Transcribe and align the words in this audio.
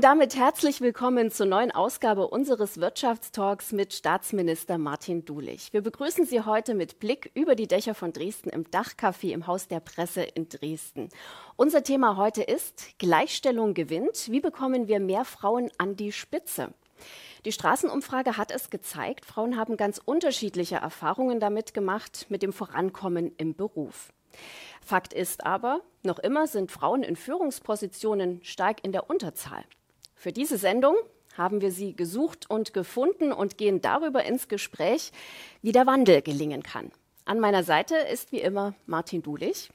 Und 0.00 0.04
damit 0.04 0.34
herzlich 0.34 0.80
willkommen 0.80 1.30
zur 1.30 1.44
neuen 1.44 1.72
Ausgabe 1.72 2.28
unseres 2.28 2.80
Wirtschaftstalks 2.80 3.72
mit 3.72 3.92
Staatsminister 3.92 4.78
Martin 4.78 5.26
Dulich. 5.26 5.74
Wir 5.74 5.82
begrüßen 5.82 6.24
Sie 6.24 6.40
heute 6.40 6.74
mit 6.74 7.00
Blick 7.00 7.30
über 7.34 7.54
die 7.54 7.66
Dächer 7.66 7.94
von 7.94 8.14
Dresden 8.14 8.48
im 8.48 8.64
Dachcafé 8.64 9.30
im 9.30 9.46
Haus 9.46 9.68
der 9.68 9.80
Presse 9.80 10.22
in 10.22 10.48
Dresden. 10.48 11.10
Unser 11.56 11.82
Thema 11.82 12.16
heute 12.16 12.42
ist 12.42 12.98
Gleichstellung 12.98 13.74
gewinnt. 13.74 14.30
Wie 14.30 14.40
bekommen 14.40 14.88
wir 14.88 15.00
mehr 15.00 15.26
Frauen 15.26 15.70
an 15.76 15.96
die 15.96 16.12
Spitze? 16.12 16.72
Die 17.44 17.52
Straßenumfrage 17.52 18.38
hat 18.38 18.52
es 18.52 18.70
gezeigt, 18.70 19.26
Frauen 19.26 19.58
haben 19.58 19.76
ganz 19.76 20.00
unterschiedliche 20.02 20.76
Erfahrungen 20.76 21.40
damit 21.40 21.74
gemacht 21.74 22.24
mit 22.30 22.42
dem 22.42 22.54
Vorankommen 22.54 23.32
im 23.36 23.54
Beruf. 23.54 24.14
Fakt 24.80 25.12
ist 25.12 25.44
aber, 25.44 25.82
noch 26.02 26.20
immer 26.20 26.46
sind 26.46 26.72
Frauen 26.72 27.02
in 27.02 27.16
Führungspositionen 27.16 28.42
stark 28.42 28.82
in 28.82 28.92
der 28.92 29.10
Unterzahl. 29.10 29.62
Für 30.20 30.32
diese 30.32 30.58
Sendung 30.58 30.96
haben 31.38 31.62
wir 31.62 31.72
sie 31.72 31.96
gesucht 31.96 32.50
und 32.50 32.74
gefunden 32.74 33.32
und 33.32 33.56
gehen 33.56 33.80
darüber 33.80 34.22
ins 34.22 34.48
Gespräch, 34.48 35.12
wie 35.62 35.72
der 35.72 35.86
Wandel 35.86 36.20
gelingen 36.20 36.62
kann. 36.62 36.92
An 37.24 37.40
meiner 37.40 37.62
Seite 37.62 37.94
ist 37.96 38.30
wie 38.30 38.40
immer 38.42 38.74
Martin 38.84 39.22
Dulich. 39.22 39.70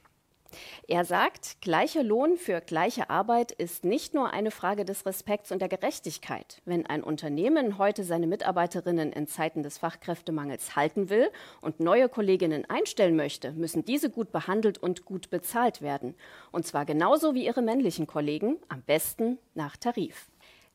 Er 0.88 1.04
sagt, 1.04 1.62
gleicher 1.62 2.04
Lohn 2.04 2.38
für 2.38 2.62
gleiche 2.62 3.10
Arbeit 3.10 3.54
ist 3.54 3.86
nicht 3.86 4.14
nur 4.14 4.34
eine 4.34 4.52
Frage 4.52 4.86
des 4.86 5.08
Respekts 5.08 5.52
und 5.52 5.64
der 5.64 5.68
Gerechtigkeit. 5.68 6.62
Wenn 6.64 6.86
ein 6.86 7.04
Unternehmen 7.04 7.80
heute 7.80 8.04
seine 8.04 8.28
Mitarbeiterinnen 8.28 9.12
in 9.14 9.28
Zeiten 9.28 9.64
des 9.64 9.80
Fachkräftemangels 9.80 10.76
halten 10.76 11.10
will 11.10 11.32
und 11.60 11.80
neue 11.80 12.08
Kolleginnen 12.08 12.70
einstellen 12.70 13.16
möchte, 13.16 13.52
müssen 13.54 13.84
diese 13.84 14.12
gut 14.12 14.32
behandelt 14.32 14.78
und 14.78 15.06
gut 15.06 15.32
bezahlt 15.32 15.82
werden. 15.82 16.14
Und 16.52 16.68
zwar 16.68 16.86
genauso 16.86 17.34
wie 17.34 17.48
ihre 17.48 17.64
männlichen 17.64 18.06
Kollegen, 18.06 18.58
am 18.70 18.84
besten 18.84 19.40
nach 19.56 19.76
Tarif. 19.76 20.28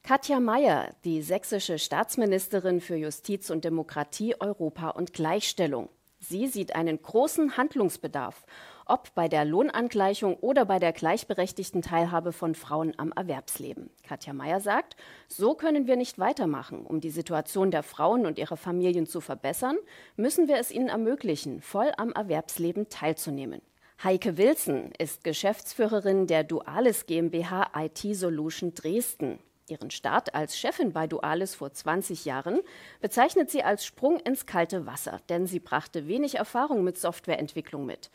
Katja 0.03 0.41
Mayer, 0.41 0.95
die 1.05 1.23
sächsische 1.23 1.79
Staatsministerin 1.79 2.81
für 2.81 2.97
Justiz 2.97 3.51
und 3.51 3.65
Demokratie, 3.65 4.34
Europa 4.41 4.89
und 4.89 5.12
Gleichstellung. 5.12 5.89
Sie 6.19 6.48
sieht 6.48 6.75
einen 6.75 7.01
großen 7.01 7.56
Handlungsbedarf, 7.56 8.45
ob 8.87 9.15
bei 9.15 9.28
der 9.28 9.45
Lohnangleichung 9.45 10.34
oder 10.37 10.65
bei 10.65 10.78
der 10.78 10.93
gleichberechtigten 10.93 11.81
Teilhabe 11.81 12.33
von 12.33 12.55
Frauen 12.55 12.93
am 12.98 13.12
Erwerbsleben. 13.12 13.89
Katja 14.03 14.33
Mayer 14.33 14.61
sagt, 14.61 14.97
so 15.28 15.55
können 15.55 15.87
wir 15.87 15.97
nicht 15.97 16.19
weitermachen. 16.19 16.84
Um 16.84 17.01
die 17.01 17.11
Situation 17.11 17.71
der 17.71 17.83
Frauen 17.83 18.27
und 18.27 18.39
ihrer 18.39 18.56
Familien 18.56 19.06
zu 19.06 19.21
verbessern, 19.21 19.77
müssen 20.17 20.48
wir 20.48 20.56
es 20.56 20.73
ihnen 20.73 20.89
ermöglichen, 20.89 21.61
voll 21.61 21.93
am 21.97 22.12
Erwerbsleben 22.12 22.89
teilzunehmen. 22.89 23.62
Heike 24.03 24.39
Wilson 24.39 24.93
ist 24.98 25.25
Geschäftsführerin 25.25 26.27
der 26.27 26.43
Dualis 26.43 27.06
GmbH 27.06 27.71
IT 27.77 28.17
Solution 28.17 28.75
Dresden. 28.75 29.39
Ihren 29.71 29.91
Start 29.91 30.35
als 30.35 30.59
Chefin 30.59 30.93
bei 30.93 31.07
Dualis 31.07 31.55
vor 31.55 31.73
20 31.73 32.25
Jahren 32.25 32.61
bezeichnet 33.01 33.51
sie 33.51 33.63
als 33.63 33.85
Sprung 33.85 34.19
ins 34.21 34.47
kalte 34.47 34.87
Wasser, 34.87 35.21
denn 35.29 35.47
sie 35.47 35.61
brachte 35.61 36.09
wenig 36.09 36.35
Erfahrung 36.35 36.85
mit 36.85 36.99
Softwareentwicklung 36.99 37.87
mit. 37.87 38.11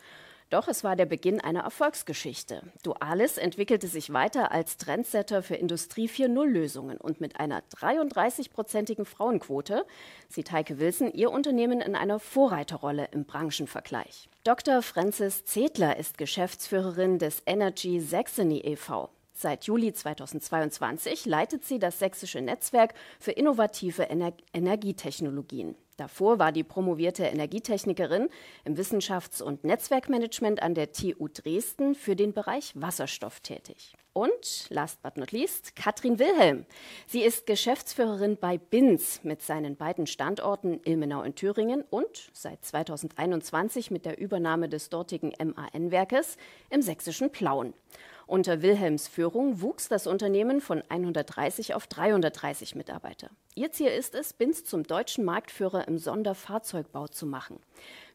Doch 0.48 0.68
es 0.68 0.84
war 0.84 0.94
der 0.94 1.06
Beginn 1.06 1.40
einer 1.40 1.62
Erfolgsgeschichte. 1.62 2.62
Dualis 2.84 3.36
entwickelte 3.36 3.88
sich 3.88 4.12
weiter 4.12 4.52
als 4.52 4.76
Trendsetter 4.76 5.42
für 5.42 5.56
Industrie 5.56 6.08
4.0-Lösungen 6.08 6.98
und 6.98 7.20
mit 7.20 7.40
einer 7.40 7.62
33-prozentigen 7.74 9.06
Frauenquote 9.06 9.84
sieht 10.28 10.52
Heike 10.52 10.78
Wilson 10.78 11.10
ihr 11.12 11.32
Unternehmen 11.32 11.80
in 11.80 11.96
einer 11.96 12.20
Vorreiterrolle 12.20 13.08
im 13.10 13.24
Branchenvergleich. 13.24 14.28
Dr. 14.44 14.82
Frances 14.82 15.44
Zedler 15.44 15.96
ist 15.96 16.16
Geschäftsführerin 16.16 17.18
des 17.18 17.42
Energy 17.46 17.98
Saxony 17.98 18.60
e.V. 18.60 19.10
Seit 19.38 19.64
Juli 19.64 19.92
2022 19.92 21.26
leitet 21.26 21.62
sie 21.62 21.78
das 21.78 21.98
Sächsische 21.98 22.40
Netzwerk 22.40 22.94
für 23.20 23.32
innovative 23.32 24.08
Ener 24.08 24.32
Energietechnologien. 24.54 25.76
Davor 25.98 26.38
war 26.38 26.52
die 26.52 26.64
promovierte 26.64 27.24
Energietechnikerin 27.24 28.30
im 28.64 28.76
Wissenschafts- 28.76 29.42
und 29.42 29.62
Netzwerkmanagement 29.62 30.62
an 30.62 30.74
der 30.74 30.92
TU 30.92 31.28
Dresden 31.28 31.94
für 31.94 32.16
den 32.16 32.32
Bereich 32.32 32.72
Wasserstoff 32.76 33.40
tätig. 33.40 33.94
Und 34.14 34.68
last 34.70 35.02
but 35.02 35.18
not 35.18 35.32
least, 35.32 35.76
Katrin 35.76 36.18
Wilhelm. 36.18 36.64
Sie 37.06 37.20
ist 37.20 37.44
Geschäftsführerin 37.44 38.38
bei 38.38 38.56
BINS 38.56 39.20
mit 39.22 39.42
seinen 39.42 39.76
beiden 39.76 40.06
Standorten 40.06 40.80
Ilmenau 40.84 41.20
in 41.20 41.34
Thüringen 41.34 41.84
und 41.90 42.30
seit 42.32 42.64
2021 42.64 43.90
mit 43.90 44.06
der 44.06 44.18
Übernahme 44.18 44.70
des 44.70 44.88
dortigen 44.88 45.34
MAN-Werkes 45.38 46.38
im 46.70 46.80
sächsischen 46.80 47.30
Plauen. 47.30 47.74
Unter 48.28 48.60
Wilhelms 48.60 49.06
Führung 49.06 49.60
wuchs 49.60 49.88
das 49.88 50.08
Unternehmen 50.08 50.60
von 50.60 50.82
130 50.88 51.74
auf 51.74 51.86
330 51.86 52.74
Mitarbeiter. 52.74 53.30
Ihr 53.54 53.70
Ziel 53.70 53.86
ist 53.86 54.16
es, 54.16 54.32
Binz 54.32 54.64
zum 54.64 54.82
deutschen 54.82 55.24
Marktführer 55.24 55.86
im 55.86 55.96
Sonderfahrzeugbau 55.96 57.06
zu 57.06 57.24
machen. 57.24 57.60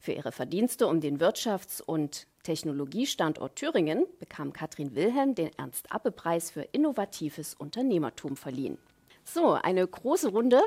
Für 0.02 0.12
ihre 0.12 0.34
Verdienste 0.34 0.88
um 0.88 1.00
den 1.00 1.20
Wirtschafts- 1.20 1.82
und 1.82 2.28
Technologiestandort 2.44 3.56
Thüringen 3.56 4.06
bekam 4.20 4.52
Katrin 4.52 4.96
Wilhelm 4.96 5.34
den 5.34 5.52
Ernst-Appe-Preis 5.58 6.52
für 6.52 6.64
innovatives 6.64 7.54
Unternehmertum 7.54 8.36
verliehen. 8.36 8.78
So, 9.24 9.52
eine 9.54 9.88
große 9.88 10.30
Runde 10.30 10.62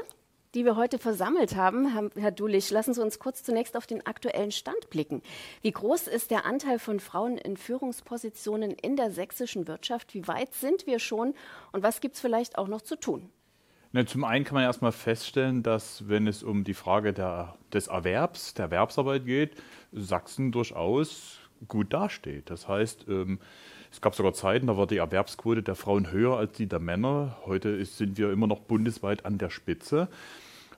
die 0.54 0.64
wir 0.64 0.76
heute 0.76 0.98
versammelt 0.98 1.56
haben. 1.56 2.10
Herr 2.16 2.30
Dulich, 2.30 2.70
lassen 2.70 2.94
Sie 2.94 3.02
uns 3.02 3.18
kurz 3.18 3.42
zunächst 3.42 3.76
auf 3.76 3.86
den 3.86 4.06
aktuellen 4.06 4.52
Stand 4.52 4.88
blicken. 4.90 5.22
Wie 5.62 5.72
groß 5.72 6.06
ist 6.06 6.30
der 6.30 6.46
Anteil 6.46 6.78
von 6.78 7.00
Frauen 7.00 7.36
in 7.38 7.56
Führungspositionen 7.56 8.70
in 8.70 8.96
der 8.96 9.10
sächsischen 9.10 9.66
Wirtschaft? 9.66 10.14
Wie 10.14 10.26
weit 10.28 10.54
sind 10.54 10.86
wir 10.86 10.98
schon 10.98 11.34
und 11.72 11.82
was 11.82 12.00
gibt 12.00 12.14
es 12.14 12.20
vielleicht 12.20 12.56
auch 12.56 12.68
noch 12.68 12.82
zu 12.82 12.96
tun? 12.96 13.28
Na, 13.92 14.04
zum 14.06 14.24
einen 14.24 14.44
kann 14.44 14.54
man 14.54 14.64
erstmal 14.64 14.90
feststellen, 14.92 15.62
dass 15.62 16.08
wenn 16.08 16.26
es 16.26 16.42
um 16.42 16.64
die 16.64 16.74
Frage 16.74 17.12
der, 17.12 17.54
des 17.72 17.86
Erwerbs, 17.86 18.54
der 18.54 18.66
Erwerbsarbeit 18.66 19.24
geht, 19.24 19.52
Sachsen 19.92 20.50
durchaus 20.50 21.38
gut 21.68 21.92
dasteht. 21.92 22.50
Das 22.50 22.66
heißt, 22.66 23.06
ähm, 23.08 23.38
es 23.92 24.00
gab 24.00 24.16
sogar 24.16 24.32
Zeiten, 24.32 24.66
da 24.66 24.76
war 24.76 24.88
die 24.88 24.96
Erwerbsquote 24.96 25.62
der 25.62 25.76
Frauen 25.76 26.10
höher 26.10 26.36
als 26.36 26.54
die 26.54 26.66
der 26.66 26.80
Männer. 26.80 27.36
Heute 27.46 27.68
ist, 27.68 27.96
sind 27.96 28.18
wir 28.18 28.32
immer 28.32 28.48
noch 28.48 28.58
bundesweit 28.58 29.24
an 29.24 29.38
der 29.38 29.50
Spitze. 29.50 30.08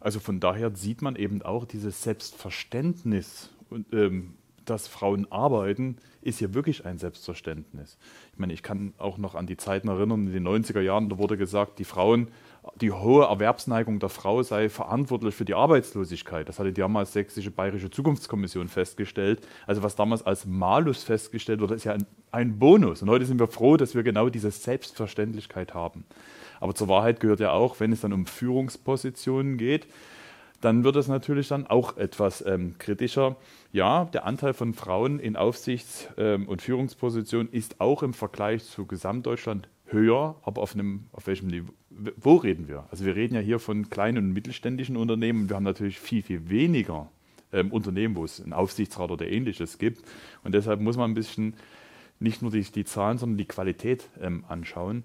Also 0.07 0.21
von 0.21 0.39
daher 0.39 0.71
sieht 0.77 1.03
man 1.03 1.17
eben 1.17 1.43
auch 1.43 1.65
dieses 1.65 2.05
Selbstverständnis, 2.05 3.51
ähm, 3.91 4.35
dass 4.65 4.87
Frauen 4.87 5.27
arbeiten, 5.33 5.97
ist 6.23 6.39
hier 6.39 6.55
wirklich 6.55 6.87
ein 6.87 6.99
Selbstverständnis. 6.99 7.99
Ich 8.33 8.39
meine, 8.39 8.53
ich 8.53 8.63
kann 8.63 8.93
auch 8.99 9.19
noch 9.19 9.35
an 9.35 9.49
die 9.49 9.57
Zeiten 9.57 9.89
erinnern, 9.89 10.29
in 10.29 10.33
den 10.33 10.47
90er 10.47 10.81
Jahren, 10.81 11.09
da 11.09 11.19
wurde 11.19 11.37
gesagt, 11.37 11.81
die 11.81 11.85
Frauen, 11.85 12.29
die 12.81 12.93
hohe 12.93 13.25
Erwerbsneigung 13.25 13.99
der 13.99 14.09
Frau 14.09 14.45
sei 14.45 14.69
verantwortlich 14.69 15.35
für 15.35 15.45
die 15.45 15.55
Arbeitslosigkeit. 15.55 16.49
Das 16.49 16.61
hatte 16.61 16.73
die 16.73 16.81
damals 16.81 17.13
sächsische 17.13 17.51
Bayerische 17.51 17.91
Zukunftskommission 17.91 18.69
festgestellt. 18.69 19.45
Also 19.67 19.83
was 19.83 19.97
damals 19.97 20.25
als 20.25 20.47
Malus 20.47 21.03
festgestellt 21.03 21.61
wurde, 21.61 21.75
ist 21.75 21.83
ja 21.83 21.95
ein, 21.95 22.07
ein 22.31 22.61
Bonus. 22.61 23.03
Und 23.03 23.11
heute 23.11 23.27
sind 23.27 23.41
wir 23.41 23.49
froh, 23.49 23.77
dass 23.77 23.97
wir 23.97 24.05
genau 24.05 24.29
diese 24.29 24.53
Selbstverständlichkeit 24.53 25.75
haben. 25.75 26.05
Aber 26.61 26.75
zur 26.75 26.89
Wahrheit 26.89 27.21
gehört 27.21 27.41
ja 27.41 27.53
auch, 27.53 27.81
wenn 27.81 27.93
es 27.93 28.01
dann 28.01 28.13
um 28.13 28.27
Führungspositionen 28.27 29.59
geht, 29.59 29.87
dann 30.61 30.85
wird 30.85 30.97
es 30.97 31.09
natürlich 31.09 31.49
dann 31.49 31.67
auch 31.67 31.97
etwas 31.97 32.45
ähm, 32.47 32.77
kritischer. 32.79 33.37
Ja, 33.73 34.07
der 34.07 34.25
Anteil 34.25 34.55
von 34.55 34.75
Frauen 34.75 35.19
in 35.19 35.37
Aufsichts- 35.37 36.09
ähm, 36.17 36.49
und 36.49 36.63
Führungspositionen 36.63 37.53
ist 37.53 37.81
auch 37.81 38.03
im 38.03 38.15
Vergleich 38.15 38.65
zu 38.65 38.87
Gesamtdeutschland 38.87 39.69
höher, 39.87 40.37
aber 40.43 40.63
auf, 40.63 40.75
einem, 40.75 41.05
auf 41.13 41.27
welchem 41.27 41.49
Niveau? 41.49 41.73
Wo 42.17 42.37
reden 42.37 42.69
wir? 42.69 42.85
Also 42.91 43.05
wir 43.05 43.17
reden 43.17 43.35
ja 43.35 43.41
hier 43.41 43.59
von 43.59 43.89
kleinen 43.89 44.19
und 44.19 44.33
mittelständischen 44.33 44.97
Unternehmen. 44.97 45.49
Wir 45.49 45.57
haben 45.57 45.63
natürlich 45.63 45.99
viel, 45.99 46.23
viel 46.23 46.51
weniger 46.51 47.09
ähm, 47.53 47.73
Unternehmen, 47.73 48.17
wo 48.17 48.25
es 48.25 48.43
einen 48.43 48.53
Aufsichtsrat 48.53 49.11
oder 49.11 49.27
ähnliches 49.27 49.79
gibt. 49.79 50.05
Und 50.43 50.53
deshalb 50.53 50.81
muss 50.81 50.97
man 50.97 51.11
ein 51.11 51.15
bisschen 51.15 51.55
nicht 52.19 52.43
nur 52.43 52.51
die, 52.51 52.63
die 52.63 52.85
Zahlen, 52.85 53.19
sondern 53.19 53.39
die 53.39 53.47
Qualität 53.47 54.09
ähm, 54.21 54.45
anschauen. 54.49 55.05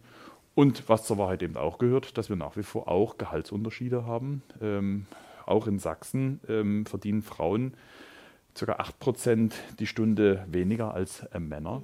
Und 0.53 0.89
was 0.89 1.05
zur 1.05 1.17
Wahrheit 1.17 1.43
eben 1.43 1.55
auch 1.55 1.77
gehört, 1.77 2.17
dass 2.17 2.29
wir 2.29 2.35
nach 2.35 2.57
wie 2.57 2.63
vor 2.63 2.87
auch 2.87 3.17
Gehaltsunterschiede 3.17 4.05
haben. 4.05 4.43
Ähm, 4.61 5.05
auch 5.45 5.67
in 5.67 5.79
Sachsen 5.79 6.39
ähm, 6.47 6.85
verdienen 6.85 7.21
Frauen 7.21 7.73
ca. 8.53 8.73
8% 8.73 9.53
die 9.79 9.87
Stunde 9.87 10.45
weniger 10.49 10.93
als 10.93 11.23
äh, 11.31 11.39
Männer. 11.39 11.83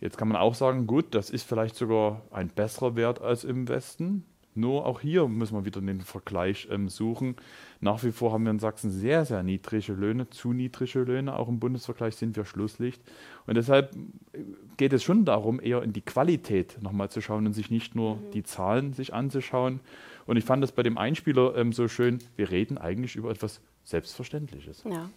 Jetzt 0.00 0.16
kann 0.16 0.28
man 0.28 0.36
auch 0.36 0.54
sagen, 0.54 0.86
gut, 0.86 1.06
das 1.14 1.30
ist 1.30 1.42
vielleicht 1.42 1.74
sogar 1.74 2.22
ein 2.30 2.48
besserer 2.48 2.94
Wert 2.94 3.20
als 3.20 3.44
im 3.44 3.68
Westen. 3.68 4.24
Nur 4.54 4.86
auch 4.86 5.00
hier 5.00 5.26
müssen 5.28 5.56
wir 5.56 5.64
wieder 5.64 5.80
den 5.80 6.00
Vergleich 6.00 6.68
ähm, 6.70 6.88
suchen. 6.88 7.36
Nach 7.80 8.02
wie 8.02 8.10
vor 8.10 8.32
haben 8.32 8.44
wir 8.44 8.50
in 8.50 8.58
Sachsen 8.58 8.90
sehr, 8.90 9.24
sehr 9.24 9.42
niedrige 9.42 9.92
Löhne, 9.92 10.28
zu 10.30 10.52
niedrige 10.52 11.00
Löhne. 11.00 11.36
Auch 11.36 11.48
im 11.48 11.60
Bundesvergleich 11.60 12.16
sind 12.16 12.36
wir 12.36 12.44
Schlusslicht. 12.44 13.00
Und 13.46 13.56
deshalb 13.56 13.94
geht 14.76 14.92
es 14.92 15.04
schon 15.04 15.24
darum, 15.24 15.60
eher 15.60 15.82
in 15.82 15.92
die 15.92 16.00
Qualität 16.00 16.78
nochmal 16.82 17.10
zu 17.10 17.20
schauen 17.20 17.46
und 17.46 17.52
sich 17.52 17.70
nicht 17.70 17.94
nur 17.94 18.16
mhm. 18.16 18.30
die 18.32 18.42
Zahlen 18.42 18.92
sich 18.94 19.14
anzuschauen. 19.14 19.80
Und 20.26 20.36
ich 20.36 20.44
fand 20.44 20.62
das 20.62 20.72
bei 20.72 20.82
dem 20.82 20.98
Einspieler 20.98 21.56
ähm, 21.56 21.72
so 21.72 21.88
schön, 21.88 22.18
wir 22.36 22.50
reden 22.50 22.78
eigentlich 22.78 23.16
über 23.16 23.30
etwas 23.30 23.60
selbstverständlich 23.88 24.68
ist. 24.68 24.84
Ja, 24.84 25.08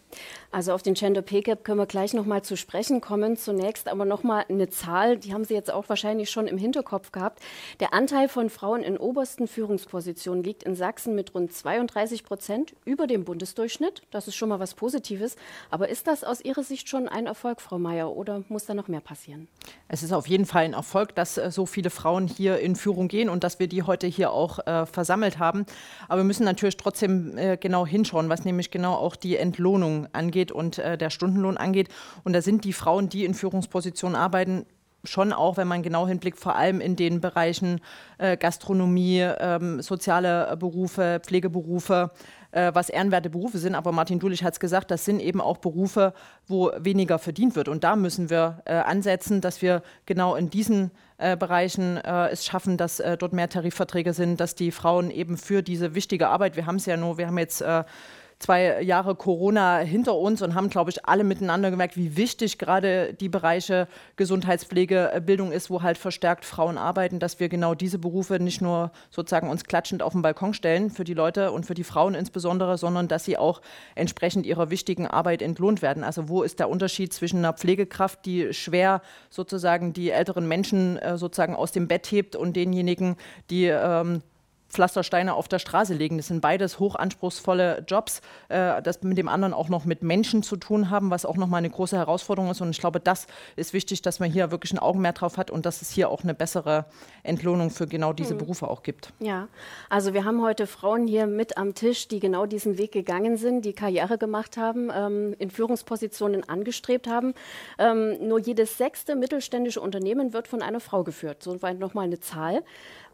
also 0.52 0.74
auf 0.74 0.82
den 0.82 0.94
Gender 0.94 1.22
Pay 1.22 1.42
Gap 1.42 1.64
können 1.64 1.78
wir 1.78 1.86
gleich 1.86 2.14
nochmal 2.14 2.42
zu 2.42 2.56
sprechen 2.56 3.02
kommen. 3.02 3.36
Zunächst 3.36 3.90
aber 3.90 4.06
nochmal 4.06 4.46
eine 4.50 4.70
Zahl, 4.70 5.18
die 5.18 5.34
haben 5.34 5.44
Sie 5.44 5.54
jetzt 5.54 5.72
auch 5.72 5.90
wahrscheinlich 5.90 6.30
schon 6.30 6.48
im 6.48 6.58
Hinterkopf 6.58 7.12
gehabt. 7.12 7.42
Der 7.80 7.94
Anteil 7.94 8.30
von 8.30 8.50
Frauen 8.50 8.82
in 8.82 8.98
obersten 8.98 9.48
Führungspositionen 9.48 10.44
liegt 10.44 10.64
in 10.64 10.76
Sachsen 10.76 11.16
mit 11.16 11.34
rund 11.36 11.52
32 11.52 12.24
Prozent 12.24 12.74
über 12.86 13.08
dem 13.08 13.26
Bundesdurchschnitt. 13.26 14.04
Das 14.12 14.28
ist 14.28 14.36
schon 14.36 14.50
mal 14.50 14.60
was 14.60 14.74
Positives. 14.74 15.36
Aber 15.70 15.90
ist 15.90 16.08
das 16.08 16.24
aus 16.24 16.42
Ihrer 16.42 16.64
Sicht 16.64 16.88
schon 16.88 17.10
ein 17.10 17.26
Erfolg, 17.28 17.62
Frau 17.62 17.78
Mayer, 17.78 18.16
oder 18.16 18.44
muss 18.48 18.66
da 18.66 18.74
noch 18.74 18.88
mehr 18.88 19.02
passieren? 19.02 19.48
Es 19.90 20.04
ist 20.04 20.14
auf 20.14 20.28
jeden 20.28 20.46
Fall 20.46 20.64
ein 20.64 20.74
Erfolg, 20.74 21.16
dass 21.16 21.38
äh, 21.38 21.52
so 21.52 21.66
viele 21.66 21.90
Frauen 21.90 22.28
hier 22.28 22.60
in 22.60 22.76
Führung 22.78 23.10
gehen 23.10 23.28
und 23.28 23.44
dass 23.44 23.60
wir 23.60 23.68
die 23.68 23.84
heute 23.84 24.08
hier 24.08 24.32
auch 24.32 24.60
äh, 24.66 24.86
versammelt 24.86 25.40
haben. 25.40 25.66
Aber 26.08 26.22
wir 26.22 26.26
müssen 26.26 26.46
natürlich 26.46 26.78
trotzdem 26.78 27.38
äh, 27.38 27.58
genau 27.58 27.86
hinschauen, 27.86 28.30
was 28.30 28.46
nämlich 28.46 28.61
nämlich 28.62 28.72
genau 28.72 28.94
auch 28.94 29.16
die 29.16 29.38
Entlohnung 29.38 30.08
angeht 30.14 30.52
und 30.52 30.78
äh, 30.78 30.98
der 30.98 31.10
Stundenlohn 31.10 31.58
angeht. 31.58 31.90
Und 32.24 32.34
da 32.34 32.42
sind 32.42 32.64
die 32.64 32.74
Frauen, 32.74 33.10
die 33.10 33.26
in 33.26 33.34
Führungspositionen 33.34 34.16
arbeiten, 34.16 34.66
schon 35.04 35.34
auch, 35.34 35.58
wenn 35.58 35.68
man 35.68 35.82
genau 35.82 36.08
hinblickt, 36.08 36.40
vor 36.40 36.56
allem 36.56 36.80
in 36.80 36.96
den 36.96 37.22
Bereichen 37.22 37.82
äh, 38.20 38.38
Gastronomie, 38.38 39.22
ähm, 39.40 39.82
soziale 39.82 40.56
Berufe, 40.58 41.20
Pflegeberufe, 41.24 42.12
äh, 42.52 42.72
was 42.76 42.90
ehrenwerte 42.90 43.32
Berufe 43.32 43.58
sind. 43.58 43.74
Aber 43.74 43.92
Martin 43.92 44.20
Dulich 44.20 44.44
hat 44.44 44.54
es 44.54 44.60
gesagt, 44.60 44.92
das 44.92 45.06
sind 45.06 45.20
eben 45.20 45.42
auch 45.42 45.58
Berufe, 45.58 46.14
wo 46.48 46.72
weniger 46.78 47.18
verdient 47.18 47.56
wird. 47.56 47.68
Und 47.68 47.84
da 47.84 47.96
müssen 47.96 48.30
wir 48.30 48.62
äh, 48.66 48.76
ansetzen, 48.76 49.42
dass 49.42 49.64
wir 49.64 49.82
genau 50.06 50.36
in 50.36 50.52
diesen 50.52 50.92
äh, 51.18 51.36
Bereichen 51.36 51.98
äh, 51.98 52.30
es 52.30 52.46
schaffen, 52.46 52.78
dass 52.78 53.00
äh, 53.00 53.18
dort 53.18 53.34
mehr 53.34 53.50
Tarifverträge 53.50 54.14
sind, 54.14 54.40
dass 54.40 54.54
die 54.54 54.72
Frauen 54.72 55.10
eben 55.10 55.38
für 55.38 55.64
diese 55.64 55.96
wichtige 55.96 56.28
Arbeit, 56.28 56.56
wir 56.56 56.68
haben 56.68 56.76
es 56.76 56.86
ja 56.86 56.98
nur, 56.98 57.18
wir 57.18 57.28
haben 57.28 57.38
jetzt 57.38 57.64
zwei 58.42 58.82
Jahre 58.82 59.16
Corona 59.16 59.80
hinter 59.80 60.16
uns 60.16 60.42
und 60.42 60.56
haben, 60.56 60.70
glaube 60.70 60.90
ich, 60.90 61.06
alle 61.06 61.24
miteinander 61.24 61.72
gemerkt, 61.72 61.96
wie 61.96 62.18
wichtig 62.18 62.58
gerade 62.58 63.14
die 63.14 63.30
Bereiche 63.30 63.88
Gesundheitspflege, 64.16 65.12
äh, 65.14 65.22
Bildung 65.22 65.52
ist, 65.52 65.70
wo 65.70 65.82
halt 65.82 65.98
verstärkt 65.98 66.46
Frauen 66.46 66.78
arbeiten, 66.78 67.20
dass 67.20 67.40
wir 67.40 67.50
genau 67.50 67.76
diese 67.76 68.00
Berufe 68.00 68.40
nicht 68.40 68.62
nur 68.62 68.92
sozusagen 69.10 69.50
uns 69.50 69.64
klatschend 69.64 70.02
auf 70.02 70.14
den 70.14 70.22
Balkon 70.22 70.54
stellen 70.54 70.90
für 70.90 71.04
die 71.04 71.14
Leute 71.14 71.52
und 71.52 71.66
für 71.66 71.74
die 71.74 71.84
Frauen 71.84 72.16
insbesondere, 72.16 72.78
sondern 72.78 73.08
dass 73.08 73.26
sie 73.26 73.38
auch 73.38 73.62
entsprechend 73.96 74.46
ihrer 74.46 74.70
wichtigen 74.70 75.08
Arbeit 75.08 75.42
entlohnt 75.42 75.82
werden. 75.82 76.04
Also 76.04 76.28
wo 76.28 76.44
ist 76.44 76.60
der 76.60 76.70
Unterschied 76.70 77.14
zwischen 77.14 77.38
einer 77.38 77.54
Pflegekraft, 77.54 78.26
die 78.26 78.54
schwer 78.54 79.02
sozusagen 79.30 79.94
die 79.94 80.10
älteren 80.10 80.48
Menschen 80.48 80.98
äh, 80.98 81.18
sozusagen 81.18 81.56
aus 81.56 81.72
dem 81.72 81.88
Bett 81.88 82.12
hebt 82.12 82.36
und 82.36 82.56
denjenigen, 82.56 83.18
die 83.50 83.66
ähm, 83.66 84.22
Pflastersteine 84.72 85.34
auf 85.34 85.48
der 85.48 85.60
Straße 85.60 85.94
legen. 85.94 86.18
Das 86.18 86.28
sind 86.28 86.42
beides 86.42 86.80
hochanspruchsvolle 86.80 87.84
Jobs, 87.88 88.22
äh, 88.50 88.82
das 88.82 89.02
mit 89.04 89.18
dem 89.18 89.28
anderen 89.28 89.54
auch 89.54 89.70
noch 89.70 89.86
mit 89.86 90.04
Menschen 90.04 90.44
zu 90.44 90.56
tun 90.56 90.90
haben, 90.90 91.12
was 91.12 91.26
auch 91.26 91.38
nochmal 91.38 91.60
eine 91.60 91.70
große 91.70 91.98
Herausforderung 91.98 92.52
ist. 92.52 92.62
Und 92.62 92.70
ich 92.70 92.80
glaube, 92.80 93.00
das 93.00 93.28
ist 93.56 93.74
wichtig, 93.74 94.02
dass 94.02 94.20
man 94.20 94.32
hier 94.32 94.52
wirklich 94.52 94.74
ein 94.74 94.80
Augenmerk 94.80 95.16
drauf 95.16 95.38
hat 95.38 95.52
und 95.52 95.66
dass 95.66 95.82
es 95.82 95.92
hier 95.92 96.10
auch 96.10 96.24
eine 96.24 96.34
bessere 96.34 96.86
Entlohnung 97.24 97.70
für 97.70 97.88
genau 97.88 98.14
diese 98.14 98.34
mhm. 98.34 98.40
Berufe 98.40 98.68
auch 98.68 98.84
gibt. 98.84 99.14
Ja, 99.20 99.48
also 99.90 100.14
wir 100.14 100.26
haben 100.26 100.42
heute 100.42 100.68
Frauen 100.68 101.08
hier 101.08 101.28
mit 101.28 101.58
am 101.58 101.76
Tisch, 101.76 102.08
die 102.08 102.20
genau 102.20 102.46
diesen 102.46 102.78
Weg 102.78 102.92
gegangen 102.92 103.38
sind, 103.38 103.66
die 103.66 103.74
Karriere 103.74 104.18
gemacht 104.18 104.58
haben, 104.58 104.90
ähm, 104.94 105.36
in 105.38 105.52
Führungspositionen 105.52 106.48
angestrebt 106.48 107.08
haben. 107.08 107.34
Ähm, 107.78 108.28
nur 108.28 108.40
jedes 108.40 108.78
sechste 108.78 109.16
mittelständische 109.16 109.82
Unternehmen 109.82 110.34
wird 110.34 110.48
von 110.48 110.62
einer 110.62 110.80
Frau 110.80 111.04
geführt. 111.04 111.44
So 111.44 111.62
weit 111.62 111.80
nochmal 111.80 112.06
eine 112.06 112.20
Zahl. 112.20 112.64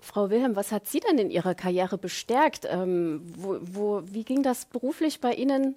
Frau 0.02 0.30
Wilhelm, 0.30 0.56
was 0.56 0.72
hat 0.72 0.88
Sie 0.88 1.00
denn 1.00 1.18
in 1.18 1.30
Ihrer 1.30 1.56
Karriere 1.56 1.98
bestärkt? 1.98 2.68
Ähm, 2.70 3.22
wo, 3.36 3.58
wo, 3.62 4.02
wie 4.06 4.24
ging 4.24 4.44
das 4.44 4.66
beruflich 4.66 5.22
bei 5.22 5.34
Ihnen 5.34 5.76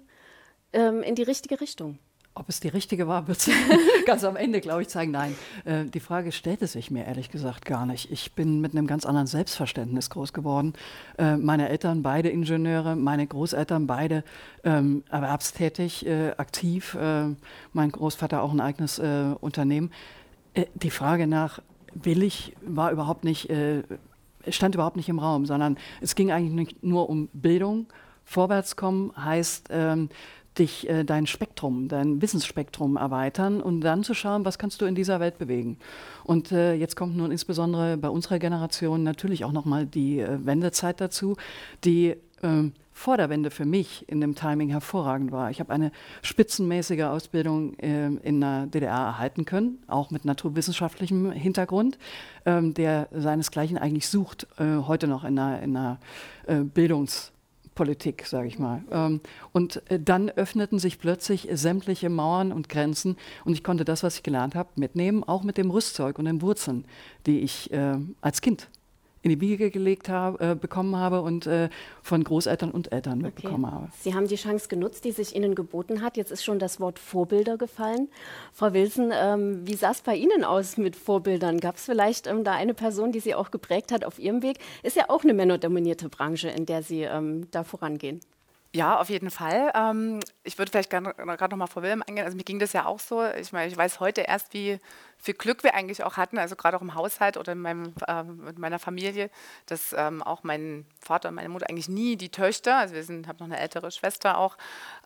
ähm, 0.73 1.03
in 1.03 1.15
die 1.15 1.23
richtige 1.23 1.59
Richtung? 1.61 1.99
Ob 2.33 2.47
es 2.47 2.61
die 2.61 2.69
richtige 2.69 3.09
war, 3.09 3.27
wird 3.27 3.49
ganz 4.05 4.23
am 4.23 4.37
Ende, 4.37 4.61
glaube 4.61 4.83
ich, 4.83 4.87
zeigen. 4.87 5.11
Nein, 5.11 5.35
äh, 5.65 5.83
die 5.83 5.99
Frage 5.99 6.31
stellte 6.31 6.65
sich 6.65 6.89
mir 6.89 7.05
ehrlich 7.05 7.29
gesagt 7.29 7.65
gar 7.65 7.85
nicht. 7.85 8.09
Ich 8.09 8.31
bin 8.33 8.61
mit 8.61 8.71
einem 8.71 8.87
ganz 8.87 9.05
anderen 9.05 9.27
Selbstverständnis 9.27 10.09
groß 10.09 10.31
geworden. 10.31 10.73
Äh, 11.17 11.35
meine 11.35 11.67
Eltern, 11.67 12.03
beide 12.03 12.29
Ingenieure, 12.29 12.95
meine 12.95 13.27
Großeltern, 13.27 13.85
beide 13.85 14.23
ähm, 14.63 15.03
erwerbstätig, 15.09 16.05
äh, 16.05 16.31
aktiv. 16.37 16.95
Äh, 16.95 17.35
mein 17.73 17.91
Großvater 17.91 18.41
auch 18.41 18.53
ein 18.53 18.61
eigenes 18.61 18.97
äh, 18.99 19.35
Unternehmen. 19.41 19.91
Äh, 20.53 20.67
die 20.73 20.91
Frage 20.91 21.27
nach, 21.27 21.59
will 21.93 22.23
ich, 22.23 22.55
war 22.61 22.93
überhaupt 22.93 23.25
nicht 23.25 23.49
stand 24.49 24.75
überhaupt 24.75 24.95
nicht 24.97 25.09
im 25.09 25.19
Raum, 25.19 25.45
sondern 25.45 25.77
es 26.01 26.15
ging 26.15 26.31
eigentlich 26.31 26.75
nur 26.81 27.09
um 27.09 27.29
Bildung. 27.33 27.87
Vorwärtskommen 28.23 29.11
heißt, 29.17 29.69
ähm, 29.71 30.09
dich 30.57 30.89
äh, 30.89 31.03
dein 31.03 31.27
Spektrum, 31.27 31.87
dein 31.87 32.21
Wissensspektrum 32.21 32.97
erweitern 32.97 33.61
und 33.61 33.81
dann 33.81 34.03
zu 34.03 34.13
schauen, 34.13 34.43
was 34.43 34.57
kannst 34.57 34.81
du 34.81 34.85
in 34.85 34.95
dieser 34.95 35.19
Welt 35.19 35.37
bewegen. 35.37 35.77
Und 36.23 36.51
äh, 36.51 36.73
jetzt 36.73 36.95
kommt 36.95 37.15
nun 37.15 37.31
insbesondere 37.31 37.97
bei 37.97 38.09
unserer 38.09 38.39
Generation 38.39 39.03
natürlich 39.03 39.45
auch 39.45 39.53
nochmal 39.53 39.85
die 39.85 40.19
äh, 40.19 40.45
Wendezeit 40.45 40.99
dazu, 40.99 41.37
die 41.83 42.15
ähm, 43.01 43.11
vor 43.11 43.17
der 43.17 43.29
Wende 43.29 43.51
für 43.51 43.65
mich 43.65 44.07
in 44.07 44.21
dem 44.21 44.35
Timing 44.35 44.69
hervorragend 44.69 45.31
war. 45.31 45.49
Ich 45.49 45.59
habe 45.59 45.73
eine 45.73 45.91
spitzenmäßige 46.21 47.03
Ausbildung 47.03 47.77
äh, 47.79 48.07
in 48.07 48.41
der 48.41 48.67
DDR 48.67 48.91
erhalten 48.91 49.45
können, 49.45 49.79
auch 49.87 50.11
mit 50.11 50.25
naturwissenschaftlichem 50.25 51.31
Hintergrund, 51.31 51.97
ähm, 52.45 52.73
der 52.73 53.07
seinesgleichen 53.11 53.77
eigentlich 53.77 54.07
sucht, 54.07 54.47
äh, 54.57 54.77
heute 54.87 55.07
noch 55.07 55.23
in 55.23 55.37
einer, 55.39 55.61
in 55.61 55.75
äh, 56.47 56.63
Bildungspolitik, 56.63 58.25
sage 58.25 58.47
ich 58.47 58.59
mal. 58.59 58.83
Ähm, 58.91 59.21
und 59.51 59.81
äh, 59.89 59.99
dann 59.99 60.29
öffneten 60.29 60.79
sich 60.79 60.99
plötzlich 60.99 61.47
sämtliche 61.51 62.09
Mauern 62.09 62.51
und 62.51 62.69
Grenzen 62.69 63.17
und 63.45 63.53
ich 63.53 63.63
konnte 63.63 63.85
das, 63.85 64.03
was 64.03 64.17
ich 64.17 64.23
gelernt 64.23 64.55
habe, 64.55 64.69
mitnehmen, 64.75 65.23
auch 65.23 65.43
mit 65.43 65.57
dem 65.57 65.71
Rüstzeug 65.71 66.19
und 66.19 66.25
den 66.25 66.41
Wurzeln, 66.41 66.85
die 67.25 67.39
ich 67.39 67.71
äh, 67.71 67.97
als 68.21 68.41
Kind 68.41 68.69
in 69.23 69.29
die 69.29 69.41
Wiege 69.41 69.69
gelegt 69.69 70.09
habe, 70.09 70.51
äh, 70.51 70.55
bekommen 70.55 70.95
habe 70.95 71.21
und 71.21 71.45
äh, 71.45 71.69
von 72.01 72.23
Großeltern 72.23 72.71
und 72.71 72.91
Eltern 72.91 73.19
okay. 73.19 73.25
mitbekommen 73.27 73.71
habe. 73.71 73.87
Sie 73.99 74.15
haben 74.15 74.27
die 74.27 74.35
Chance 74.35 74.67
genutzt, 74.67 75.05
die 75.05 75.11
sich 75.11 75.35
Ihnen 75.35 75.55
geboten 75.55 76.01
hat. 76.01 76.17
Jetzt 76.17 76.31
ist 76.31 76.43
schon 76.43 76.59
das 76.59 76.79
Wort 76.79 76.97
Vorbilder 76.97 77.57
gefallen. 77.57 78.09
Frau 78.53 78.73
Wilson, 78.73 79.11
ähm, 79.13 79.61
wie 79.65 79.75
sah 79.75 79.91
es 79.91 80.01
bei 80.01 80.15
Ihnen 80.15 80.43
aus 80.43 80.77
mit 80.77 80.95
Vorbildern? 80.95 81.59
Gab 81.59 81.75
es 81.75 81.85
vielleicht 81.85 82.27
ähm, 82.27 82.43
da 82.43 82.53
eine 82.53 82.73
Person, 82.73 83.11
die 83.11 83.19
Sie 83.19 83.35
auch 83.35 83.51
geprägt 83.51 83.91
hat 83.91 84.03
auf 84.03 84.17
Ihrem 84.17 84.41
Weg? 84.41 84.57
Ist 84.83 84.95
ja 84.95 85.05
auch 85.09 85.23
eine 85.23 85.33
männerdominierte 85.33 86.09
Branche, 86.09 86.49
in 86.49 86.65
der 86.65 86.81
Sie 86.81 87.01
ähm, 87.01 87.47
da 87.51 87.63
vorangehen. 87.63 88.21
Ja, 88.73 89.01
auf 89.01 89.09
jeden 89.09 89.29
Fall. 89.29 89.71
Ich 90.43 90.57
würde 90.57 90.71
vielleicht 90.71 90.89
gerade 90.89 91.49
noch 91.49 91.57
mal 91.57 91.67
vor 91.67 91.83
Wilhelm 91.83 92.03
eingehen. 92.07 92.25
Also 92.25 92.35
mir 92.35 92.43
ging 92.43 92.57
das 92.57 92.73
ja 92.73 92.85
auch 92.85 92.99
so. 92.99 93.23
Ich 93.23 93.51
meine, 93.51 93.71
ich 93.71 93.77
weiß 93.77 93.99
heute 93.99 94.21
erst, 94.21 94.53
wie 94.53 94.79
viel 95.21 95.35
Glück 95.35 95.63
wir 95.63 95.75
eigentlich 95.75 96.03
auch 96.03 96.17
hatten, 96.17 96.39
also 96.39 96.55
gerade 96.55 96.75
auch 96.75 96.81
im 96.81 96.95
Haushalt 96.95 97.37
oder 97.37 97.51
in 97.51 97.59
meinem, 97.59 97.93
äh, 98.07 98.23
mit 98.23 98.57
meiner 98.57 98.79
Familie, 98.79 99.29
dass 99.67 99.93
ähm, 99.95 100.23
auch 100.23 100.43
mein 100.43 100.85
Vater 100.99 101.29
und 101.29 101.35
meine 101.35 101.49
Mutter 101.49 101.69
eigentlich 101.69 101.89
nie 101.89 102.15
die 102.15 102.29
Töchter, 102.29 102.77
also 102.77 102.95
wir 102.95 103.03
sind, 103.03 103.27
haben 103.27 103.37
noch 103.37 103.45
eine 103.45 103.59
ältere 103.59 103.91
Schwester 103.91 104.39
auch, 104.39 104.57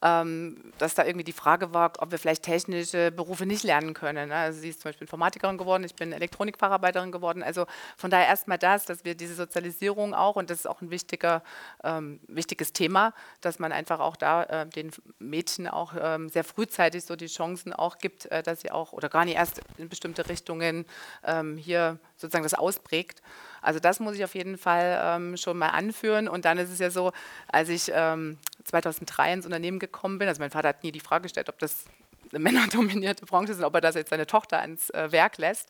ähm, 0.01 0.71
dass 0.77 0.95
da 0.95 1.03
irgendwie 1.03 1.25
die 1.25 1.33
Frage 1.33 1.73
war, 1.73 1.91
ob 1.99 2.11
wir 2.11 2.17
vielleicht 2.17 2.43
technische 2.43 3.11
Berufe 3.11 3.45
nicht 3.45 3.63
lernen 3.63 3.93
können. 3.93 4.29
Ne? 4.29 4.35
Also 4.35 4.61
sie 4.61 4.69
ist 4.69 4.81
zum 4.81 4.89
Beispiel 4.89 5.05
Informatikerin 5.05 5.57
geworden, 5.57 5.83
ich 5.83 5.95
bin 5.95 6.13
Elektronikfacharbeiterin 6.13 7.11
geworden. 7.11 7.43
Also 7.43 7.65
von 7.97 8.09
daher 8.09 8.27
erstmal 8.27 8.57
das, 8.57 8.85
dass 8.85 9.03
wir 9.03 9.15
diese 9.15 9.35
Sozialisierung 9.35 10.13
auch, 10.13 10.37
und 10.37 10.49
das 10.49 10.59
ist 10.59 10.65
auch 10.65 10.81
ein 10.81 10.91
wichtiger, 10.91 11.43
ähm, 11.83 12.21
wichtiges 12.27 12.71
Thema, 12.71 13.13
dass 13.41 13.59
man 13.59 13.73
einfach 13.73 13.99
auch 13.99 14.15
da 14.15 14.43
äh, 14.43 14.65
den 14.65 14.91
Mädchen 15.29 15.67
auch 15.67 15.93
ähm, 15.99 16.29
sehr 16.29 16.43
frühzeitig 16.43 17.05
so 17.05 17.15
die 17.15 17.27
Chancen 17.27 17.73
auch 17.73 17.97
gibt, 17.97 18.25
äh, 18.27 18.43
dass 18.43 18.61
sie 18.61 18.71
auch, 18.71 18.93
oder 18.93 19.09
gar 19.09 19.25
nicht 19.25 19.35
erst 19.35 19.61
in 19.77 19.89
bestimmte 19.89 20.27
Richtungen 20.29 20.85
ähm, 21.23 21.57
hier 21.57 21.99
sozusagen 22.17 22.43
das 22.43 22.53
ausprägt. 22.53 23.21
Also 23.61 23.79
das 23.79 23.99
muss 23.99 24.15
ich 24.15 24.23
auf 24.23 24.35
jeden 24.35 24.57
Fall 24.57 24.99
ähm, 25.01 25.37
schon 25.37 25.57
mal 25.57 25.69
anführen. 25.69 26.27
Und 26.27 26.45
dann 26.45 26.57
ist 26.57 26.69
es 26.69 26.79
ja 26.79 26.89
so, 26.89 27.11
als 27.47 27.69
ich 27.69 27.91
ähm, 27.93 28.37
2003 28.63 29.33
ins 29.33 29.45
Unternehmen 29.45 29.79
gekommen 29.79 30.19
bin, 30.19 30.27
also 30.27 30.39
mein 30.39 30.51
Vater 30.51 30.69
hat 30.69 30.83
nie 30.83 30.91
die 30.91 30.99
Frage 30.99 31.23
gestellt, 31.23 31.49
ob 31.49 31.59
das 31.59 31.85
eine 32.29 32.39
männerdominierte 32.43 33.25
Branche 33.25 33.51
ist, 33.51 33.61
ob 33.61 33.73
er 33.75 33.81
das 33.81 33.95
jetzt 33.95 34.09
seine 34.09 34.27
Tochter 34.27 34.59
ans 34.59 34.89
äh, 34.91 35.11
Werk 35.11 35.37
lässt. 35.37 35.69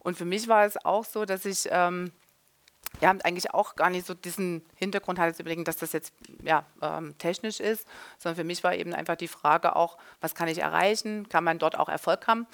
Und 0.00 0.16
für 0.16 0.24
mich 0.24 0.48
war 0.48 0.64
es 0.64 0.82
auch 0.84 1.04
so, 1.04 1.24
dass 1.24 1.44
ich 1.44 1.68
ähm, 3.00 3.18
ja, 3.18 3.24
eigentlich 3.24 3.52
auch 3.52 3.76
gar 3.76 3.90
nicht 3.90 4.06
so 4.06 4.14
diesen 4.14 4.64
Hintergrund 4.76 5.18
hatte 5.18 5.34
zu 5.34 5.42
überlegen, 5.42 5.64
dass 5.64 5.76
das 5.76 5.92
jetzt 5.92 6.12
ja, 6.42 6.64
ähm, 6.82 7.16
technisch 7.18 7.60
ist, 7.60 7.86
sondern 8.18 8.36
für 8.36 8.44
mich 8.44 8.64
war 8.64 8.74
eben 8.74 8.94
einfach 8.94 9.16
die 9.16 9.28
Frage 9.28 9.76
auch, 9.76 9.98
was 10.20 10.34
kann 10.34 10.48
ich 10.48 10.58
erreichen? 10.58 11.28
Kann 11.28 11.44
man 11.44 11.58
dort 11.58 11.78
auch 11.78 11.88
Erfolg 11.88 12.26
haben? 12.26 12.46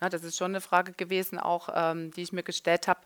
Ja, 0.00 0.08
das 0.08 0.22
ist 0.22 0.36
schon 0.36 0.52
eine 0.52 0.60
Frage 0.60 0.92
gewesen, 0.92 1.38
auch 1.38 1.68
ähm, 1.74 2.12
die 2.12 2.22
ich 2.22 2.32
mir 2.32 2.42
gestellt 2.42 2.88
habe. 2.88 3.00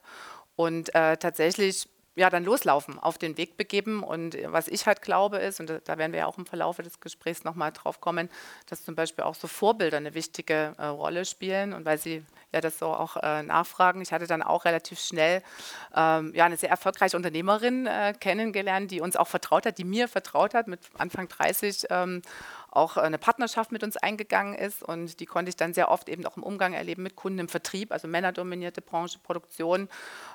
Und 0.57 0.95
äh, 0.95 1.17
tatsächlich 1.17 1.89
ja, 2.15 2.29
dann 2.29 2.45
loslaufen, 2.45 2.99
auf 2.99 3.17
den 3.17 3.37
Weg 3.39 3.57
begeben. 3.57 4.03
Und 4.03 4.37
was 4.47 4.69
ich 4.69 4.87
halt 4.87 5.01
glaube 5.03 5.39
ist, 5.39 5.61
und 5.61 5.81
da 5.85 5.99
werden 5.99 6.13
wir 6.13 6.21
ja 6.21 6.27
auch 6.27 6.37
im 6.37 6.47
Verlauf 6.47 6.77
des 6.77 7.01
Gesprächs 7.01 7.45
nochmal 7.45 7.73
drauf 7.73 8.01
kommen, 8.01 8.29
dass 8.69 8.85
zum 8.85 8.95
Beispiel 8.95 9.25
auch 9.25 9.35
so 9.35 9.49
Vorbilder 9.49 9.97
eine 9.97 10.15
wichtige 10.15 10.75
äh, 10.77 10.87
Rolle 10.87 11.25
spielen. 11.25 11.73
Und 11.73 11.85
weil 11.87 11.99
Sie 11.99 12.25
ja 12.53 12.61
das 12.61 12.79
so 12.79 12.87
auch 12.87 13.17
äh, 13.17 13.43
nachfragen, 13.43 14.03
ich 14.03 14.13
hatte 14.13 14.27
dann 14.27 14.43
auch 14.43 14.67
relativ 14.67 15.01
schnell 15.01 15.43
ähm, 15.95 16.33
ja, 16.35 16.45
eine 16.45 16.59
sehr 16.59 16.71
erfolgreiche 16.71 17.17
Unternehmerin 17.17 17.87
äh, 17.87 18.13
kennengelernt, 18.19 18.91
die 18.91 19.01
uns 19.01 19.17
auch 19.17 19.29
vertraut 19.29 19.65
hat, 19.65 19.79
die 19.79 19.85
mir 19.85 20.07
vertraut 20.07 20.53
hat, 20.53 20.69
mit 20.69 20.81
Anfang 20.99 21.29
30 21.29 21.87
ähm, 21.89 22.23
auch 22.73 22.97
eine 22.97 23.19
Partnerschaft 23.19 23.71
mit 23.71 23.85
uns 23.85 23.97
eingegangen 23.97 24.55
ist 24.55 24.83
und 24.83 25.21
die 25.21 25.27
konnte 25.27 25.51
ich 25.51 25.57
dann 25.57 25.75
sehr 25.75 25.91
oft 25.91 26.09
eben 26.09 26.27
auch 26.27 26.37
im 26.37 26.43
Umgang 26.43 26.73
erleben 26.73 27.03
mit 27.03 27.17
Kunden 27.17 27.39
im 27.39 27.49
Vertrieb, 27.49 27.93
also 27.93 28.09
männerdominierte 28.09 28.81
Branche, 28.81 29.19
Produktion 29.19 29.89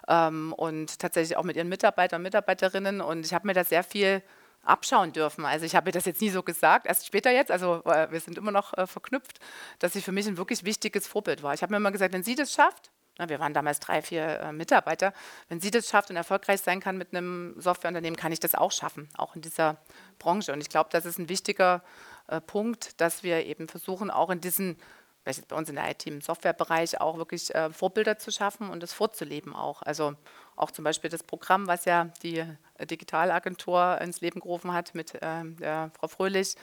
ähm, 0.07 0.53
und 0.53 0.99
tatsächlich 0.99 1.35
auch 1.35 1.43
mit 1.43 1.55
ihren 1.55 1.67
Mitarbeitern 1.67 2.19
und 2.19 2.23
Mitarbeiterinnen 2.23 3.01
und 3.01 3.25
ich 3.25 3.33
habe 3.33 3.47
mir 3.47 3.53
da 3.53 3.63
sehr 3.63 3.83
viel 3.83 4.21
abschauen 4.63 5.13
dürfen. 5.13 5.45
Also 5.45 5.65
ich 5.65 5.75
habe 5.75 5.91
das 5.91 6.05
jetzt 6.05 6.21
nie 6.21 6.29
so 6.29 6.43
gesagt, 6.43 6.85
erst 6.85 7.07
später 7.07 7.31
jetzt, 7.31 7.51
also 7.51 7.81
äh, 7.85 8.11
wir 8.11 8.19
sind 8.19 8.37
immer 8.37 8.51
noch 8.51 8.77
äh, 8.77 8.85
verknüpft, 8.85 9.39
dass 9.79 9.93
sie 9.93 10.01
für 10.01 10.11
mich 10.11 10.27
ein 10.27 10.37
wirklich 10.37 10.63
wichtiges 10.63 11.07
Vorbild 11.07 11.41
war. 11.41 11.53
Ich 11.53 11.63
habe 11.63 11.71
mir 11.71 11.77
immer 11.77 11.91
gesagt, 11.91 12.13
wenn 12.13 12.23
sie 12.23 12.35
das 12.35 12.51
schafft, 12.51 12.91
na, 13.17 13.29
wir 13.29 13.39
waren 13.39 13.53
damals 13.53 13.79
drei, 13.79 14.01
vier 14.01 14.39
äh, 14.39 14.51
Mitarbeiter, 14.51 15.13
wenn 15.49 15.59
sie 15.59 15.71
das 15.71 15.89
schafft 15.89 16.09
und 16.11 16.15
erfolgreich 16.15 16.61
sein 16.61 16.79
kann 16.79 16.97
mit 16.97 17.15
einem 17.15 17.55
Softwareunternehmen, 17.59 18.15
kann 18.15 18.31
ich 18.31 18.39
das 18.39 18.53
auch 18.53 18.71
schaffen, 18.71 19.09
auch 19.17 19.35
in 19.35 19.41
dieser 19.41 19.77
Branche. 20.19 20.53
Und 20.53 20.61
ich 20.61 20.69
glaube, 20.69 20.89
das 20.91 21.05
ist 21.05 21.17
ein 21.17 21.29
wichtiger 21.29 21.83
äh, 22.27 22.41
Punkt, 22.41 22.99
dass 23.01 23.23
wir 23.23 23.45
eben 23.45 23.67
versuchen, 23.67 24.11
auch 24.11 24.29
in 24.29 24.41
diesen, 24.41 24.77
bei 25.23 25.55
uns 25.55 25.69
in 25.69 25.75
der 25.75 25.89
IT 25.89 26.07
im 26.07 26.21
Softwarebereich, 26.21 27.01
auch 27.01 27.17
wirklich 27.17 27.53
äh, 27.53 27.69
Vorbilder 27.69 28.17
zu 28.17 28.31
schaffen 28.31 28.69
und 28.69 28.81
das 28.81 28.93
vorzuleben 28.93 29.53
auch. 29.55 29.81
Also 29.81 30.15
auch 30.55 30.71
zum 30.71 30.83
Beispiel 30.83 31.09
das 31.09 31.23
Programm, 31.23 31.67
was 31.67 31.85
ja 31.85 32.09
die 32.23 32.39
äh, 32.39 32.85
Digitalagentur 32.85 33.99
ins 34.01 34.21
Leben 34.21 34.39
gerufen 34.39 34.73
hat 34.73 34.95
mit 34.95 35.15
äh, 35.15 35.43
der 35.43 35.91
Frau 35.97 36.07
Fröhlich, 36.07 36.55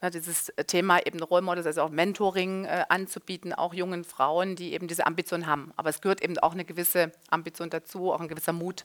ne, 0.00 0.10
dieses 0.10 0.52
Thema 0.66 1.04
eben 1.04 1.22
Role 1.22 1.42
Models, 1.42 1.66
also 1.66 1.82
auch 1.82 1.90
Mentoring 1.90 2.64
äh, 2.64 2.84
anzubieten, 2.88 3.52
auch 3.52 3.74
jungen 3.74 4.04
Frauen, 4.04 4.54
die 4.56 4.72
eben 4.72 4.86
diese 4.86 5.06
Ambition 5.06 5.46
haben. 5.46 5.72
Aber 5.76 5.90
es 5.90 6.00
gehört 6.00 6.22
eben 6.22 6.38
auch 6.38 6.52
eine 6.52 6.64
gewisse 6.64 7.12
Ambition 7.30 7.70
dazu, 7.70 8.12
auch 8.12 8.20
ein 8.20 8.28
gewisser 8.28 8.52
Mut. 8.52 8.84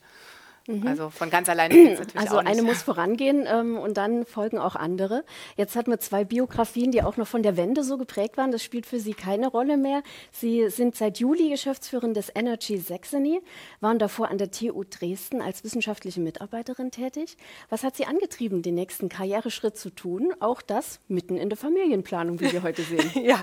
Mhm. 0.66 0.86
Also 0.86 1.10
von 1.10 1.30
ganz 1.30 1.48
alleine 1.48 1.74
geht 1.74 1.98
natürlich 1.98 2.20
Also 2.20 2.38
eine 2.38 2.62
muss 2.62 2.82
vorangehen 2.84 3.46
ähm, 3.46 3.78
und 3.78 3.96
dann 3.96 4.24
folgen 4.24 4.58
auch 4.58 4.76
andere. 4.76 5.24
Jetzt 5.56 5.76
hatten 5.76 5.90
wir 5.90 6.00
zwei 6.00 6.24
Biografien, 6.24 6.90
die 6.90 7.02
auch 7.02 7.16
noch 7.16 7.26
von 7.26 7.42
der 7.42 7.56
Wende 7.56 7.84
so 7.84 7.98
geprägt 7.98 8.36
waren. 8.36 8.52
Das 8.52 8.62
spielt 8.62 8.86
für 8.86 8.98
Sie 8.98 9.14
keine 9.14 9.48
Rolle 9.48 9.76
mehr. 9.76 10.02
Sie 10.32 10.68
sind 10.70 10.96
seit 10.96 11.18
Juli 11.18 11.50
Geschäftsführerin 11.50 12.14
des 12.14 12.30
Energy 12.34 12.78
Saxony, 12.78 13.40
waren 13.80 13.98
davor 13.98 14.28
an 14.28 14.38
der 14.38 14.50
TU 14.50 14.84
Dresden 14.84 15.40
als 15.40 15.64
wissenschaftliche 15.64 16.20
Mitarbeiterin 16.20 16.90
tätig. 16.90 17.36
Was 17.68 17.82
hat 17.82 17.96
Sie 17.96 18.06
angetrieben, 18.06 18.62
den 18.62 18.74
nächsten 18.74 19.08
Karriereschritt 19.08 19.76
zu 19.76 19.90
tun? 19.90 20.32
Auch 20.40 20.62
das 20.62 21.00
mitten 21.08 21.36
in 21.36 21.48
der 21.48 21.58
Familienplanung, 21.58 22.40
wie 22.40 22.52
wir 22.52 22.62
heute 22.62 22.82
sehen. 22.82 23.10
ja, 23.14 23.42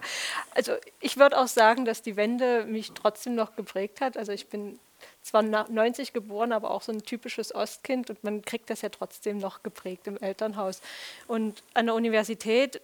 also 0.56 0.74
ich 1.00 1.18
würde 1.18 1.38
auch 1.38 1.48
sagen, 1.48 1.86
dass 1.86 2.02
die 2.02 2.16
Wende 2.16 2.66
mich 2.66 2.92
trotzdem 2.94 3.36
noch 3.36 3.56
geprägt 3.56 4.02
hat. 4.02 4.18
Also 4.18 4.32
ich 4.32 4.50
bin 4.50 4.80
zwar 5.22 5.42
90 5.42 6.14
geboren, 6.14 6.52
aber 6.52 6.72
auch 6.72 6.82
so 6.82 6.92
ein 6.92 7.04
typisches 7.04 7.54
Ostkind 7.54 8.10
und 8.10 8.24
man 8.24 8.44
kriegt 8.44 8.70
das 8.70 8.82
ja 8.82 8.90
trotzdem 8.90 9.38
noch 9.38 9.64
geprägt 9.64 10.08
im 10.08 10.18
Elternhaus. 10.18 10.82
Und 11.28 11.64
an 11.74 11.88
der 11.88 11.96
Universität 11.96 12.82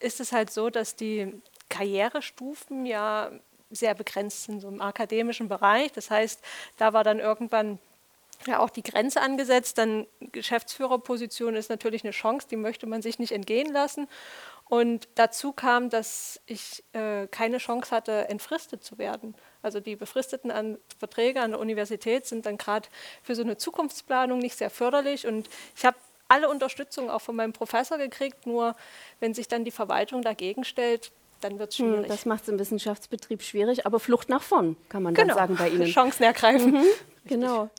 ist 0.00 0.20
es 0.20 0.32
halt 0.32 0.50
so, 0.50 0.70
dass 0.70 0.96
die 0.96 1.40
Karrierestufen 1.68 2.86
ja 2.86 3.30
sehr 3.70 3.94
begrenzt 3.94 4.44
sind, 4.44 4.60
so 4.60 4.68
im 4.68 4.80
akademischen 4.80 5.48
Bereich. 5.48 5.92
Das 5.92 6.10
heißt, 6.10 6.40
da 6.78 6.92
war 6.92 7.04
dann 7.04 7.18
irgendwann 7.18 7.78
ja 8.46 8.60
auch 8.60 8.70
die 8.70 8.82
Grenze 8.82 9.20
angesetzt. 9.20 9.78
Dann 9.78 10.06
Geschäftsführerposition 10.20 11.56
ist 11.56 11.70
natürlich 11.70 12.04
eine 12.04 12.12
Chance, 12.12 12.46
die 12.50 12.56
möchte 12.56 12.86
man 12.86 13.02
sich 13.02 13.18
nicht 13.18 13.32
entgehen 13.32 13.72
lassen. 13.72 14.08
Und 14.68 15.08
dazu 15.14 15.52
kam, 15.52 15.90
dass 15.90 16.40
ich 16.46 16.84
äh, 16.92 17.26
keine 17.28 17.58
Chance 17.58 17.90
hatte, 17.94 18.28
entfristet 18.28 18.84
zu 18.84 18.98
werden. 18.98 19.34
Also 19.62 19.80
die 19.80 19.96
befristeten 19.96 20.50
an 20.50 20.78
Verträge 20.98 21.40
an 21.40 21.52
der 21.52 21.60
Universität 21.60 22.26
sind 22.26 22.46
dann 22.46 22.58
gerade 22.58 22.88
für 23.22 23.34
so 23.34 23.42
eine 23.42 23.56
Zukunftsplanung 23.56 24.38
nicht 24.38 24.56
sehr 24.56 24.70
förderlich. 24.70 25.26
Und 25.26 25.48
ich 25.76 25.84
habe 25.84 25.96
alle 26.28 26.48
Unterstützung 26.48 27.10
auch 27.10 27.20
von 27.20 27.36
meinem 27.36 27.52
Professor 27.52 27.98
gekriegt, 27.98 28.46
nur 28.46 28.76
wenn 29.20 29.34
sich 29.34 29.48
dann 29.48 29.64
die 29.64 29.70
Verwaltung 29.70 30.22
dagegen 30.22 30.64
stellt, 30.64 31.10
dann 31.40 31.58
wird 31.58 31.72
es 31.72 31.78
hm, 31.78 31.94
schwierig. 31.94 32.08
Das 32.08 32.26
macht 32.26 32.42
es 32.42 32.48
im 32.48 32.58
Wissenschaftsbetrieb 32.58 33.42
schwierig, 33.42 33.86
aber 33.86 34.00
Flucht 34.00 34.28
nach 34.28 34.42
vorn, 34.42 34.76
kann 34.88 35.02
man 35.02 35.14
genau. 35.14 35.34
dann 35.34 35.36
sagen 35.36 35.56
bei 35.56 35.68
Ihnen. 35.68 35.86
Chancen 35.92 36.24
ergreifen. 36.24 36.72
Mhm. 36.72 36.84
Genau. 37.28 37.70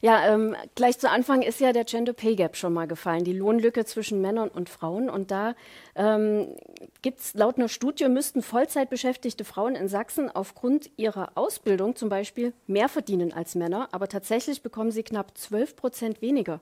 Ja, 0.00 0.32
ähm, 0.32 0.54
gleich 0.74 0.98
zu 0.98 1.10
Anfang 1.10 1.42
ist 1.42 1.60
ja 1.60 1.72
der 1.72 1.84
Gender 1.84 2.12
Pay 2.12 2.36
Gap 2.36 2.56
schon 2.56 2.72
mal 2.72 2.86
gefallen, 2.86 3.24
die 3.24 3.32
Lohnlücke 3.32 3.84
zwischen 3.84 4.20
Männern 4.20 4.48
und 4.48 4.68
Frauen. 4.68 5.10
Und 5.10 5.30
da 5.30 5.54
ähm, 5.94 6.54
gibt 7.02 7.20
es 7.20 7.34
laut 7.34 7.56
einer 7.56 7.68
Studie, 7.68 8.08
müssten 8.08 8.42
Vollzeitbeschäftigte 8.42 9.44
Frauen 9.44 9.74
in 9.74 9.88
Sachsen 9.88 10.30
aufgrund 10.30 10.90
ihrer 10.96 11.32
Ausbildung 11.34 11.96
zum 11.96 12.08
Beispiel 12.08 12.52
mehr 12.66 12.88
verdienen 12.88 13.32
als 13.32 13.54
Männer, 13.54 13.88
aber 13.92 14.08
tatsächlich 14.08 14.62
bekommen 14.62 14.92
sie 14.92 15.02
knapp 15.02 15.36
12 15.36 15.76
Prozent 15.76 16.22
weniger. 16.22 16.60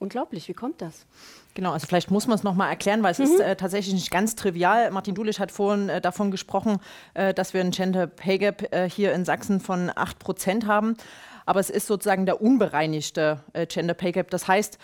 Unglaublich, 0.00 0.48
wie 0.48 0.54
kommt 0.54 0.80
das? 0.80 1.06
Genau, 1.54 1.72
also 1.72 1.88
vielleicht 1.88 2.12
muss 2.12 2.28
man 2.28 2.36
es 2.36 2.44
nochmal 2.44 2.70
erklären, 2.70 3.02
weil 3.02 3.10
es 3.10 3.18
mhm. 3.18 3.24
ist 3.24 3.40
äh, 3.40 3.56
tatsächlich 3.56 3.94
nicht 3.94 4.12
ganz 4.12 4.36
trivial. 4.36 4.92
Martin 4.92 5.16
Dulisch 5.16 5.40
hat 5.40 5.50
vorhin 5.50 5.88
äh, 5.88 6.00
davon 6.00 6.30
gesprochen, 6.30 6.78
äh, 7.14 7.34
dass 7.34 7.52
wir 7.52 7.60
ein 7.60 7.72
Gender 7.72 8.06
Pay 8.06 8.38
Gap 8.38 8.72
äh, 8.72 8.88
hier 8.88 9.12
in 9.12 9.24
Sachsen 9.24 9.58
von 9.58 9.90
8 9.92 10.20
Prozent 10.20 10.66
haben 10.66 10.96
aber 11.48 11.60
es 11.60 11.70
ist 11.70 11.86
sozusagen 11.86 12.26
der 12.26 12.42
unbereinigte 12.42 13.40
äh, 13.54 13.64
Gender 13.64 13.94
Pay 13.94 14.12
Gap. 14.12 14.30
Das 14.30 14.46
heißt, 14.46 14.76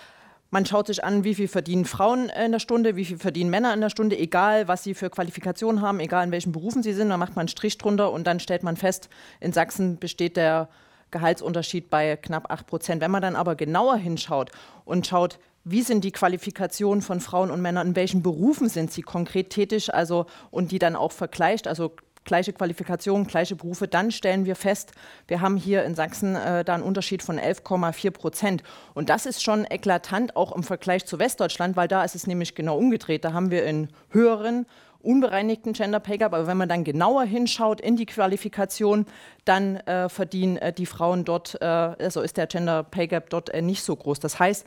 man 0.51 0.65
schaut 0.65 0.87
sich 0.87 1.05
an, 1.05 1.23
wie 1.23 1.35
viel 1.35 1.47
verdienen 1.47 1.85
Frauen 1.85 2.31
in 2.31 2.53
der 2.53 2.59
Stunde, 2.59 2.97
wie 2.97 3.05
viel 3.05 3.19
verdienen 3.19 3.51
Männer 3.51 3.75
in 3.75 3.83
der 3.83 3.91
Stunde, 3.91 4.17
egal 4.17 4.67
was 4.67 4.83
sie 4.83 4.95
für 4.95 5.11
Qualifikationen 5.11 5.83
haben, 5.83 6.01
egal 6.01 6.25
in 6.25 6.33
welchen 6.33 6.53
Berufen 6.53 6.83
sie 6.83 6.95
sind. 6.95 7.11
Da 7.11 7.19
macht 7.19 7.37
man 7.37 7.43
einen 7.43 7.49
Strich 7.49 7.77
drunter 7.77 8.11
und 8.13 8.27
dann 8.27 8.41
stellt 8.41 8.63
man 8.63 8.79
fest, 8.79 9.11
in 9.41 9.53
Sachsen 9.53 9.99
besteht 9.99 10.39
der 10.39 10.71
Gehaltsunterschied 11.11 11.91
bei 11.91 12.17
knapp 12.17 12.51
8 12.51 12.67
Prozent. 12.67 13.03
Wenn 13.03 13.11
man 13.11 13.21
dann 13.21 13.37
aber 13.37 13.57
genauer 13.57 13.97
hinschaut 13.97 14.51
und 14.87 15.07
schaut, 15.07 15.39
wie 15.65 15.83
sind 15.83 16.03
die 16.03 16.13
Qualifikationen 16.13 17.03
von 17.03 17.21
Frauen 17.21 17.51
und 17.51 17.61
Männern, 17.61 17.89
in 17.89 17.97
welchen 17.97 18.23
Berufen 18.23 18.71
sind 18.71 18.91
sie 18.91 19.03
konkret 19.03 19.51
tätig, 19.51 19.93
also 19.93 20.25
und 20.51 20.73
die 20.73 20.79
dann 20.79 20.97
auch 20.97 21.13
vergleicht, 21.13 21.69
also 21.69 21.93
gleiche 22.25 22.53
Qualifikation, 22.53 23.27
gleiche 23.27 23.57
Berufe, 23.57 23.89
dann 23.89 24.11
stellen 24.11 24.45
wir 24.47 24.57
fest, 24.57 24.93
wir 25.29 25.41
haben 25.41 25.57
hier 25.57 25.85
in 25.85 25.95
Sachsen 25.95 26.37
äh, 26.37 26.65
da 26.65 26.75
einen 26.75 26.83
Unterschied 26.83 27.23
von 27.23 27.39
11,4 27.39 28.11
Prozent. 28.11 28.63
Und 28.95 29.11
das 29.11 29.27
ist 29.27 29.43
schon 29.43 29.65
eklatant, 29.65 30.37
auch 30.37 30.53
im 30.53 30.63
Vergleich 30.63 31.07
zu 31.07 31.19
Westdeutschland, 31.19 31.77
weil 31.77 31.89
da 31.89 32.05
ist 32.05 32.15
es 32.15 32.27
nämlich 32.27 32.55
genau 32.55 32.77
umgedreht. 32.77 33.25
Da 33.25 33.33
haben 33.33 33.51
wir 33.51 33.65
in 33.65 33.89
höheren 34.11 34.67
unbereinigten 35.05 35.75
Gender 35.75 36.01
Pay 36.01 36.19
Gap, 36.19 36.33
aber 36.33 36.47
wenn 36.47 36.57
man 36.57 36.69
dann 36.69 36.83
genauer 36.83 37.25
hinschaut 37.25 37.81
in 37.81 37.97
die 37.97 38.07
Qualifikation, 38.07 39.07
dann 39.45 39.77
äh, 39.77 40.09
verdienen 40.09 40.57
äh, 40.57 40.73
die 40.73 40.87
Frauen 40.87 41.25
dort, 41.25 41.61
äh, 41.61 41.65
also 41.65 42.23
ist 42.23 42.37
der 42.37 42.47
Gender 42.47 42.83
Pay 42.83 43.09
Gap 43.09 43.31
dort 43.31 43.51
äh, 43.51 43.63
nicht 43.63 43.83
so 43.85 43.95
groß. 43.95 44.21
Das 44.21 44.39
heißt, 44.39 44.67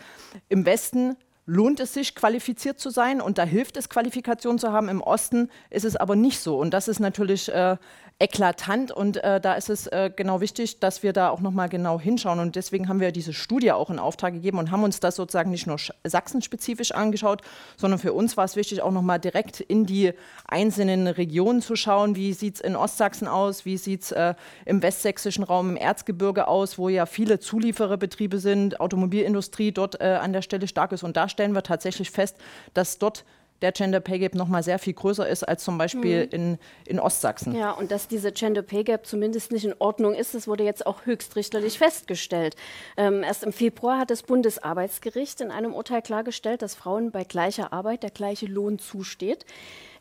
im 0.50 0.66
Westen 0.66 1.18
lohnt 1.48 1.80
es 1.80 1.94
sich, 1.94 2.14
qualifiziert 2.14 2.80
zu 2.80 2.92
sein 2.92 3.22
und 3.22 3.38
da 3.40 3.44
hilft 3.44 3.78
es, 3.78 3.90
Qualifikation 3.90 4.60
zu 4.60 4.72
haben. 4.72 4.90
Im 4.90 5.02
Osten 5.02 5.50
ist 5.70 5.86
es 5.86 5.96
aber 5.96 6.16
nicht 6.16 6.40
so. 6.40 6.60
Und 6.60 6.72
das 6.74 6.88
ist 6.88 7.00
natürlich 7.00 7.50
äh, 7.52 7.78
eklatant 8.20 8.92
und 8.92 9.24
äh, 9.24 9.40
da 9.40 9.54
ist 9.54 9.70
es 9.70 9.86
äh, 9.88 10.10
genau 10.16 10.42
wichtig, 10.42 10.80
dass 10.80 11.04
wir 11.04 11.14
da 11.14 11.30
auch 11.30 11.40
nochmal 11.40 11.70
genau 11.70 12.00
hinschauen. 12.00 12.40
Und 12.40 12.56
deswegen 12.56 12.90
haben 12.90 13.00
wir 13.00 13.12
diese 13.12 13.32
Studie 13.32 13.72
auch 13.72 13.92
in 13.92 14.00
Auftrag 14.00 14.34
gegeben 14.34 14.58
und 14.58 14.72
haben 14.72 14.84
uns 14.84 15.00
das 15.00 15.16
sozusagen 15.16 15.52
nicht 15.52 15.68
nur 15.68 15.78
sachsenspezifisch 16.04 16.92
angeschaut, 16.94 17.44
sondern 17.76 18.00
für 18.00 18.14
uns 18.14 18.36
war 18.36 18.46
es 18.46 18.56
wichtig, 18.56 18.82
auch 18.82 18.92
nochmal 18.92 19.20
direkt 19.20 19.60
in 19.60 19.86
die 19.86 20.14
einzelnen 20.48 21.08
Regionen 21.08 21.62
zu 21.62 21.76
schauen, 21.76 22.16
wie 22.16 22.34
sieht 22.34 22.56
es 22.56 22.62
in 22.62 22.76
Ostsachsen 22.76 23.28
aus, 23.28 23.66
wie 23.66 23.78
sieht 23.78 24.04
es 24.04 24.12
äh, 24.12 24.34
im 24.66 24.82
westsächsischen 24.82 25.44
Raum, 25.44 25.70
im 25.70 25.78
Erzgebirge 25.78 26.48
aus, 26.48 26.80
wo 26.80 26.90
ja 26.90 27.06
viele 27.06 27.40
Zuliefererbetriebe 27.40 28.40
sind, 28.40 28.80
Automobilindustrie 28.80 29.72
dort 29.72 30.02
äh, 30.02 30.18
an 30.20 30.34
der 30.34 30.42
Stelle 30.42 30.68
stark 30.68 30.92
ist. 30.92 31.04
Und 31.04 31.18
da 31.18 31.30
stellen 31.30 31.54
wir 31.54 31.62
tatsächlich 31.62 32.10
fest, 32.10 32.38
dass 32.74 32.98
dort 32.98 33.26
der 33.62 33.72
Gender 33.72 34.00
Pay 34.00 34.20
Gap 34.20 34.36
noch 34.36 34.48
mal 34.48 34.64
sehr 34.64 34.80
viel 34.80 34.94
größer 34.94 35.28
ist 35.28 35.44
als 35.44 35.64
zum 35.64 35.78
Beispiel 35.78 36.26
mhm. 36.26 36.32
in, 36.32 36.58
in 36.86 37.00
Ostsachsen. 37.00 37.56
Ja, 37.56 37.72
und 37.72 37.92
dass 37.92 38.08
diese 38.08 38.32
Gender 38.32 38.62
Pay 38.62 38.84
Gap 38.84 39.06
zumindest 39.06 39.52
nicht 39.52 39.66
in 39.66 39.74
Ordnung 39.80 40.14
ist, 40.14 40.36
das 40.36 40.48
wurde 40.48 40.64
jetzt 40.64 40.86
auch 40.86 41.06
höchstrichterlich 41.06 41.78
festgestellt. 41.78 42.56
Ähm, 42.98 43.24
erst 43.24 43.44
im 43.44 43.54
Februar 43.54 44.00
hat 44.00 44.12
das 44.12 44.24
Bundesarbeitsgericht 44.24 45.42
in 45.42 45.52
einem 45.52 45.74
Urteil 45.74 46.02
klargestellt, 46.02 46.62
dass 46.62 46.76
Frauen 46.76 47.12
bei 47.12 47.24
gleicher 47.24 47.74
Arbeit 47.74 48.04
der 48.04 48.12
gleiche 48.12 48.46
Lohn 48.46 48.80
zusteht. 48.80 49.46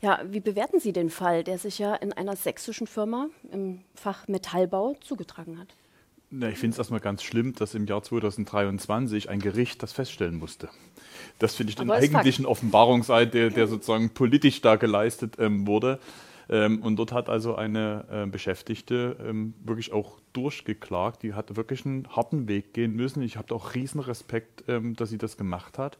Ja, 0.02 0.20
wie 0.24 0.40
bewerten 0.40 0.78
Sie 0.78 0.92
den 0.92 1.08
Fall, 1.08 1.42
der 1.42 1.58
sich 1.58 1.78
ja 1.78 1.94
in 1.94 2.12
einer 2.12 2.36
sächsischen 2.36 2.86
Firma 2.86 3.28
im 3.50 3.80
Fach 3.94 4.28
Metallbau 4.28 4.94
zugetragen 5.00 5.58
hat? 5.58 5.68
Na, 6.28 6.48
ich 6.48 6.58
finde 6.58 6.74
es 6.74 6.78
erstmal 6.78 7.00
ganz 7.00 7.22
schlimm, 7.22 7.54
dass 7.54 7.74
im 7.74 7.86
Jahr 7.86 8.02
2023 8.02 9.30
ein 9.30 9.40
Gericht 9.40 9.82
das 9.82 9.92
feststellen 9.92 10.36
musste. 10.36 10.68
Das 11.38 11.54
finde 11.54 11.70
ich 11.70 11.76
den 11.76 11.90
eigentlichen 11.90 12.46
Offenbarungseid, 12.46 13.34
der, 13.34 13.50
der 13.50 13.66
sozusagen 13.66 14.10
politisch 14.10 14.60
da 14.60 14.76
geleistet 14.76 15.36
ähm, 15.38 15.66
wurde. 15.66 15.98
Ähm, 16.48 16.82
und 16.82 16.96
dort 16.96 17.12
hat 17.12 17.28
also 17.28 17.56
eine 17.56 18.04
äh, 18.10 18.26
Beschäftigte 18.26 19.16
ähm, 19.26 19.54
wirklich 19.64 19.92
auch 19.92 20.18
durchgeklagt. 20.32 21.22
Die 21.22 21.34
hat 21.34 21.56
wirklich 21.56 21.84
einen 21.84 22.08
harten 22.08 22.48
Weg 22.48 22.72
gehen 22.72 22.94
müssen. 22.94 23.22
Ich 23.22 23.36
habe 23.36 23.54
auch 23.54 23.74
riesen 23.74 24.00
Respekt, 24.00 24.64
ähm, 24.68 24.94
dass 24.94 25.10
sie 25.10 25.18
das 25.18 25.36
gemacht 25.36 25.78
hat, 25.78 25.98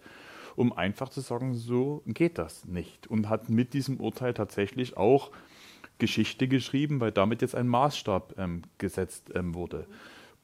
um 0.55 0.73
einfach 0.73 1.09
zu 1.09 1.21
sagen, 1.21 1.55
so 1.55 2.03
geht 2.07 2.39
das 2.39 2.65
nicht. 2.65 3.09
Und 3.09 3.29
hat 3.29 3.49
mit 3.49 3.75
diesem 3.75 3.99
Urteil 3.99 4.35
tatsächlich 4.35 4.97
auch 4.97 5.31
Geschichte 5.99 6.47
geschrieben, 6.47 7.01
weil 7.01 7.11
damit 7.11 7.43
jetzt 7.43 7.55
ein 7.55 7.69
Maßstab 7.69 8.35
ähm, 8.39 8.63
gesetzt 8.79 9.31
ähm, 9.35 9.55
wurde. 9.55 9.87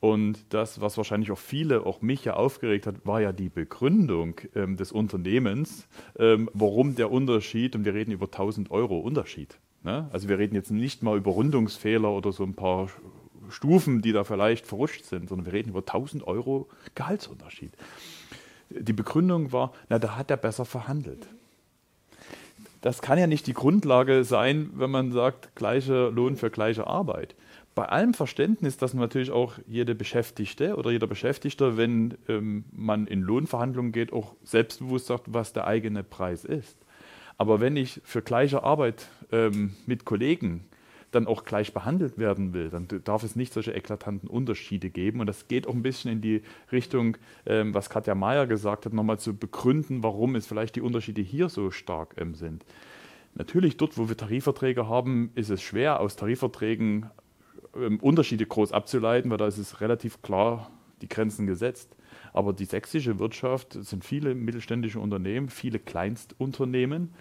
Und 0.02 0.52
das, 0.52 0.80
was 0.80 0.96
wahrscheinlich 0.96 1.30
auch 1.30 1.38
viele, 1.38 1.86
auch 1.86 2.02
mich 2.02 2.24
ja 2.24 2.34
aufgeregt 2.34 2.88
hat, 2.88 3.06
war 3.06 3.20
ja 3.20 3.30
die 3.30 3.48
Begründung 3.48 4.34
ähm, 4.56 4.76
des 4.76 4.90
Unternehmens, 4.90 5.86
ähm, 6.18 6.50
warum 6.54 6.96
der 6.96 7.12
Unterschied, 7.12 7.76
und 7.76 7.84
wir 7.84 7.94
reden 7.94 8.10
über 8.10 8.26
1000 8.26 8.72
Euro 8.72 8.98
Unterschied. 8.98 9.60
Ne? 9.84 10.08
Also 10.12 10.28
wir 10.28 10.40
reden 10.40 10.56
jetzt 10.56 10.72
nicht 10.72 11.04
mal 11.04 11.16
über 11.16 11.30
Rundungsfehler 11.30 12.10
oder 12.10 12.32
so 12.32 12.42
ein 12.42 12.54
paar 12.54 12.88
Stufen, 13.48 14.02
die 14.02 14.10
da 14.10 14.24
vielleicht 14.24 14.66
verrutscht 14.66 15.04
sind, 15.04 15.28
sondern 15.28 15.46
wir 15.46 15.52
reden 15.52 15.68
über 15.70 15.82
1000 15.82 16.26
Euro 16.26 16.68
Gehaltsunterschied. 16.96 17.70
Die 18.70 18.92
Begründung 18.92 19.52
war, 19.52 19.72
na, 19.88 20.00
da 20.00 20.16
hat 20.16 20.32
er 20.32 20.36
besser 20.36 20.64
verhandelt. 20.64 21.28
Das 22.80 23.02
kann 23.02 23.20
ja 23.20 23.28
nicht 23.28 23.46
die 23.46 23.54
Grundlage 23.54 24.24
sein, 24.24 24.70
wenn 24.74 24.90
man 24.90 25.12
sagt, 25.12 25.54
gleicher 25.54 26.10
Lohn 26.10 26.34
für 26.34 26.50
gleiche 26.50 26.88
Arbeit 26.88 27.36
bei 27.74 27.86
allem 27.86 28.14
Verständnis, 28.14 28.76
dass 28.76 28.92
natürlich 28.94 29.30
auch 29.30 29.54
jede 29.66 29.94
Beschäftigte 29.94 30.76
oder 30.76 30.90
jeder 30.90 31.06
Beschäftigte, 31.06 31.76
wenn 31.76 32.18
ähm, 32.28 32.64
man 32.70 33.06
in 33.06 33.22
Lohnverhandlungen 33.22 33.92
geht, 33.92 34.12
auch 34.12 34.34
selbstbewusst 34.42 35.06
sagt, 35.06 35.32
was 35.32 35.52
der 35.52 35.66
eigene 35.66 36.02
Preis 36.02 36.44
ist. 36.44 36.76
Aber 37.38 37.60
wenn 37.60 37.76
ich 37.76 38.00
für 38.04 38.22
gleiche 38.22 38.62
Arbeit 38.62 39.08
ähm, 39.30 39.74
mit 39.86 40.04
Kollegen 40.04 40.64
dann 41.12 41.26
auch 41.26 41.44
gleich 41.44 41.72
behandelt 41.74 42.18
werden 42.18 42.54
will, 42.54 42.70
dann 42.70 42.88
darf 43.04 43.22
es 43.22 43.36
nicht 43.36 43.52
solche 43.52 43.72
eklatanten 43.72 44.28
Unterschiede 44.28 44.90
geben. 44.90 45.20
Und 45.20 45.26
das 45.26 45.48
geht 45.48 45.66
auch 45.66 45.74
ein 45.74 45.82
bisschen 45.82 46.10
in 46.10 46.20
die 46.20 46.42
Richtung, 46.70 47.16
ähm, 47.46 47.74
was 47.74 47.90
Katja 47.90 48.14
Mayer 48.14 48.46
gesagt 48.46 48.86
hat, 48.86 48.92
nochmal 48.92 49.18
zu 49.18 49.36
begründen, 49.36 50.02
warum 50.02 50.34
es 50.36 50.46
vielleicht 50.46 50.76
die 50.76 50.80
Unterschiede 50.80 51.20
hier 51.20 51.48
so 51.48 51.70
stark 51.70 52.14
ähm, 52.18 52.34
sind. 52.34 52.64
Natürlich, 53.34 53.76
dort, 53.76 53.96
wo 53.96 54.08
wir 54.08 54.16
Tarifverträge 54.16 54.88
haben, 54.88 55.30
ist 55.34 55.50
es 55.50 55.62
schwer, 55.62 56.00
aus 56.00 56.16
Tarifverträgen 56.16 57.10
Unterschiede 57.72 58.46
groß 58.46 58.72
abzuleiten, 58.72 59.30
weil 59.30 59.38
da 59.38 59.46
ist 59.46 59.58
es 59.58 59.80
relativ 59.80 60.22
klar 60.22 60.70
die 61.00 61.08
Grenzen 61.08 61.46
gesetzt. 61.46 61.96
Aber 62.32 62.52
die 62.52 62.64
sächsische 62.64 63.18
Wirtschaft 63.18 63.76
sind 63.80 64.04
viele 64.04 64.34
mittelständische 64.34 65.00
Unternehmen, 65.00 65.48
viele 65.48 65.78
Kleinstunternehmen. 65.78 67.12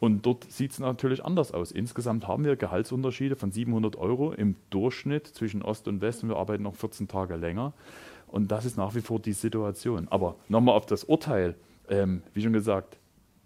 Und 0.00 0.26
dort 0.26 0.50
sieht 0.50 0.72
es 0.72 0.78
natürlich 0.80 1.24
anders 1.24 1.52
aus. 1.52 1.70
Insgesamt 1.72 2.26
haben 2.28 2.44
wir 2.44 2.56
Gehaltsunterschiede 2.56 3.36
von 3.36 3.52
700 3.52 3.96
Euro 3.96 4.32
im 4.32 4.56
Durchschnitt 4.70 5.26
zwischen 5.26 5.62
Ost 5.62 5.88
und 5.88 6.00
West 6.00 6.22
und 6.22 6.28
wir 6.28 6.36
arbeiten 6.36 6.64
noch 6.64 6.74
14 6.74 7.08
Tage 7.08 7.36
länger. 7.36 7.72
Und 8.26 8.50
das 8.50 8.64
ist 8.64 8.76
nach 8.76 8.94
wie 8.94 9.00
vor 9.00 9.20
die 9.20 9.32
Situation. 9.32 10.08
Aber 10.08 10.36
nochmal 10.48 10.74
auf 10.74 10.86
das 10.86 11.04
Urteil. 11.04 11.54
Ähm, 11.88 12.22
wie 12.32 12.42
schon 12.42 12.52
gesagt, 12.52 12.98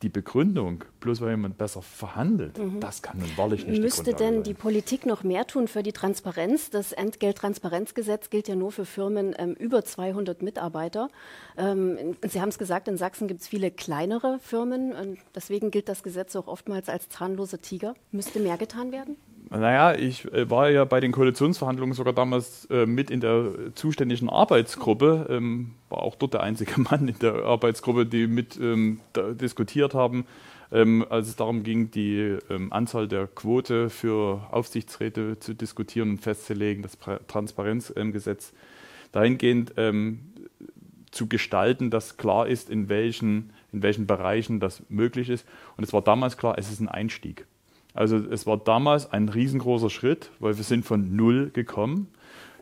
die 0.02 0.08
Begründung, 0.08 0.84
bloß 1.00 1.20
weil 1.20 1.30
jemand 1.30 1.58
besser 1.58 1.82
verhandelt, 1.82 2.58
mhm. 2.58 2.80
das 2.80 3.02
kann 3.02 3.18
nun 3.18 3.30
wahrlich 3.36 3.66
nicht 3.66 3.80
Müsste 3.80 4.12
die 4.12 4.16
denn 4.16 4.34
sein. 4.34 4.42
die 4.44 4.54
Politik 4.54 5.06
noch 5.06 5.24
mehr 5.24 5.46
tun 5.46 5.68
für 5.68 5.82
die 5.82 5.92
Transparenz? 5.92 6.70
Das 6.70 6.92
Entgelttransparenzgesetz 6.92 8.30
gilt 8.30 8.48
ja 8.48 8.54
nur 8.54 8.70
für 8.72 8.84
Firmen 8.84 9.34
ähm, 9.38 9.54
über 9.54 9.84
200 9.84 10.42
Mitarbeiter. 10.42 11.08
Ähm, 11.56 12.16
Sie 12.26 12.40
haben 12.40 12.50
es 12.50 12.58
gesagt, 12.58 12.88
in 12.88 12.96
Sachsen 12.96 13.28
gibt 13.28 13.40
es 13.40 13.48
viele 13.48 13.70
kleinere 13.70 14.38
Firmen. 14.40 14.92
Und 14.92 15.18
deswegen 15.34 15.70
gilt 15.70 15.88
das 15.88 16.02
Gesetz 16.02 16.36
auch 16.36 16.46
oftmals 16.46 16.88
als 16.88 17.08
zahnloser 17.08 17.60
Tiger. 17.60 17.94
Müsste 18.12 18.40
mehr 18.40 18.56
getan 18.56 18.92
werden? 18.92 19.16
Naja, 19.50 19.94
ich 19.94 20.30
äh, 20.32 20.50
war 20.50 20.68
ja 20.68 20.84
bei 20.84 21.00
den 21.00 21.12
Koalitionsverhandlungen 21.12 21.94
sogar 21.94 22.12
damals 22.12 22.66
äh, 22.66 22.84
mit 22.84 23.10
in 23.10 23.20
der 23.20 23.74
zuständigen 23.74 24.28
Arbeitsgruppe, 24.28 25.26
ähm, 25.30 25.72
war 25.88 26.02
auch 26.02 26.16
dort 26.16 26.34
der 26.34 26.42
einzige 26.42 26.80
Mann 26.80 27.08
in 27.08 27.18
der 27.18 27.44
Arbeitsgruppe, 27.44 28.04
die 28.04 28.26
mit 28.26 28.58
ähm, 28.60 29.00
diskutiert 29.16 29.94
haben, 29.94 30.26
ähm, 30.70 31.06
als 31.08 31.28
es 31.28 31.36
darum 31.36 31.62
ging, 31.62 31.90
die 31.90 32.36
ähm, 32.50 32.72
Anzahl 32.72 33.08
der 33.08 33.26
Quote 33.26 33.88
für 33.88 34.46
Aufsichtsräte 34.50 35.38
zu 35.38 35.54
diskutieren 35.54 36.10
und 36.10 36.20
festzulegen, 36.20 36.82
das 36.82 36.98
Transparenzgesetz 37.26 38.52
dahingehend 39.12 39.72
ähm, 39.78 40.20
zu 41.10 41.26
gestalten, 41.26 41.90
dass 41.90 42.18
klar 42.18 42.46
ist, 42.46 42.68
in 42.68 42.90
welchen, 42.90 43.54
in 43.72 43.82
welchen 43.82 44.06
Bereichen 44.06 44.60
das 44.60 44.82
möglich 44.90 45.30
ist. 45.30 45.46
Und 45.78 45.84
es 45.84 45.94
war 45.94 46.02
damals 46.02 46.36
klar, 46.36 46.58
es 46.58 46.70
ist 46.70 46.80
ein 46.80 46.88
Einstieg. 46.88 47.46
Also 47.94 48.16
es 48.16 48.46
war 48.46 48.58
damals 48.58 49.12
ein 49.12 49.28
riesengroßer 49.28 49.90
Schritt, 49.90 50.30
weil 50.38 50.56
wir 50.56 50.64
sind 50.64 50.84
von 50.84 51.16
null 51.16 51.50
gekommen. 51.50 52.08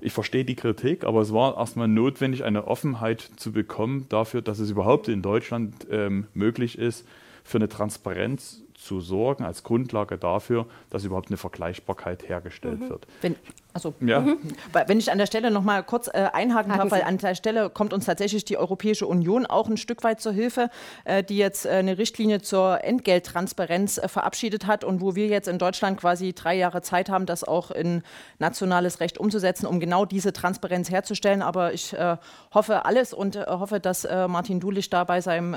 Ich 0.00 0.12
verstehe 0.12 0.44
die 0.44 0.56
Kritik, 0.56 1.04
aber 1.04 1.20
es 1.20 1.32
war 1.32 1.56
erstmal 1.56 1.88
notwendig, 1.88 2.44
eine 2.44 2.66
Offenheit 2.66 3.30
zu 3.36 3.52
bekommen 3.52 4.06
dafür, 4.08 4.42
dass 4.42 4.58
es 4.58 4.70
überhaupt 4.70 5.08
in 5.08 5.22
Deutschland 5.22 5.86
ähm, 5.90 6.26
möglich 6.34 6.78
ist, 6.78 7.06
für 7.44 7.58
eine 7.58 7.68
Transparenz 7.68 8.62
zu 8.74 9.00
sorgen, 9.00 9.44
als 9.44 9.62
Grundlage 9.62 10.18
dafür, 10.18 10.66
dass 10.90 11.04
überhaupt 11.04 11.28
eine 11.28 11.36
Vergleichbarkeit 11.36 12.28
hergestellt 12.28 12.80
mhm. 12.80 12.90
wird. 12.90 13.06
Wenn, 13.22 13.36
also, 13.76 13.92
ja. 14.00 14.20
Mhm. 14.20 14.38
Wenn 14.86 14.98
ich 14.98 15.12
an 15.12 15.18
der 15.18 15.26
Stelle 15.26 15.50
noch 15.50 15.62
mal 15.62 15.82
kurz 15.82 16.08
äh, 16.08 16.28
einhaken 16.32 16.72
darf, 16.72 16.90
weil 16.90 17.02
an 17.02 17.18
der 17.18 17.34
Stelle 17.34 17.68
kommt 17.68 17.92
uns 17.92 18.06
tatsächlich 18.06 18.46
die 18.46 18.56
Europäische 18.56 19.06
Union 19.06 19.44
auch 19.44 19.68
ein 19.68 19.76
Stück 19.76 20.02
weit 20.02 20.18
zur 20.18 20.32
Hilfe, 20.32 20.70
äh, 21.04 21.22
die 21.22 21.36
jetzt 21.36 21.66
äh, 21.66 21.72
eine 21.72 21.98
Richtlinie 21.98 22.40
zur 22.40 22.82
Entgelttransparenz 22.82 23.98
äh, 23.98 24.08
verabschiedet 24.08 24.66
hat 24.66 24.82
und 24.82 25.02
wo 25.02 25.14
wir 25.14 25.26
jetzt 25.26 25.46
in 25.46 25.58
Deutschland 25.58 26.00
quasi 26.00 26.32
drei 26.32 26.54
Jahre 26.54 26.80
Zeit 26.80 27.10
haben, 27.10 27.26
das 27.26 27.44
auch 27.44 27.70
in 27.70 28.02
nationales 28.38 29.00
Recht 29.00 29.18
umzusetzen, 29.18 29.66
um 29.66 29.78
genau 29.78 30.06
diese 30.06 30.32
Transparenz 30.32 30.90
herzustellen. 30.90 31.42
Aber 31.42 31.74
ich 31.74 31.92
äh, 31.92 32.16
hoffe 32.54 32.86
alles 32.86 33.12
und 33.12 33.36
äh, 33.36 33.44
hoffe, 33.46 33.78
dass 33.78 34.08
Martin 34.28 34.58
Dulich 34.58 34.88
da 34.88 35.04
bei 35.04 35.20
seinem 35.20 35.56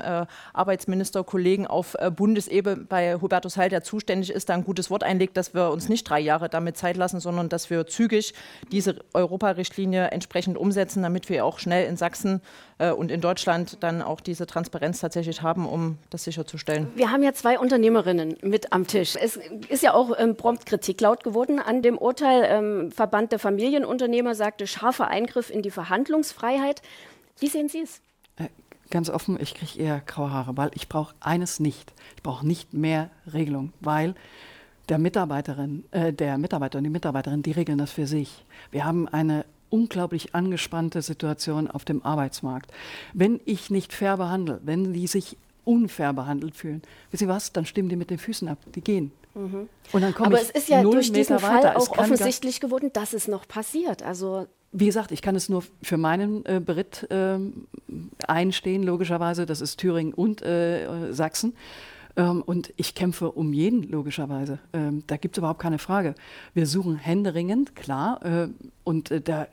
Arbeitsministerkollegen 0.52 1.66
auf 1.66 1.96
Bundesebene 2.16 2.84
bei 2.84 3.14
Hubertus 3.14 3.56
Heil, 3.56 3.70
der 3.70 3.82
zuständig 3.82 4.30
ist, 4.30 4.48
da 4.48 4.54
ein 4.54 4.64
gutes 4.64 4.90
Wort 4.90 5.04
einlegt, 5.04 5.36
dass 5.36 5.54
wir 5.54 5.70
uns 5.70 5.88
nicht 5.88 6.04
drei 6.04 6.20
Jahre 6.20 6.48
damit 6.48 6.76
Zeit 6.76 6.96
lassen, 6.96 7.20
sondern 7.20 7.48
dass 7.48 7.70
wir 7.70 7.86
zügig 7.86 8.09
zügig 8.10 8.34
diese 8.70 8.96
Europarichtlinie 9.14 10.08
entsprechend 10.08 10.58
umsetzen, 10.58 11.02
damit 11.02 11.28
wir 11.28 11.44
auch 11.44 11.58
schnell 11.58 11.86
in 11.88 11.96
Sachsen 11.96 12.40
äh, 12.78 12.90
und 12.90 13.10
in 13.10 13.20
Deutschland 13.20 13.78
dann 13.80 14.02
auch 14.02 14.20
diese 14.20 14.46
Transparenz 14.46 15.00
tatsächlich 15.00 15.42
haben, 15.42 15.66
um 15.66 15.98
das 16.10 16.24
sicherzustellen. 16.24 16.88
Wir 16.94 17.10
haben 17.10 17.22
ja 17.22 17.32
zwei 17.32 17.58
Unternehmerinnen 17.58 18.36
mit 18.42 18.72
am 18.72 18.86
Tisch. 18.86 19.16
Es 19.20 19.38
ist 19.68 19.82
ja 19.82 19.94
auch 19.94 20.12
ähm, 20.18 20.36
prompt 20.36 20.66
Kritik 20.66 21.00
laut 21.00 21.24
geworden 21.24 21.58
an 21.58 21.82
dem 21.82 21.96
Urteil. 21.98 22.44
Ähm, 22.46 22.92
Verband 22.92 23.32
der 23.32 23.38
Familienunternehmer 23.38 24.34
sagte 24.34 24.66
scharfer 24.66 25.08
Eingriff 25.08 25.50
in 25.50 25.62
die 25.62 25.70
Verhandlungsfreiheit. 25.70 26.82
Wie 27.38 27.48
sehen 27.48 27.68
Sie 27.68 27.80
es? 27.80 28.00
Äh, 28.36 28.48
ganz 28.90 29.08
offen, 29.08 29.38
ich 29.40 29.54
kriege 29.54 29.82
eher 29.82 30.00
graue 30.00 30.32
Haare, 30.32 30.56
weil 30.56 30.70
ich 30.74 30.88
brauche 30.88 31.14
eines 31.20 31.60
nicht. 31.60 31.92
Ich 32.16 32.22
brauche 32.22 32.46
nicht 32.46 32.74
mehr 32.74 33.10
Regelung, 33.32 33.72
weil 33.80 34.14
der 34.90 34.98
Mitarbeiterin, 34.98 35.84
äh, 35.92 36.12
der 36.12 36.36
Mitarbeiter 36.36 36.78
und 36.78 36.84
die 36.84 36.90
Mitarbeiterin, 36.90 37.42
die 37.42 37.52
regeln 37.52 37.78
das 37.78 37.92
für 37.92 38.06
sich. 38.06 38.44
Wir 38.70 38.84
haben 38.84 39.08
eine 39.08 39.44
unglaublich 39.70 40.34
angespannte 40.34 41.00
Situation 41.00 41.70
auf 41.70 41.84
dem 41.84 42.04
Arbeitsmarkt. 42.04 42.72
Wenn 43.14 43.40
ich 43.44 43.70
nicht 43.70 43.92
fair 43.92 44.16
behandle, 44.16 44.60
wenn 44.64 44.92
die 44.92 45.06
sich 45.06 45.36
unfair 45.64 46.12
behandelt 46.12 46.56
fühlen, 46.56 46.82
wissen 47.10 47.26
Sie 47.26 47.28
was, 47.28 47.52
dann 47.52 47.64
stimmen 47.64 47.88
die 47.88 47.96
mit 47.96 48.10
den 48.10 48.18
Füßen 48.18 48.48
ab, 48.48 48.58
die 48.74 48.80
gehen. 48.80 49.12
Mhm. 49.34 49.68
Und 49.92 50.02
dann 50.02 50.14
Aber 50.16 50.40
es 50.40 50.50
ist 50.50 50.68
ja 50.68 50.82
durch 50.82 51.12
diesen 51.12 51.36
Meter 51.36 51.46
Fall 51.46 51.76
auch 51.76 51.96
offensichtlich 51.96 52.60
geworden, 52.60 52.90
dass 52.92 53.12
es 53.12 53.28
noch 53.28 53.46
passiert. 53.46 54.02
Also 54.02 54.48
wie 54.72 54.86
gesagt, 54.86 55.10
ich 55.10 55.22
kann 55.22 55.34
es 55.34 55.48
nur 55.48 55.64
für 55.82 55.96
meinen 55.96 56.44
äh, 56.46 56.60
Beritt 56.64 57.08
äh, 57.10 57.38
einstehen, 58.26 58.82
logischerweise. 58.82 59.46
Das 59.46 59.60
ist 59.60 59.78
Thüringen 59.78 60.14
und 60.14 60.42
äh, 60.42 61.12
Sachsen. 61.12 61.54
Ähm, 62.16 62.42
und 62.42 62.72
ich 62.76 62.94
kämpfe 62.94 63.30
um 63.30 63.52
jeden, 63.52 63.82
logischerweise. 63.90 64.58
Ähm, 64.72 65.04
da 65.06 65.16
gibt 65.16 65.36
es 65.36 65.38
überhaupt 65.38 65.60
keine 65.60 65.78
Frage. 65.78 66.14
Wir 66.54 66.66
suchen 66.66 66.96
händeringend, 66.96 67.76
klar. 67.76 68.24
Äh, 68.24 68.48
und 68.84 69.10
äh, 69.10 69.20
da 69.20 69.46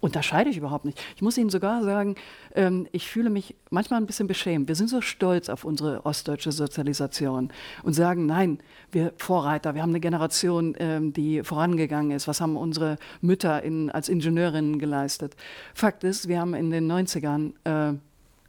unterscheide 0.00 0.50
ich 0.50 0.56
überhaupt 0.56 0.84
nicht. 0.84 1.00
Ich 1.16 1.22
muss 1.22 1.38
Ihnen 1.38 1.50
sogar 1.50 1.82
sagen, 1.82 2.16
ähm, 2.54 2.86
ich 2.92 3.08
fühle 3.08 3.30
mich 3.30 3.56
manchmal 3.70 4.00
ein 4.00 4.06
bisschen 4.06 4.26
beschämt. 4.26 4.68
Wir 4.68 4.74
sind 4.74 4.88
so 4.88 5.00
stolz 5.00 5.48
auf 5.48 5.64
unsere 5.64 6.04
ostdeutsche 6.04 6.52
Sozialisation 6.52 7.50
und 7.82 7.94
sagen, 7.94 8.26
nein, 8.26 8.58
wir 8.92 9.12
Vorreiter, 9.16 9.74
wir 9.74 9.82
haben 9.82 9.90
eine 9.90 10.00
Generation, 10.00 10.76
ähm, 10.78 11.12
die 11.12 11.42
vorangegangen 11.42 12.12
ist. 12.12 12.28
Was 12.28 12.40
haben 12.40 12.56
unsere 12.56 12.98
Mütter 13.20 13.62
in, 13.62 13.90
als 13.90 14.08
Ingenieurinnen 14.08 14.78
geleistet? 14.78 15.34
Fakt 15.74 16.04
ist, 16.04 16.28
wir 16.28 16.40
haben 16.40 16.54
in 16.54 16.70
den 16.70 16.90
90ern 16.90 17.52
äh, 17.64 17.96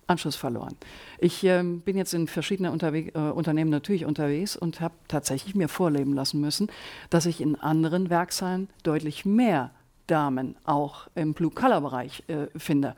Anschluss 0.07 0.35
verloren. 0.35 0.75
Ich 1.19 1.43
äh, 1.43 1.61
bin 1.61 1.97
jetzt 1.97 2.13
in 2.13 2.27
verschiedenen 2.27 2.79
äh, 2.79 3.11
Unternehmen 3.31 3.69
natürlich 3.69 4.05
unterwegs 4.05 4.55
und 4.55 4.81
habe 4.81 4.95
tatsächlich 5.07 5.53
mir 5.53 5.67
vorleben 5.67 6.13
lassen 6.13 6.41
müssen, 6.41 6.69
dass 7.09 7.25
ich 7.25 7.41
in 7.41 7.55
anderen 7.55 8.09
Werkshallen 8.09 8.69
deutlich 8.83 9.25
mehr 9.25 9.71
Damen 10.07 10.55
auch 10.63 11.07
im 11.15 11.33
Blue-Color-Bereich 11.33 12.23
äh, 12.27 12.47
finde. 12.57 12.95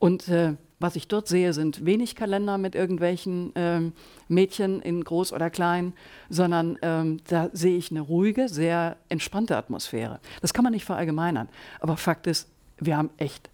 Und 0.00 0.28
äh, 0.28 0.56
was 0.80 0.96
ich 0.96 1.08
dort 1.08 1.28
sehe, 1.28 1.52
sind 1.52 1.84
wenig 1.84 2.16
Kalender 2.16 2.56
mit 2.56 2.74
irgendwelchen 2.74 3.52
ähm, 3.54 3.92
Mädchen 4.28 4.80
in 4.80 5.04
groß 5.04 5.34
oder 5.34 5.50
klein, 5.50 5.92
sondern 6.30 6.78
ähm, 6.80 7.18
da 7.28 7.50
sehe 7.52 7.76
ich 7.76 7.90
eine 7.90 8.00
ruhige, 8.00 8.48
sehr 8.48 8.96
entspannte 9.10 9.56
Atmosphäre. 9.56 10.20
Das 10.40 10.54
kann 10.54 10.64
man 10.64 10.72
nicht 10.72 10.86
verallgemeinern. 10.86 11.48
Aber 11.80 11.98
Fakt 11.98 12.26
ist, 12.26 12.48
wir 12.78 12.96
haben 12.96 13.10
echt 13.18 13.50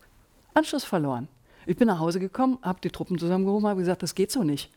Anschluss 0.55 0.85
verloren. 0.85 1.27
Ich 1.67 1.77
bin 1.77 1.89
nach 1.89 1.99
Hause 1.99 2.21
gekommen, 2.21 2.59
habe 2.63 2.81
die 2.83 2.91
Truppen 2.91 3.19
zusammengehoben, 3.19 3.67
habe 3.67 3.81
gesagt, 3.81 4.03
das 4.03 4.15
geht 4.15 4.31
so 4.31 4.43
nicht 4.43 4.71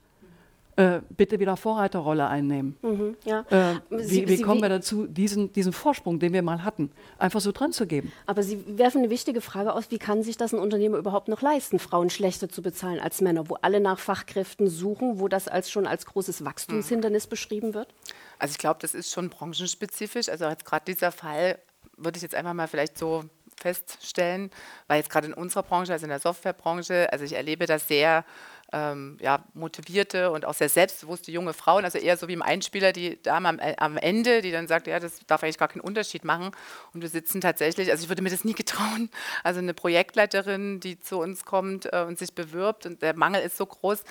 äh, 0.80 1.02
bitte 1.10 1.40
wieder 1.40 1.58
Vorreiterrolle 1.58 2.28
einnehmen. 2.28 2.78
Mhm, 2.82 3.18
ja. 3.26 3.42
äh, 3.50 3.76
Sie, 4.02 4.22
wie, 4.22 4.30
wie 4.30 4.38
Sie, 4.38 4.44
kommen 4.44 4.62
wir 4.62 4.70
dazu, 4.70 5.08
diesen, 5.08 5.52
diesen 5.52 5.74
Vorsprung, 5.74 6.20
den 6.20 6.32
wir 6.32 6.42
mal 6.42 6.64
hatten, 6.64 6.92
einfach 7.18 7.42
so 7.42 7.52
dran 7.52 7.74
zu 7.74 7.86
geben? 7.86 8.14
Aber 8.26 8.44
Sie 8.44 8.64
werfen 8.78 9.00
eine 9.00 9.10
wichtige 9.10 9.42
Frage 9.42 9.74
aus, 9.74 9.92
wie 9.92 9.98
kann 9.98 10.24
sich 10.24 10.38
das 10.38 10.54
ein 10.54 10.60
Unternehmer 10.60 10.98
überhaupt 10.98 11.28
noch 11.28 11.42
leisten, 11.42 11.80
Frauen 11.80 12.10
schlechter 12.10 12.48
zu 12.48 12.62
bezahlen 12.62 13.02
als 13.02 13.20
Männer, 13.20 13.50
wo 13.50 13.56
alle 13.56 13.82
nach 13.82 14.00
Fachkräften 14.00 14.70
suchen, 14.70 15.20
wo 15.20 15.28
das 15.28 15.50
als 15.50 15.70
schon 15.70 15.86
als 15.86 16.06
großes 16.06 16.46
Wachstumshindernis 16.46 17.26
mhm. 17.26 17.30
beschrieben 17.30 17.74
wird? 17.74 17.94
Also 18.38 18.54
ich 18.54 18.58
glaube, 18.58 18.80
das 18.82 18.94
ist 18.94 19.12
schon 19.12 19.30
branchenspezifisch. 19.30 20.30
Also 20.30 20.46
jetzt 20.46 20.64
gerade 20.64 20.86
dieser 20.86 21.12
Fall 21.12 21.60
würde 21.98 22.16
ich 22.16 22.24
jetzt 22.24 22.36
einfach 22.36 22.54
mal 22.54 22.68
vielleicht 22.68 22.98
so 22.98 23.26
feststellen, 23.60 24.52
weil 24.88 24.98
jetzt 24.98 25.10
gerade 25.10 25.28
in 25.28 25.34
unserer 25.34 25.64
Branche, 25.64 25.94
also 25.94 26.06
in 26.06 26.10
der 26.10 26.20
Softwarebranche, 26.20 27.12
also 27.12 27.26
ich 27.26 27.34
erlebe 27.34 27.66
das 27.66 27.88
sehr 27.88 28.26
ähm, 28.72 29.18
ja, 29.20 29.44
motivierte 29.54 30.32
und 30.32 30.46
auch 30.46 30.54
sehr 30.54 30.70
selbstbewusste 30.70 31.32
junge 31.32 31.54
Frauen, 31.54 31.86
also 31.86 31.98
eher 31.98 32.18
so 32.18 32.28
wie 32.28 32.34
im 32.34 32.42
Einspieler, 32.42 32.92
die 32.92 33.22
Dame 33.22 33.50
am, 33.50 33.60
äh, 33.60 33.76
am, 33.78 33.98
Ende, 33.98 34.42
die 34.42 34.52
dann 34.52 34.68
sagt, 34.68 34.88
ja, 34.88 35.00
das 35.00 35.20
darf 35.26 35.44
eigentlich 35.44 35.58
gar 35.58 35.68
keinen 35.68 35.82
Unterschied 35.82 36.24
machen. 36.24 36.52
Und 36.94 37.02
wir 37.02 37.10
sitzen 37.10 37.42
tatsächlich, 37.42 37.90
also 37.90 38.04
ich 38.04 38.10
würde 38.10 38.22
mir 38.22 38.30
das 38.30 38.46
nie 38.46 38.54
getrauen, 38.60 39.10
also 39.44 39.60
eine 39.60 39.74
Projektleiterin, 39.74 40.80
die 40.80 41.00
zu 41.00 41.20
uns 41.20 41.46
kommt 41.46 41.92
äh, 41.92 42.06
und 42.08 42.20
sich 42.20 42.34
bewirbt 42.34 42.86
und 42.86 43.02
der 43.02 43.16
Mangel 43.16 43.42
ist 43.42 43.58
so 43.58 43.66
groß, 43.66 44.04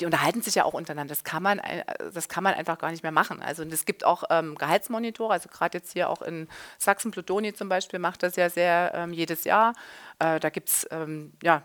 die 0.00 0.06
unterhalten 0.06 0.42
sich 0.42 0.54
ja 0.54 0.64
auch 0.64 0.74
untereinander. 0.74 1.12
Das 1.12 1.24
kann 1.24 1.42
man, 1.42 1.58
äh, 1.58 1.84
das 2.12 2.28
kann 2.28 2.44
man 2.44 2.54
einfach 2.54 2.78
gar 2.78 2.90
nicht 2.90 3.02
mehr 3.02 3.12
machen. 3.12 3.42
Also 3.42 3.64
es 3.64 3.84
gibt 3.84 4.04
auch 4.04 4.24
ähm, 4.30 4.54
Gehaltsmonitore, 4.54 5.32
also 5.32 5.48
gerade 5.48 5.78
jetzt 5.78 5.92
hier 5.92 6.08
auch 6.08 6.22
in 6.22 6.48
Sachsen, 6.78 7.10
Plutoni 7.10 7.52
zum 7.54 7.68
Beispiel 7.68 7.98
macht 7.98 8.22
das 8.22 8.36
ja 8.36 8.50
sehr 8.50 8.92
ähm, 8.94 9.12
jedes 9.12 9.44
Jahr. 9.44 9.74
Äh, 10.18 10.40
da 10.40 10.50
gibt 10.50 10.68
es 10.68 10.86
ähm, 10.90 11.32
ja, 11.42 11.62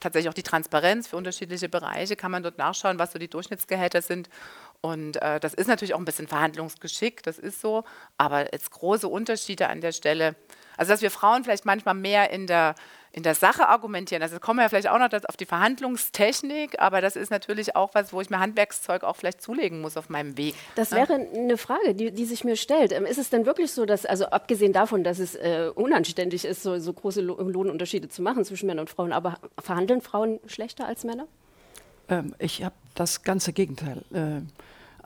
tatsächlich 0.00 0.28
auch 0.28 0.34
die 0.34 0.42
Transparenz 0.42 1.08
für 1.08 1.16
unterschiedliche 1.16 1.68
Bereiche, 1.68 2.16
kann 2.16 2.30
man 2.30 2.42
dort 2.42 2.58
nachschauen, 2.58 2.98
was 2.98 3.12
so 3.12 3.18
die 3.18 3.28
Durchschnittsgehälter 3.28 4.02
sind. 4.02 4.28
Und 4.86 5.20
äh, 5.20 5.40
das 5.40 5.52
ist 5.52 5.66
natürlich 5.66 5.94
auch 5.94 5.98
ein 5.98 6.04
bisschen 6.04 6.28
Verhandlungsgeschick, 6.28 7.22
das 7.24 7.40
ist 7.40 7.60
so, 7.60 7.82
aber 8.18 8.52
jetzt 8.52 8.70
große 8.70 9.08
Unterschiede 9.08 9.68
an 9.68 9.80
der 9.80 9.90
Stelle. 9.90 10.36
Also 10.76 10.92
dass 10.92 11.02
wir 11.02 11.10
Frauen 11.10 11.42
vielleicht 11.42 11.64
manchmal 11.64 11.94
mehr 11.94 12.30
in 12.30 12.46
der 12.46 12.76
in 13.10 13.22
der 13.22 13.34
Sache 13.34 13.66
argumentieren. 13.66 14.22
Also 14.22 14.38
kommen 14.38 14.58
wir 14.58 14.64
ja 14.64 14.68
vielleicht 14.68 14.90
auch 14.90 14.98
noch 14.98 15.08
auf 15.26 15.38
die 15.38 15.46
Verhandlungstechnik, 15.46 16.78
aber 16.78 17.00
das 17.00 17.16
ist 17.16 17.30
natürlich 17.30 17.74
auch 17.74 17.94
was, 17.94 18.12
wo 18.12 18.20
ich 18.20 18.28
mir 18.28 18.40
Handwerkszeug 18.40 19.04
auch 19.04 19.16
vielleicht 19.16 19.40
zulegen 19.40 19.80
muss 19.80 19.96
auf 19.96 20.10
meinem 20.10 20.36
Weg. 20.36 20.54
Das 20.74 20.92
wäre 20.92 21.14
eine 21.14 21.56
Frage, 21.56 21.94
die, 21.94 22.10
die 22.10 22.26
sich 22.26 22.44
mir 22.44 22.56
stellt. 22.56 22.92
Ähm, 22.92 23.06
ist 23.06 23.16
es 23.16 23.30
denn 23.30 23.46
wirklich 23.46 23.72
so, 23.72 23.86
dass, 23.86 24.04
also 24.04 24.26
abgesehen 24.26 24.74
davon, 24.74 25.02
dass 25.02 25.18
es 25.18 25.34
äh, 25.34 25.70
unanständig 25.74 26.44
ist, 26.44 26.62
so, 26.62 26.78
so 26.78 26.92
große 26.92 27.22
Lohnunterschiede 27.22 28.10
zu 28.10 28.20
machen 28.20 28.44
zwischen 28.44 28.66
Männern 28.66 28.80
und 28.80 28.90
Frauen, 28.90 29.12
aber 29.12 29.38
verhandeln 29.58 30.02
Frauen 30.02 30.38
schlechter 30.46 30.86
als 30.86 31.02
Männer? 31.02 31.26
Ähm, 32.10 32.34
ich 32.38 32.62
habe 32.62 32.74
das 32.94 33.22
ganze 33.22 33.54
Gegenteil 33.54 34.02
äh, 34.12 34.42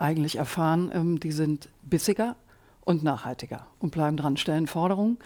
eigentlich 0.00 0.36
erfahren. 0.36 0.90
Ähm, 0.94 1.20
die 1.20 1.32
sind 1.32 1.68
bissiger 1.82 2.36
und 2.84 3.02
nachhaltiger 3.02 3.66
und 3.78 3.90
bleiben 3.90 4.16
dran, 4.16 4.36
stellen 4.36 4.66
Forderungen. 4.66 5.18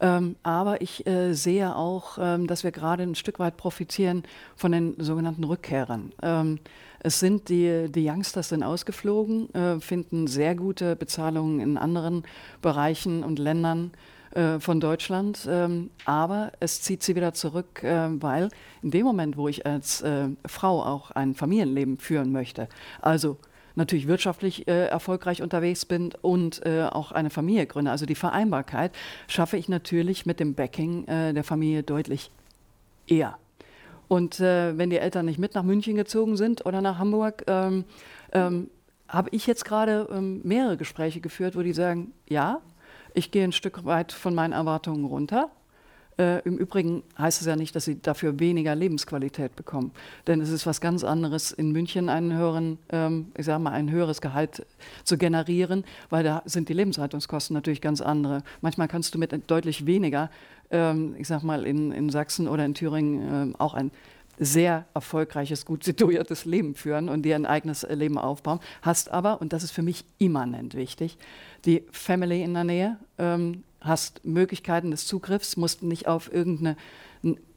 Ähm, 0.00 0.36
aber 0.42 0.80
ich 0.80 1.06
äh, 1.06 1.34
sehe 1.34 1.76
auch, 1.76 2.16
ähm, 2.18 2.46
dass 2.46 2.64
wir 2.64 2.72
gerade 2.72 3.02
ein 3.02 3.14
Stück 3.14 3.38
weit 3.38 3.58
profitieren 3.58 4.22
von 4.56 4.72
den 4.72 4.94
sogenannten 4.98 5.44
Rückkehrern. 5.44 6.12
Ähm, 6.22 6.58
es 7.00 7.20
sind 7.20 7.48
die, 7.48 7.90
die 7.90 8.08
Youngsters 8.08 8.48
sind 8.48 8.62
ausgeflogen, 8.62 9.54
äh, 9.54 9.80
finden 9.80 10.26
sehr 10.26 10.54
gute 10.54 10.96
Bezahlungen 10.96 11.60
in 11.60 11.76
anderen 11.76 12.24
Bereichen 12.62 13.22
und 13.22 13.38
Ländern 13.38 13.92
äh, 14.30 14.58
von 14.58 14.80
Deutschland. 14.80 15.46
Ähm, 15.50 15.90
aber 16.06 16.52
es 16.60 16.80
zieht 16.80 17.02
sie 17.02 17.14
wieder 17.14 17.34
zurück, 17.34 17.82
äh, 17.82 18.08
weil 18.22 18.48
in 18.82 18.90
dem 18.90 19.04
Moment, 19.04 19.36
wo 19.36 19.48
ich 19.48 19.66
als 19.66 20.00
äh, 20.00 20.28
Frau 20.46 20.82
auch 20.82 21.10
ein 21.10 21.34
Familienleben 21.34 21.98
führen 21.98 22.32
möchte, 22.32 22.68
also 23.02 23.36
natürlich 23.74 24.06
wirtschaftlich 24.06 24.68
äh, 24.68 24.86
erfolgreich 24.86 25.42
unterwegs 25.42 25.84
bin 25.84 26.12
und 26.22 26.64
äh, 26.64 26.82
auch 26.90 27.12
eine 27.12 27.30
Familie 27.30 27.66
gründe. 27.66 27.90
Also 27.90 28.06
die 28.06 28.14
Vereinbarkeit 28.14 28.92
schaffe 29.28 29.56
ich 29.56 29.68
natürlich 29.68 30.26
mit 30.26 30.40
dem 30.40 30.54
Backing 30.54 31.06
äh, 31.06 31.32
der 31.32 31.44
Familie 31.44 31.82
deutlich 31.82 32.30
eher. 33.06 33.38
Und 34.08 34.40
äh, 34.40 34.76
wenn 34.76 34.90
die 34.90 34.98
Eltern 34.98 35.26
nicht 35.26 35.38
mit 35.38 35.54
nach 35.54 35.62
München 35.62 35.94
gezogen 35.94 36.36
sind 36.36 36.66
oder 36.66 36.80
nach 36.80 36.98
Hamburg, 36.98 37.44
ähm, 37.46 37.84
ähm, 38.32 38.68
habe 39.08 39.28
ich 39.30 39.46
jetzt 39.46 39.64
gerade 39.64 40.08
ähm, 40.10 40.40
mehrere 40.44 40.76
Gespräche 40.76 41.20
geführt, 41.20 41.56
wo 41.56 41.62
die 41.62 41.72
sagen, 41.72 42.12
ja, 42.28 42.60
ich 43.14 43.30
gehe 43.30 43.44
ein 43.44 43.52
Stück 43.52 43.84
weit 43.84 44.12
von 44.12 44.34
meinen 44.34 44.52
Erwartungen 44.52 45.04
runter. 45.04 45.50
Äh, 46.20 46.40
Im 46.40 46.58
Übrigen 46.58 47.02
heißt 47.18 47.40
es 47.40 47.46
ja 47.46 47.56
nicht, 47.56 47.74
dass 47.74 47.86
sie 47.86 48.02
dafür 48.02 48.38
weniger 48.38 48.74
Lebensqualität 48.74 49.56
bekommen. 49.56 49.90
Denn 50.26 50.42
es 50.42 50.50
ist 50.50 50.66
was 50.66 50.82
ganz 50.82 51.02
anderes, 51.02 51.50
in 51.50 51.72
München 51.72 52.10
einen 52.10 52.36
höheren, 52.36 52.78
ähm, 52.90 53.32
ich 53.38 53.46
sage 53.46 53.62
mal, 53.62 53.72
ein 53.72 53.90
höheres 53.90 54.20
Gehalt 54.20 54.66
zu 55.04 55.16
generieren, 55.16 55.82
weil 56.10 56.22
da 56.22 56.42
sind 56.44 56.68
die 56.68 56.74
Lebenshaltungskosten 56.74 57.54
natürlich 57.54 57.80
ganz 57.80 58.02
andere. 58.02 58.42
Manchmal 58.60 58.86
kannst 58.86 59.14
du 59.14 59.18
mit 59.18 59.32
deutlich 59.50 59.86
weniger, 59.86 60.30
ähm, 60.70 61.14
ich 61.16 61.26
sage 61.26 61.46
mal, 61.46 61.64
in, 61.64 61.90
in 61.90 62.10
Sachsen 62.10 62.48
oder 62.48 62.66
in 62.66 62.74
Thüringen 62.74 63.52
äh, 63.52 63.56
auch 63.56 63.72
ein 63.72 63.90
sehr 64.38 64.84
erfolgreiches, 64.92 65.64
gut 65.64 65.84
situiertes 65.84 66.44
Leben 66.44 66.74
führen 66.74 67.08
und 67.08 67.22
dir 67.22 67.34
ein 67.34 67.46
eigenes 67.46 67.86
Leben 67.88 68.18
aufbauen. 68.18 68.60
Hast 68.82 69.10
aber, 69.10 69.40
und 69.40 69.54
das 69.54 69.62
ist 69.62 69.70
für 69.70 69.82
mich 69.82 70.04
immanent 70.18 70.74
wichtig, 70.74 71.16
die 71.64 71.82
Family 71.92 72.42
in 72.42 72.52
der 72.52 72.64
Nähe, 72.64 72.96
ähm, 73.16 73.62
hast 73.80 74.24
Möglichkeiten 74.24 74.90
des 74.90 75.06
Zugriffs, 75.06 75.56
musst 75.56 75.82
nicht 75.82 76.06
auf 76.06 76.32
irgendeine 76.32 76.76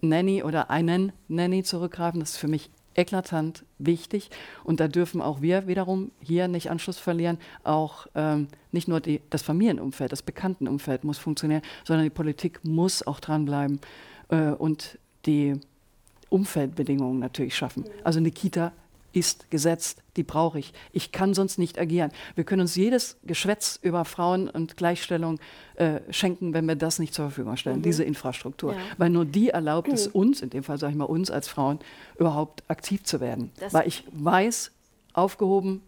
Nanny 0.01 0.43
oder 0.43 0.69
einen 0.69 1.11
Nanny 1.27 1.63
zurückgreifen. 1.63 2.19
Das 2.19 2.31
ist 2.31 2.37
für 2.37 2.47
mich 2.47 2.69
eklatant 2.95 3.63
wichtig. 3.79 4.29
Und 4.63 4.79
da 4.79 4.87
dürfen 4.87 5.21
auch 5.21 5.41
wir 5.41 5.67
wiederum 5.67 6.11
hier 6.19 6.47
nicht 6.47 6.69
Anschluss 6.69 6.97
verlieren. 6.97 7.37
Auch 7.63 8.07
ähm, 8.15 8.47
nicht 8.71 8.87
nur 8.87 8.99
die, 8.99 9.21
das 9.29 9.41
Familienumfeld, 9.41 10.11
das 10.11 10.21
Bekanntenumfeld 10.21 11.03
muss 11.03 11.17
funktionieren, 11.17 11.61
sondern 11.83 12.03
die 12.03 12.09
Politik 12.09 12.59
muss 12.63 13.05
auch 13.05 13.19
dranbleiben 13.19 13.79
äh, 14.29 14.49
und 14.49 14.99
die 15.25 15.59
Umfeldbedingungen 16.29 17.19
natürlich 17.19 17.55
schaffen. 17.55 17.85
Also 18.03 18.19
eine 18.19 18.31
Kita 18.31 18.71
ist 19.13 19.49
gesetzt, 19.49 20.03
die 20.17 20.23
brauche 20.23 20.59
ich. 20.59 20.73
Ich 20.91 21.11
kann 21.11 21.33
sonst 21.33 21.57
nicht 21.57 21.79
agieren. 21.79 22.11
Wir 22.35 22.43
können 22.43 22.61
uns 22.61 22.75
jedes 22.75 23.17
Geschwätz 23.23 23.79
über 23.81 24.05
Frauen 24.05 24.49
und 24.49 24.75
Gleichstellung 24.75 25.39
äh, 25.75 26.01
schenken, 26.09 26.53
wenn 26.53 26.65
wir 26.65 26.75
das 26.75 26.99
nicht 26.99 27.13
zur 27.13 27.25
Verfügung 27.25 27.55
stellen, 27.55 27.77
mhm. 27.77 27.83
diese 27.83 28.03
Infrastruktur. 28.03 28.73
Ja. 28.73 28.79
Weil 28.97 29.09
nur 29.09 29.25
die 29.25 29.49
erlaubt 29.49 29.87
mhm. 29.87 29.93
es 29.93 30.07
uns, 30.07 30.41
in 30.41 30.49
dem 30.49 30.63
Fall 30.63 30.77
sage 30.77 30.91
ich 30.91 30.97
mal 30.97 31.05
uns 31.05 31.31
als 31.31 31.47
Frauen, 31.47 31.79
überhaupt 32.17 32.63
aktiv 32.67 33.03
zu 33.03 33.21
werden. 33.21 33.51
Das 33.59 33.73
Weil 33.73 33.87
ich 33.87 34.03
weiß, 34.11 34.71
aufgehoben, 35.13 35.81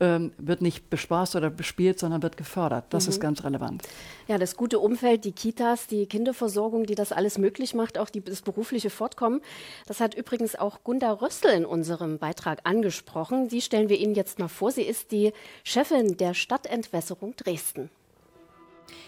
ähm, 0.00 0.32
wird 0.38 0.62
nicht 0.62 0.90
bespaßt 0.90 1.36
oder 1.36 1.50
bespielt, 1.50 1.98
sondern 1.98 2.22
wird 2.22 2.36
gefördert. 2.36 2.86
Das 2.90 3.06
mhm. 3.06 3.10
ist 3.10 3.20
ganz 3.20 3.44
relevant. 3.44 3.82
Ja, 4.26 4.38
das 4.38 4.56
gute 4.56 4.78
Umfeld, 4.78 5.24
die 5.24 5.32
Kitas, 5.32 5.86
die 5.86 6.06
Kinderversorgung, 6.06 6.84
die 6.86 6.94
das 6.94 7.12
alles 7.12 7.38
möglich 7.38 7.74
macht, 7.74 7.98
auch 7.98 8.10
die, 8.10 8.20
das 8.20 8.42
berufliche 8.42 8.90
Fortkommen. 8.90 9.40
Das 9.86 10.00
hat 10.00 10.14
übrigens 10.14 10.56
auch 10.56 10.84
Gunda 10.84 11.12
Röstl 11.12 11.48
in 11.48 11.64
unserem 11.64 12.18
Beitrag 12.18 12.60
angesprochen. 12.64 13.48
Die 13.48 13.60
stellen 13.60 13.88
wir 13.88 13.98
Ihnen 13.98 14.14
jetzt 14.14 14.38
mal 14.38 14.48
vor. 14.48 14.70
Sie 14.70 14.82
ist 14.82 15.12
die 15.12 15.32
Chefin 15.64 16.16
der 16.16 16.34
Stadtentwässerung 16.34 17.34
Dresden. 17.36 17.90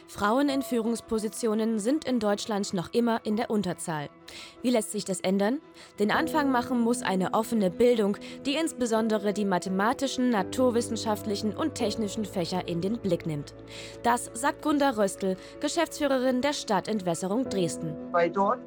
Frauen 0.08 0.48
in 0.48 0.62
Führungspositionen 0.62 1.78
sind 1.78 2.04
in 2.04 2.18
Deutschland 2.18 2.74
noch 2.74 2.92
immer 2.92 3.20
in 3.24 3.36
der 3.36 3.50
Unterzahl. 3.50 4.08
Wie 4.62 4.70
lässt 4.70 4.92
sich 4.92 5.04
das 5.04 5.20
ändern? 5.20 5.60
Den 5.98 6.10
Anfang 6.10 6.50
machen 6.50 6.80
muss 6.80 7.02
eine 7.02 7.34
offene 7.34 7.70
Bildung, 7.70 8.16
die 8.44 8.56
insbesondere 8.56 9.32
die 9.32 9.44
mathematischen, 9.44 10.30
naturwissenschaftlichen 10.30 11.56
und 11.56 11.74
technischen 11.74 12.24
Fächer 12.24 12.68
in 12.68 12.80
den 12.80 12.98
Blick 12.98 13.26
nimmt. 13.26 13.54
Das 14.02 14.30
sagt 14.34 14.62
Gunda 14.62 14.90
Röstl, 14.90 15.36
Geschäftsführerin 15.60 16.42
der 16.42 16.52
Stadtentwässerung 16.52 17.48
Dresden. 17.48 17.94
Weil 18.12 18.30
dort 18.30 18.60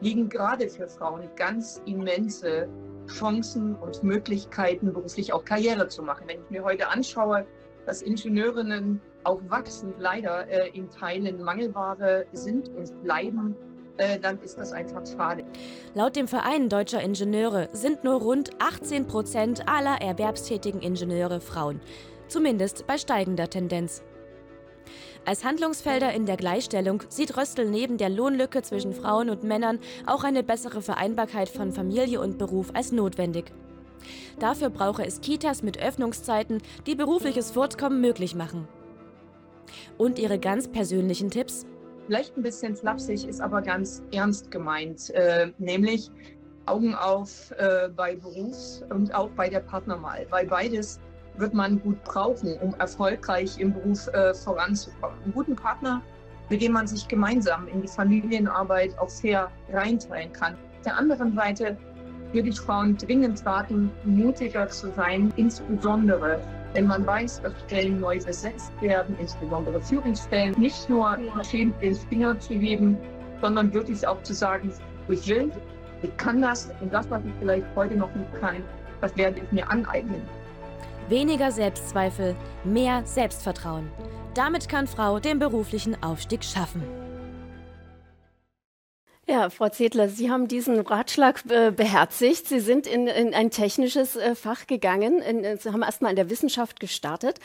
liegen 0.00 0.28
gerade 0.28 0.68
für 0.68 0.88
Frauen 0.88 1.28
ganz 1.36 1.80
immense 1.86 2.68
Chancen 3.06 3.76
und 3.76 4.02
Möglichkeiten, 4.02 4.92
beruflich 4.92 5.32
auch 5.32 5.44
Karriere 5.44 5.88
zu 5.88 6.02
machen. 6.02 6.24
Wenn 6.26 6.42
ich 6.42 6.50
mir 6.50 6.64
heute 6.64 6.88
anschaue, 6.88 7.46
dass 7.86 8.02
Ingenieurinnen 8.02 9.00
auch 9.26 9.40
wachsend 9.48 9.96
leider 9.98 10.48
äh, 10.48 10.70
in 10.70 10.88
Teilen 10.88 11.42
Mangelware 11.42 12.26
sind 12.32 12.68
und 12.68 13.02
bleiben, 13.02 13.56
äh, 13.96 14.18
dann 14.18 14.40
ist 14.40 14.58
das 14.58 14.72
einfach 14.72 15.02
schade. 15.06 15.44
Laut 15.94 16.16
dem 16.16 16.28
Verein 16.28 16.68
Deutscher 16.68 17.02
Ingenieure 17.02 17.68
sind 17.72 18.04
nur 18.04 18.20
rund 18.20 18.50
18 18.60 19.06
Prozent 19.06 19.68
aller 19.68 20.00
erwerbstätigen 20.00 20.80
Ingenieure 20.80 21.40
Frauen. 21.40 21.80
Zumindest 22.28 22.86
bei 22.86 22.98
steigender 22.98 23.48
Tendenz. 23.48 24.02
Als 25.24 25.44
Handlungsfelder 25.44 26.12
in 26.12 26.26
der 26.26 26.36
Gleichstellung 26.36 27.02
sieht 27.08 27.36
Röstl 27.36 27.68
neben 27.68 27.98
der 27.98 28.10
Lohnlücke 28.10 28.62
zwischen 28.62 28.92
Frauen 28.92 29.28
und 29.28 29.42
Männern 29.42 29.80
auch 30.06 30.22
eine 30.22 30.44
bessere 30.44 30.82
Vereinbarkeit 30.82 31.48
von 31.48 31.72
Familie 31.72 32.20
und 32.20 32.38
Beruf 32.38 32.70
als 32.74 32.92
notwendig. 32.92 33.46
Dafür 34.38 34.70
brauche 34.70 35.04
es 35.04 35.20
Kitas 35.20 35.64
mit 35.64 35.82
Öffnungszeiten, 35.82 36.62
die 36.86 36.94
berufliches 36.94 37.50
Fortkommen 37.50 38.00
möglich 38.00 38.36
machen. 38.36 38.68
Und 39.98 40.18
ihre 40.18 40.38
ganz 40.38 40.68
persönlichen 40.68 41.30
Tipps? 41.30 41.66
Vielleicht 42.06 42.36
ein 42.36 42.42
bisschen 42.42 42.76
flapsig, 42.76 43.26
ist 43.26 43.40
aber 43.40 43.62
ganz 43.62 44.02
ernst 44.12 44.50
gemeint, 44.50 45.10
äh, 45.10 45.50
nämlich 45.58 46.10
Augen 46.66 46.94
auf 46.94 47.52
äh, 47.58 47.88
bei 47.88 48.16
Berufs- 48.16 48.84
und 48.90 49.14
auch 49.14 49.30
bei 49.30 49.48
der 49.48 49.60
Partnerwahl, 49.60 50.26
weil 50.30 50.46
beides 50.46 51.00
wird 51.36 51.54
man 51.54 51.80
gut 51.80 52.02
brauchen, 52.04 52.56
um 52.60 52.74
erfolgreich 52.74 53.58
im 53.58 53.72
Beruf 53.72 54.08
äh, 54.08 54.34
voranzukommen. 54.34 55.16
Einen 55.24 55.34
guten 55.34 55.56
Partner, 55.56 56.02
mit 56.48 56.62
dem 56.62 56.72
man 56.72 56.86
sich 56.86 57.06
gemeinsam 57.08 57.68
in 57.68 57.82
die 57.82 57.88
Familienarbeit 57.88 58.98
auch 58.98 59.10
fair 59.10 59.50
reinteilen 59.72 60.32
kann. 60.32 60.54
Auf 60.54 60.82
der 60.84 60.96
anderen 60.96 61.34
Seite 61.34 61.76
würde 62.32 62.48
ich 62.48 62.60
Frauen 62.60 62.96
dringend 62.96 63.44
raten, 63.44 63.90
mutiger 64.04 64.68
zu 64.68 64.92
sein, 64.92 65.32
insbesondere 65.36 66.40
wenn 66.76 66.86
man 66.86 67.06
weiß, 67.06 67.40
dass 67.40 67.54
Stellen 67.66 68.00
neu 68.00 68.18
besetzt 68.18 68.70
werden, 68.82 69.16
insbesondere 69.18 69.80
Führungsstellen, 69.80 70.54
nicht 70.58 70.88
nur 70.90 71.16
schön 71.50 71.72
den 71.80 71.94
Finger 71.94 72.38
zu 72.38 72.52
heben, 72.52 72.98
sondern 73.40 73.72
wirklich 73.72 74.06
auch 74.06 74.22
zu 74.22 74.34
sagen, 74.34 74.70
ich 75.08 75.26
will, 75.26 75.50
ich 76.02 76.14
kann 76.18 76.42
das 76.42 76.70
und 76.82 76.92
das, 76.92 77.08
was 77.08 77.22
ich 77.24 77.32
vielleicht 77.40 77.64
heute 77.74 77.96
noch 77.96 78.14
nicht 78.14 78.28
kann, 78.40 78.56
das 79.00 79.16
werde 79.16 79.40
ich 79.40 79.52
mir 79.52 79.68
aneignen. 79.70 80.20
Weniger 81.08 81.50
Selbstzweifel, 81.50 82.36
mehr 82.64 83.02
Selbstvertrauen. 83.06 83.90
Damit 84.34 84.68
kann 84.68 84.86
Frau 84.86 85.18
den 85.18 85.38
beruflichen 85.38 86.02
Aufstieg 86.02 86.44
schaffen. 86.44 86.82
Ja, 89.28 89.50
Frau 89.50 89.68
Zedler, 89.68 90.08
Sie 90.08 90.30
haben 90.30 90.46
diesen 90.46 90.78
Ratschlag 90.78 91.42
äh, 91.50 91.72
beherzigt. 91.72 92.46
Sie 92.46 92.60
sind 92.60 92.86
in, 92.86 93.08
in 93.08 93.34
ein 93.34 93.50
technisches 93.50 94.14
äh, 94.14 94.36
Fach 94.36 94.68
gegangen. 94.68 95.20
In, 95.20 95.42
äh, 95.42 95.56
Sie 95.56 95.72
haben 95.72 95.82
erstmal 95.82 96.10
in 96.10 96.16
der 96.16 96.30
Wissenschaft 96.30 96.78
gestartet. 96.78 97.40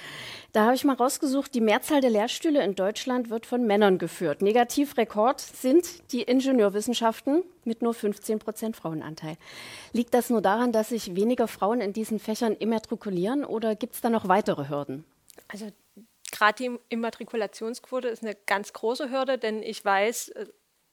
Da 0.52 0.66
habe 0.66 0.76
ich 0.76 0.84
mal 0.84 0.96
rausgesucht, 0.96 1.56
die 1.56 1.60
Mehrzahl 1.60 2.00
der 2.00 2.12
Lehrstühle 2.12 2.64
in 2.64 2.76
Deutschland 2.76 3.32
wird 3.32 3.48
von 3.48 3.66
Männern 3.66 3.98
geführt. 3.98 4.44
Negativrekord 4.44 5.40
sind 5.40 6.12
die 6.12 6.22
Ingenieurwissenschaften 6.22 7.42
mit 7.66 7.82
nur 7.82 7.96
15 7.96 8.38
Prozent 8.38 8.76
Frauenanteil. 8.76 9.38
Liegt 9.92 10.14
das 10.14 10.30
nur 10.30 10.42
daran, 10.42 10.72
dass 10.72 10.90
sich 10.90 11.16
weniger 11.16 11.48
Frauen 11.48 11.82
in 11.82 11.94
diesen 11.94 12.20
Fächern 12.20 12.54
immatrikulieren 12.54 13.44
oder 13.44 13.76
gibt 13.76 13.96
es 13.96 14.02
da 14.02 14.12
noch 14.12 14.28
weitere 14.28 14.70
Hürden? 14.70 15.04
Also 15.48 15.66
gerade 16.32 16.64
die 16.64 16.80
Immatrikulationsquote 16.90 18.08
ist 18.08 18.22
eine 18.22 18.36
ganz 18.46 18.72
große 18.72 19.10
Hürde, 19.10 19.40
denn 19.40 19.64
ich 19.64 19.84
weiß, 19.84 20.30
äh, 20.30 20.46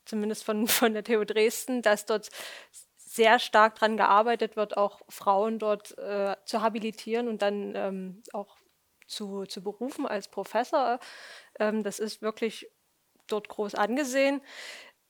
zumindest 0.09 0.45
von, 0.45 0.67
von 0.69 0.95
der 0.95 1.05
TU 1.05 1.25
Dresden, 1.25 1.83
dass 1.83 2.07
dort 2.07 2.31
sehr 2.97 3.39
stark 3.39 3.77
daran 3.77 3.97
gearbeitet 3.97 4.57
wird, 4.57 4.77
auch 4.77 5.01
Frauen 5.09 5.59
dort 5.59 5.97
äh, 5.99 6.37
zu 6.45 6.63
habilitieren 6.63 7.29
und 7.29 7.43
dann 7.43 7.75
ähm, 7.75 8.23
auch 8.33 8.57
zu, 9.07 9.47
zu 9.47 9.63
berufen 9.63 10.07
als 10.07 10.29
Professor. 10.29 11.01
Ähm, 11.59 11.83
das 11.83 11.99
ist 11.99 12.23
wirklich 12.23 12.71
dort 13.27 13.49
groß 13.49 13.75
angesehen. 13.75 14.41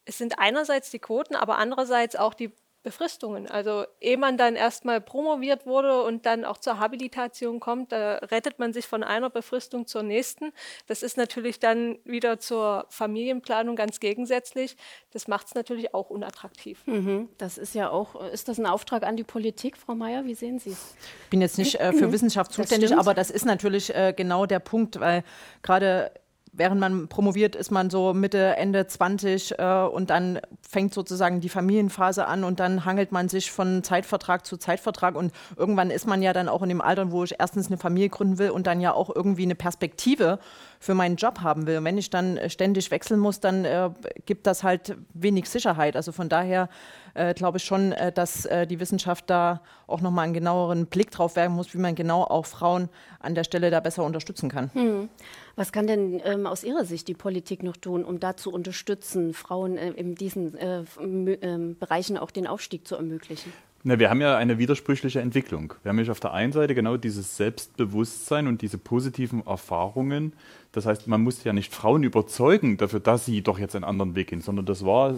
Es 0.05 0.19
sind 0.19 0.39
einerseits 0.39 0.91
die 0.91 1.01
Quoten, 1.01 1.35
aber 1.35 1.59
andererseits 1.59 2.17
auch 2.17 2.35
die 2.35 2.53
Befristungen. 2.89 3.47
Also 3.51 3.85
ehe 4.01 4.17
man 4.17 4.39
dann 4.39 4.57
erstmal 4.57 5.03
promoviert 5.03 5.67
wurde 5.67 6.03
und 6.05 6.25
dann 6.25 6.47
auch 6.47 6.57
zur 6.57 6.79
Habilitation 6.79 7.61
kommt, 7.61 7.93
da 7.93 8.15
rettet 8.15 8.59
man 8.59 8.73
sich 8.73 8.87
von 8.87 9.03
einer 9.03 9.29
Befristung 9.29 9.87
zur 9.87 10.03
nächsten. 10.03 10.53
Das 10.87 11.03
ist 11.03 11.19
natürlich 11.19 11.61
dann 11.61 11.99
wieder 12.05 12.39
zur 12.39 12.87
Familienplanung 12.89 13.77
ganz 13.77 14.01
gegensätzlich. 14.01 14.79
Das 15.11 15.29
macht 15.29 15.49
es 15.49 15.55
natürlich 15.55 15.93
auch 15.93 16.09
unattraktiv. 16.09 16.83
Mhm. 16.87 17.29
Das 17.37 17.59
ist 17.59 17.75
ja 17.75 17.91
auch, 17.91 18.25
ist 18.33 18.49
das 18.49 18.59
ein 18.59 18.65
Auftrag 18.65 19.03
an 19.03 19.19
die 19.19 19.25
Politik, 19.25 19.77
Frau 19.77 19.95
Mayer? 19.95 20.25
Wie 20.25 20.35
sehen 20.35 20.59
Sie 20.59 20.71
es? 20.71 20.97
Ich 21.25 21.31
bin 21.31 21.43
jetzt 21.43 21.59
nicht 21.59 21.75
äh, 21.75 21.93
für 21.93 22.11
Wissenschaft 22.11 22.53
zuständig, 22.53 22.89
das 22.91 22.99
aber 22.99 23.13
das 23.13 23.31
ist 23.31 23.45
natürlich 23.45 23.95
äh, 23.95 24.15
genau 24.17 24.47
der 24.47 24.61
Punkt, 24.61 24.99
weil 24.99 25.25
gerade 25.61 26.11
während 26.59 26.81
man 26.81 27.09
promoviert, 27.09 27.57
ist 27.57 27.71
man 27.71 27.89
so 27.89 28.13
Mitte, 28.13 28.57
Ende 28.57 28.87
20 28.87 29.59
äh, 29.59 29.83
und 29.91 30.11
dann 30.11 30.41
fängt 30.61 30.93
sozusagen 30.93 31.41
die 31.41 31.49
Familienphase 31.49 32.27
an 32.27 32.45
und 32.45 32.61
dann 32.61 32.85
hangelt 32.85 33.13
man 33.13 33.29
sich 33.29 33.51
von 33.51 33.83
Zeitvertrag 33.83 34.45
zu 34.45 34.57
Zeitvertrag 34.57 35.15
und 35.17 35.33
irgendwann 35.57 35.91
ist 35.91 36.07
man 36.07 36.21
ja 36.21 36.33
dann 36.33 36.49
auch 36.49 36.63
in 36.63 36.69
dem 36.69 36.81
Alter, 36.81 37.11
wo 37.11 37.25
ich 37.25 37.37
erstens 37.39 37.69
eine 37.69 37.79
Familie 37.79 38.11
gründen 38.11 38.39
will 38.39 38.51
und 38.51 38.67
dann 38.67 38.81
ja 38.81 38.93
auch 38.93 39.15
irgendwie 39.15 39.45
eine 39.45 39.55
Perspektive 39.55 40.39
für 40.79 40.95
meinen 40.95 41.17
Job 41.17 41.41
haben 41.41 41.67
will. 41.67 41.79
Und 41.79 41.85
wenn 41.85 41.99
ich 41.99 42.11
dann 42.11 42.39
ständig 42.49 42.91
wechseln 42.91 43.21
muss, 43.21 43.41
dann 43.41 43.65
äh, 43.65 43.91
gibt 44.27 44.47
das 44.47 44.63
halt 44.63 44.97
wenig 45.15 45.49
Sicherheit. 45.49 45.97
Also 45.97 46.13
von 46.13 46.29
daher 46.29 46.69
äh, 47.15 47.35
glaube 47.35 47.59
ich 47.59 47.65
schon, 47.65 47.93
äh, 47.93 48.13
dass 48.13 48.47
äh, 48.47 48.67
die 48.67 48.79
Wissenschaft 48.81 49.29
da 49.29 49.61
auch 49.87 50.01
nochmal 50.01 50.25
einen 50.25 50.35
genaueren 50.35 50.87
Blick 50.87 51.11
drauf 51.11 51.37
werfen 51.37 51.57
muss, 51.57 51.75
wie 51.75 51.79
man 51.79 51.95
genau 51.95 52.23
auch 52.23 52.47
Frauen 52.47 52.89
an 53.19 53.35
der 53.35 53.45
Stelle 53.45 53.71
da 53.71 53.81
besser 53.81 54.05
unterstützen 54.05 54.49
kann. 54.49 54.71
Hm. 54.75 55.09
Was 55.57 55.73
kann 55.73 55.89
denn 55.89 56.21
ähm, 56.25 56.47
aus 56.47 56.63
Ihrer 56.63 56.85
Sicht 56.85 57.09
die 57.09 57.15
Politik 57.15 57.65
noch 57.65 57.77
tun, 57.77 58.05
um 58.05 58.21
da 58.21 58.37
zu 58.37 58.53
unterstützen, 58.53 59.35
Frauen 59.35 59.77
äh, 59.77 59.91
in 59.91 60.15
diesen 60.15 60.57
äh, 60.57 60.85
ähm, 61.01 61.77
Bereichen 61.79 62.17
auch 62.17 62.31
den 62.31 62.47
Aufstieg 62.47 62.87
zu 62.87 62.95
ermöglichen? 62.95 63.53
Na, 63.89 63.99
wir 63.99 64.11
haben 64.11 64.21
ja 64.21 64.37
eine 64.37 64.59
widersprüchliche 64.59 65.23
Entwicklung. 65.23 65.73
Wir 65.83 65.89
haben 65.89 65.99
ja 65.99 66.13
auf 66.13 66.21
der 66.21 66.35
einen 66.35 66.53
Seite 66.53 66.75
genau 66.75 66.99
dieses 66.99 67.39
Selbstbewusstsein 67.39 68.47
und 68.47 68.61
diese 68.61 68.77
positiven 68.77 69.47
Erfahrungen. 69.47 70.35
Das 70.73 70.85
heißt, 70.85 71.07
man 71.07 71.23
muss 71.23 71.43
ja 71.43 71.55
nicht 71.55 71.75
Frauen 71.75 72.03
überzeugen 72.03 72.77
dafür, 72.77 73.01
dass 73.01 73.25
sie 73.25 73.41
doch 73.41 73.59
jetzt 73.59 73.75
einen 73.75 73.85
anderen 73.87 74.15
Weg 74.15 74.27
gehen, 74.27 74.43
sondern 74.43 74.67
das 74.67 74.85
war 74.85 75.15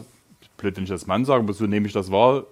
blöd, 0.57 0.77
wenn 0.77 0.85
ich 0.85 0.89
das 0.89 1.09
Mann 1.09 1.25
sage, 1.25 1.43
aber 1.43 1.53
so 1.53 1.67
nehme 1.67 1.89
ich 1.89 1.93
das 1.93 2.13
wahr, 2.13 2.45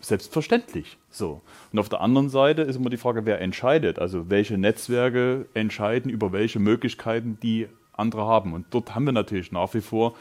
selbstverständlich. 0.00 0.98
So. 1.10 1.42
Und 1.72 1.78
auf 1.78 1.88
der 1.88 2.00
anderen 2.00 2.28
Seite 2.28 2.62
ist 2.62 2.74
immer 2.74 2.90
die 2.90 2.96
Frage, 2.96 3.24
wer 3.24 3.40
entscheidet. 3.40 4.00
Also 4.00 4.28
welche 4.30 4.58
Netzwerke 4.58 5.46
entscheiden 5.54 6.10
über 6.10 6.32
welche 6.32 6.58
Möglichkeiten 6.58 7.38
die 7.40 7.68
andere 7.92 8.26
haben. 8.26 8.52
Und 8.52 8.66
dort 8.70 8.96
haben 8.96 9.04
wir 9.04 9.12
natürlich 9.12 9.52
nach 9.52 9.72
wie 9.74 9.80
vor 9.80 10.16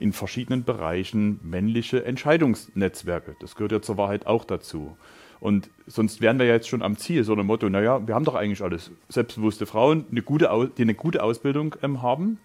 in 0.00 0.12
verschiedenen 0.12 0.64
Bereichen 0.64 1.38
männliche 1.42 2.04
Entscheidungsnetzwerke. 2.04 3.36
Das 3.40 3.54
gehört 3.54 3.72
ja 3.72 3.82
zur 3.82 3.96
Wahrheit 3.96 4.26
auch 4.26 4.44
dazu. 4.44 4.96
Und 5.38 5.70
sonst 5.86 6.20
wären 6.20 6.38
wir 6.38 6.46
ja 6.46 6.54
jetzt 6.54 6.68
schon 6.68 6.82
am 6.82 6.96
Ziel, 6.96 7.24
so 7.24 7.34
ein 7.34 7.46
Motto, 7.46 7.68
naja, 7.68 8.06
wir 8.06 8.14
haben 8.14 8.24
doch 8.24 8.34
eigentlich 8.34 8.62
alles. 8.62 8.90
Selbstbewusste 9.08 9.66
Frauen, 9.66 10.04
eine 10.10 10.22
gute, 10.22 10.70
die 10.76 10.82
eine 10.82 10.94
gute 10.94 11.22
Ausbildung 11.22 11.76
ähm, 11.82 12.02
haben, 12.02 12.38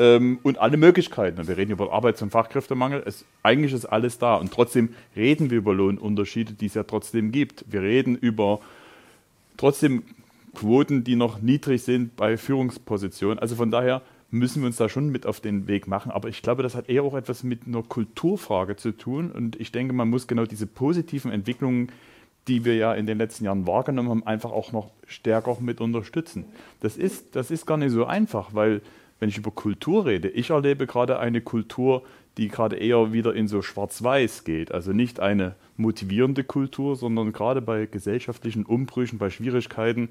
ähm, 0.00 0.38
und 0.42 0.58
alle 0.58 0.76
Möglichkeiten. 0.76 1.46
Wir 1.46 1.56
reden 1.56 1.72
über 1.72 1.92
Arbeits- 1.92 2.22
und 2.22 2.30
Fachkräftemangel. 2.30 3.02
Es, 3.04 3.24
eigentlich 3.42 3.72
ist 3.72 3.84
alles 3.84 4.18
da. 4.18 4.36
Und 4.36 4.52
trotzdem 4.52 4.94
reden 5.14 5.50
wir 5.50 5.58
über 5.58 5.74
Lohnunterschiede, 5.74 6.54
die 6.54 6.66
es 6.66 6.74
ja 6.74 6.84
trotzdem 6.84 7.32
gibt. 7.32 7.64
Wir 7.68 7.82
reden 7.82 8.16
über 8.16 8.60
trotzdem 9.56 10.04
Quoten, 10.54 11.04
die 11.04 11.16
noch 11.16 11.40
niedrig 11.40 11.82
sind 11.82 12.16
bei 12.16 12.36
Führungspositionen. 12.36 13.38
Also 13.38 13.56
von 13.56 13.70
daher 13.70 14.02
müssen 14.30 14.62
wir 14.62 14.66
uns 14.66 14.76
da 14.76 14.88
schon 14.88 15.10
mit 15.10 15.26
auf 15.26 15.40
den 15.40 15.66
Weg 15.66 15.88
machen. 15.88 16.10
Aber 16.10 16.28
ich 16.28 16.42
glaube, 16.42 16.62
das 16.62 16.74
hat 16.74 16.88
eher 16.88 17.02
auch 17.02 17.14
etwas 17.14 17.42
mit 17.42 17.66
einer 17.66 17.82
Kulturfrage 17.82 18.76
zu 18.76 18.92
tun. 18.92 19.30
Und 19.30 19.60
ich 19.60 19.72
denke, 19.72 19.92
man 19.92 20.08
muss 20.08 20.26
genau 20.26 20.44
diese 20.44 20.66
positiven 20.66 21.32
Entwicklungen, 21.32 21.90
die 22.48 22.64
wir 22.64 22.76
ja 22.76 22.94
in 22.94 23.06
den 23.06 23.18
letzten 23.18 23.44
Jahren 23.44 23.66
wahrgenommen 23.66 24.10
haben, 24.10 24.26
einfach 24.26 24.52
auch 24.52 24.72
noch 24.72 24.90
stärker 25.06 25.56
mit 25.60 25.80
unterstützen. 25.80 26.44
Das 26.80 26.96
ist, 26.96 27.36
das 27.36 27.50
ist 27.50 27.66
gar 27.66 27.76
nicht 27.76 27.92
so 27.92 28.06
einfach, 28.06 28.54
weil 28.54 28.80
wenn 29.18 29.28
ich 29.28 29.36
über 29.36 29.50
Kultur 29.50 30.06
rede, 30.06 30.28
ich 30.28 30.50
erlebe 30.50 30.86
gerade 30.86 31.18
eine 31.18 31.42
Kultur, 31.42 32.02
die 32.36 32.48
gerade 32.48 32.76
eher 32.76 33.12
wieder 33.12 33.34
in 33.34 33.48
so 33.48 33.60
Schwarz-Weiß 33.60 34.44
geht. 34.44 34.72
Also 34.72 34.92
nicht 34.92 35.20
eine 35.20 35.54
motivierende 35.76 36.44
Kultur, 36.44 36.96
sondern 36.96 37.32
gerade 37.32 37.60
bei 37.60 37.86
gesellschaftlichen 37.86 38.64
Umbrüchen, 38.64 39.18
bei 39.18 39.30
Schwierigkeiten 39.30 40.10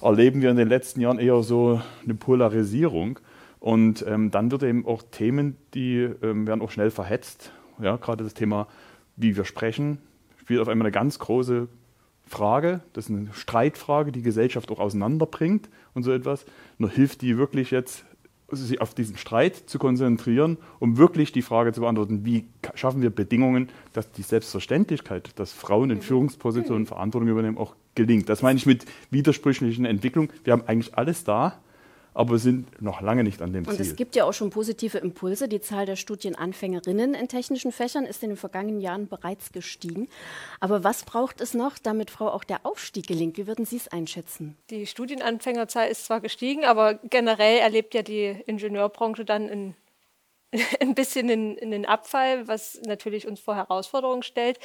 erleben 0.00 0.42
wir 0.42 0.50
in 0.50 0.56
den 0.56 0.68
letzten 0.68 1.00
Jahren 1.00 1.18
eher 1.18 1.42
so 1.42 1.80
eine 2.04 2.14
Polarisierung. 2.14 3.18
Und 3.64 4.04
ähm, 4.06 4.30
dann 4.30 4.50
wird 4.50 4.62
eben 4.62 4.84
auch 4.84 5.02
Themen, 5.02 5.56
die 5.72 5.96
ähm, 5.96 6.46
werden 6.46 6.60
auch 6.60 6.70
schnell 6.70 6.90
verhetzt. 6.90 7.50
Ja, 7.80 7.96
gerade 7.96 8.22
das 8.22 8.34
Thema, 8.34 8.68
wie 9.16 9.38
wir 9.38 9.46
sprechen, 9.46 9.96
spielt 10.36 10.60
auf 10.60 10.68
einmal 10.68 10.84
eine 10.84 10.92
ganz 10.92 11.18
große 11.18 11.68
Frage. 12.26 12.80
Das 12.92 13.06
ist 13.06 13.16
eine 13.16 13.32
Streitfrage, 13.32 14.12
die 14.12 14.20
Gesellschaft 14.20 14.70
auch 14.70 14.80
auseinanderbringt 14.80 15.70
und 15.94 16.02
so 16.02 16.12
etwas. 16.12 16.44
Nur 16.76 16.90
hilft 16.90 17.22
die 17.22 17.38
wirklich 17.38 17.70
jetzt 17.70 18.04
sich 18.50 18.82
auf 18.82 18.92
diesen 18.92 19.16
Streit 19.16 19.56
zu 19.56 19.78
konzentrieren, 19.78 20.58
um 20.78 20.98
wirklich 20.98 21.32
die 21.32 21.40
Frage 21.40 21.72
zu 21.72 21.80
beantworten, 21.80 22.26
wie 22.26 22.44
schaffen 22.74 23.00
wir 23.00 23.08
Bedingungen, 23.08 23.70
dass 23.94 24.12
die 24.12 24.20
Selbstverständlichkeit, 24.20 25.30
dass 25.38 25.52
Frauen 25.54 25.88
in 25.88 26.02
Führungspositionen 26.02 26.84
Verantwortung 26.84 27.30
übernehmen, 27.30 27.56
auch 27.56 27.76
gelingt. 27.94 28.28
Das 28.28 28.42
meine 28.42 28.58
ich 28.58 28.66
mit 28.66 28.84
widersprüchlichen 29.10 29.86
Entwicklungen. 29.86 30.28
Wir 30.44 30.52
haben 30.52 30.64
eigentlich 30.66 30.98
alles 30.98 31.24
da, 31.24 31.62
aber 32.14 32.38
sind 32.38 32.80
noch 32.80 33.00
lange 33.00 33.24
nicht 33.24 33.42
an 33.42 33.52
dem 33.52 33.66
Und 33.66 33.74
Ziel. 33.74 33.82
es 33.82 33.96
gibt 33.96 34.14
ja 34.14 34.24
auch 34.24 34.32
schon 34.32 34.50
positive 34.50 34.98
Impulse. 34.98 35.48
Die 35.48 35.60
Zahl 35.60 35.84
der 35.84 35.96
Studienanfängerinnen 35.96 37.14
in 37.14 37.28
technischen 37.28 37.72
Fächern 37.72 38.04
ist 38.06 38.22
in 38.22 38.30
den 38.30 38.36
vergangenen 38.36 38.80
Jahren 38.80 39.08
bereits 39.08 39.52
gestiegen. 39.52 40.08
Aber 40.60 40.84
was 40.84 41.02
braucht 41.02 41.40
es 41.40 41.54
noch, 41.54 41.76
damit 41.76 42.10
Frau 42.10 42.28
auch 42.28 42.44
der 42.44 42.64
Aufstieg 42.64 43.08
gelingt? 43.08 43.36
Wie 43.36 43.46
würden 43.46 43.66
Sie 43.66 43.76
es 43.76 43.88
einschätzen? 43.88 44.56
Die 44.70 44.86
Studienanfängerzahl 44.86 45.88
ist 45.88 46.06
zwar 46.06 46.20
gestiegen, 46.20 46.64
aber 46.64 46.94
generell 46.94 47.58
erlebt 47.58 47.94
ja 47.94 48.02
die 48.02 48.36
Ingenieurbranche 48.46 49.24
dann 49.24 49.48
in 49.48 49.74
ein 50.80 50.94
bisschen 50.94 51.28
in, 51.28 51.56
in, 51.56 51.70
den 51.70 51.86
Abfall, 51.86 52.46
was 52.48 52.80
natürlich 52.84 53.26
uns 53.26 53.40
vor 53.40 53.56
Herausforderungen 53.56 54.22
stellt. 54.22 54.58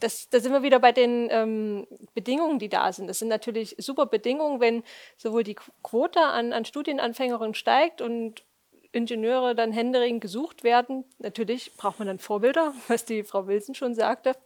Das, 0.00 0.28
da 0.28 0.40
sind 0.40 0.52
wir 0.52 0.62
wieder 0.62 0.80
bei 0.80 0.92
den 0.92 1.28
ähm, 1.30 1.86
Bedingungen, 2.14 2.58
die 2.58 2.68
da 2.68 2.92
sind. 2.92 3.06
Das 3.06 3.18
sind 3.18 3.28
natürlich 3.28 3.76
super 3.78 4.06
Bedingungen, 4.06 4.60
wenn 4.60 4.82
sowohl 5.16 5.44
die 5.44 5.56
Quote 5.82 6.20
an, 6.20 6.52
an 6.52 6.64
Studienanfängerinnen 6.64 7.54
steigt 7.54 8.00
und 8.00 8.44
Ingenieure 8.92 9.54
dann 9.54 9.72
händeringend 9.72 10.20
gesucht 10.20 10.62
werden. 10.62 11.04
Natürlich 11.18 11.74
braucht 11.76 11.98
man 11.98 12.08
dann 12.08 12.18
Vorbilder, 12.18 12.74
was 12.88 13.04
die 13.04 13.22
Frau 13.22 13.46
Wilson 13.46 13.74
schon 13.74 13.94
sagte. 13.94 14.36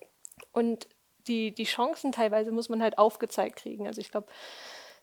Und 0.52 0.88
die, 1.26 1.52
die 1.54 1.64
Chancen 1.64 2.12
teilweise 2.12 2.52
muss 2.52 2.68
man 2.68 2.82
halt 2.82 2.98
aufgezeigt 2.98 3.56
kriegen. 3.56 3.86
Also 3.86 4.00
ich 4.00 4.10
glaube, 4.10 4.28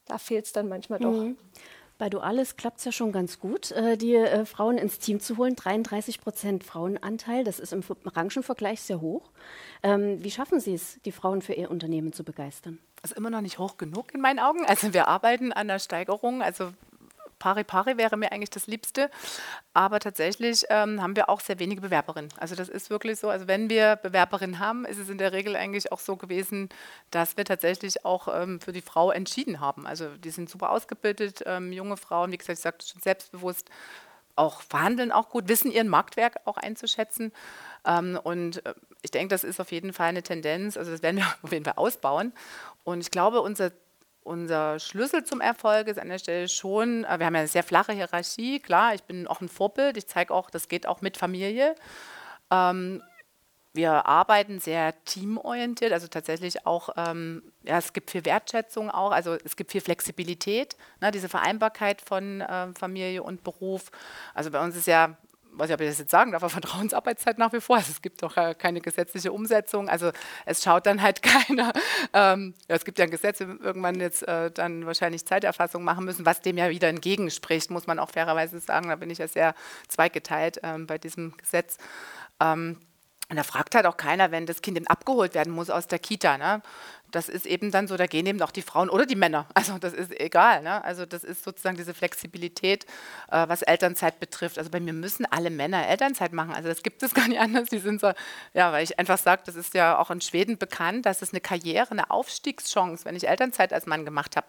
da 0.06 0.18
fehlt 0.18 0.46
es 0.46 0.54
dann 0.54 0.68
manchmal 0.68 1.00
doch. 1.00 1.12
Mhm. 1.12 1.38
Bei 1.98 2.10
Dualis 2.10 2.58
klappt 2.58 2.80
es 2.80 2.86
ja 2.86 2.92
schon 2.92 3.14
ganz 3.14 3.40
gut, 3.40 3.72
äh, 3.72 3.96
die 3.96 4.16
äh, 4.16 4.46
Frauen 4.46 4.78
ins 4.78 5.00
Team 5.00 5.22
zu 5.22 5.38
holen. 5.38 5.56
33 5.56 6.20
Prozent 6.20 6.64
Frauenanteil, 6.66 7.46
das 7.46 7.60
ist 7.60 7.72
im 7.72 7.82
Branchenvergleich 7.82 8.82
sehr 8.82 9.00
hoch. 9.00 9.32
Ähm, 9.82 10.22
wie 10.22 10.32
schaffen 10.32 10.60
Sie 10.60 10.74
es, 10.74 11.00
die 11.06 11.14
Frauen 11.14 11.42
für 11.42 11.54
Ihr 11.54 11.72
Unternehmen 11.72 12.12
zu 12.12 12.26
begeistern? 12.26 12.80
Ist 13.02 13.14
immer 13.14 13.30
noch 13.30 13.42
nicht 13.42 13.60
hoch 13.60 13.78
genug 13.78 14.14
in 14.14 14.20
meinen 14.20 14.40
Augen. 14.40 14.66
Also 14.66 14.94
wir 14.94 15.08
arbeiten 15.08 15.54
an 15.54 15.68
der 15.68 15.80
Steigerung. 15.80 16.42
Also 16.42 16.72
Pari 17.39 17.63
Pari 17.63 17.98
wäre 17.98 18.17
mir 18.17 18.32
eigentlich 18.32 18.50
das 18.50 18.67
Liebste. 18.67 19.10
Aber 19.74 20.00
tatsächlich 20.00 20.63
ähm, 20.69 21.02
haben 21.02 21.15
wir 21.15 21.30
auch 21.30 21.39
sehr 21.39 21.60
wenige 21.60 21.82
Bewerberinnen. 21.82 22.32
Also 22.38 22.56
das 22.56 22.69
ist 22.69 22.89
wirklich 22.89 23.19
so. 23.19 23.30
Also 23.30 23.48
wenn 23.48 23.69
wir 23.69 23.98
Bewerberinnen 23.98 24.60
haben, 24.60 24.86
ist 24.86 24.98
es 24.98 25.10
in 25.10 25.17
der 25.17 25.34
Regel 25.34 25.56
eigentlich 25.56 25.91
auch 25.91 26.00
so 26.00 26.15
gewesen, 26.15 26.69
dass 27.12 27.38
wir 27.38 27.45
tatsächlich 27.45 28.06
auch 28.06 28.28
ähm, 28.34 28.60
für 28.60 28.71
die 28.71 28.82
Frau 28.82 29.12
entschieden 29.12 29.60
haben. 29.60 29.86
Also 29.86 30.15
die 30.17 30.30
sind 30.30 30.50
super 30.50 30.71
ausgebildet, 30.71 31.43
ähm, 31.45 31.71
junge 31.71 31.98
Frauen, 31.98 32.32
wie 32.32 32.38
gesagt, 32.38 32.58
ich 32.58 32.63
sagte 32.63 32.88
schon 32.88 33.02
selbstbewusst, 33.02 33.69
auch 34.36 34.62
verhandeln 34.62 35.12
auch 35.12 35.30
gut, 35.30 35.48
wissen 35.48 35.71
ihren 35.71 35.88
Marktwerk 35.88 36.38
auch 36.45 36.58
einzuschätzen. 36.58 37.32
Ähm, 37.86 38.19
und 38.21 38.65
äh, 38.65 38.74
ich 39.02 39.12
denke, 39.12 39.30
das 39.30 39.43
ist 39.43 39.60
auf 39.60 39.71
jeden 39.71 39.93
Fall 39.93 40.10
eine 40.10 40.24
Tendenz. 40.24 40.78
Also 40.78 40.91
das 40.91 41.02
werden 41.04 41.17
wir 41.17 41.26
auf 41.41 41.52
jeden 41.52 41.65
Fall 41.65 41.76
ausbauen. 41.78 42.34
Und 42.84 43.02
ich 43.02 43.12
glaube, 43.12 43.41
unser 43.41 43.71
unser 44.26 44.80
Schlüssel 44.80 45.24
zum 45.24 45.40
Erfolg 45.40 45.88
ist 45.88 46.00
an 46.00 46.10
der 46.10 46.18
Stelle 46.18 46.50
schon, 46.50 47.04
äh, 47.06 47.20
wir 47.20 47.26
haben 47.26 47.36
ja 47.36 47.42
eine 47.42 47.48
sehr 47.48 47.64
flache 47.64 47.94
Hierarchie, 47.94 48.60
klar, 48.60 48.94
ich 48.96 49.04
bin 49.04 49.28
auch 49.28 49.40
ein 49.40 49.50
Vorbild, 49.50 49.98
ich 49.98 50.08
zeige 50.08 50.34
auch, 50.34 50.50
das 50.50 50.68
geht 50.68 50.88
auch 50.88 51.02
mit 51.02 51.16
Familie. 51.16 51.76
Ähm, 52.52 53.02
wir 53.74 54.06
arbeiten 54.06 54.60
sehr 54.60 54.94
teamorientiert, 55.04 55.92
also 55.92 56.08
tatsächlich 56.08 56.66
auch, 56.66 56.90
ähm, 56.98 57.44
ja, 57.64 57.78
es 57.78 57.94
gibt 57.94 58.10
viel 58.10 58.26
Wertschätzung 58.26 58.90
auch, 58.90 59.12
also 59.12 59.36
es 59.44 59.56
gibt 59.56 59.72
viel 59.72 59.82
Flexibilität, 59.82 60.78
ne, 61.02 61.12
diese 61.12 61.30
Vereinbarkeit 61.30 62.02
von 62.02 62.42
äh, 62.42 62.74
Familie 62.74 63.22
und 63.22 63.44
Beruf. 63.44 63.92
Also 64.34 64.50
bei 64.50 64.64
uns 64.64 64.76
ist 64.76 64.88
ja 64.88 65.18
weiß 65.58 65.70
ich, 65.70 65.74
ob 65.74 65.82
ich 65.82 65.89
das 65.89 66.00
jetzt 66.00 66.12
sagen 66.12 66.32
darf, 66.32 66.44
aber 66.44 66.50
Vertrauensarbeitszeit 66.50 67.38
nach 67.38 67.54
wie 67.54 67.62
vor. 67.62 67.78
Also 67.78 67.91
es 67.91 68.02
gibt 68.02 68.22
doch 68.24 68.38
äh, 68.38 68.56
keine 68.56 68.82
gesetzliche 68.82 69.32
Umsetzung. 69.32 69.89
Also 69.89 70.12
es 70.46 70.63
schaut 70.63 70.86
dann 70.86 71.02
halt 71.02 71.22
keiner. 71.22 71.74
Ähm, 72.13 72.54
ja, 72.68 72.76
es 72.76 72.86
gibt 72.86 73.00
ja 73.00 73.06
ein 73.06 73.12
Gesetz, 73.12 73.39
wir 73.39 73.60
irgendwann 73.62 74.00
jetzt 74.00 74.28
äh, 74.28 74.52
dann 74.52 74.86
wahrscheinlich 74.86 75.26
Zeiterfassung 75.26 75.84
machen 75.84 76.06
müssen, 76.06 76.26
was 76.26 76.41
dem 76.41 76.58
ja 76.58 76.70
wieder 76.70 76.88
entgegenspricht, 76.88 77.72
muss 77.72 77.88
man 77.88 78.00
auch 78.00 78.12
fairerweise 78.12 78.60
sagen. 78.60 78.89
Da 78.89 78.96
bin 78.96 79.10
ich 79.10 79.20
ja 79.20 79.28
sehr 79.28 79.56
zweigeteilt 79.88 80.60
ähm, 80.63 80.88
bei 80.88 80.98
diesem 80.98 81.36
Gesetz. 81.38 81.78
Ähm, 82.39 82.78
und 83.30 83.38
da 83.38 83.44
fragt 83.44 83.74
halt 83.74 83.88
auch 83.88 83.98
keiner, 83.98 84.32
wenn 84.32 84.46
das 84.46 84.62
Kind 84.62 84.80
abgeholt 84.89 85.34
werden 85.34 85.52
muss 85.52 85.72
aus 85.72 85.88
der 85.88 85.98
Kita. 85.98 86.38
Ne? 86.38 86.62
Das 87.15 87.30
ist 87.30 87.45
eben 87.45 87.71
dann 87.71 87.88
so, 87.88 87.95
da 87.95 88.08
gehen 88.08 88.25
eben 88.25 88.41
auch 88.41 88.51
die 88.51 88.62
Frauen 88.62 88.89
oder 88.89 89.06
die 89.06 89.15
Männer. 89.15 89.47
Also 89.54 89.78
das 89.78 89.93
ist 89.93 90.19
egal. 90.19 90.62
Ne? 90.63 90.84
Also 90.84 91.06
das 91.06 91.23
ist 91.23 91.45
sozusagen 91.45 91.78
diese 91.78 91.93
Flexibilität, 91.93 92.86
äh, 93.32 93.47
was 93.47 93.62
Elternzeit 93.62 94.19
betrifft. 94.19 94.58
Also 94.58 94.69
bei 94.69 94.82
mir 94.82 94.91
müssen 94.91 95.25
alle 95.25 95.49
Männer 95.49 95.88
Elternzeit 95.88 96.34
machen. 96.34 96.54
Also 96.54 96.67
das 96.67 96.84
gibt 96.84 97.01
es 97.04 97.13
gar 97.13 97.30
nicht 97.30 97.39
anders. 97.39 97.69
Die 97.69 97.80
sind 97.80 98.01
so, 98.01 98.12
ja, 98.54 98.73
weil 98.73 98.84
ich 98.84 98.99
einfach 98.99 99.17
sage, 99.17 99.43
das 99.45 99.56
ist 99.56 99.73
ja 99.73 99.97
auch 99.97 100.12
in 100.12 100.19
Schweden 100.19 100.58
bekannt, 100.58 101.06
dass 101.06 101.21
es 101.21 101.32
eine 101.32 101.39
Karriere, 101.39 101.91
eine 101.91 102.12
Aufstiegschance, 102.12 103.06
wenn 103.06 103.15
ich 103.15 103.30
Elternzeit 103.30 103.71
als 103.71 103.86
Mann 103.86 104.04
gemacht 104.04 104.36
habe. 104.36 104.47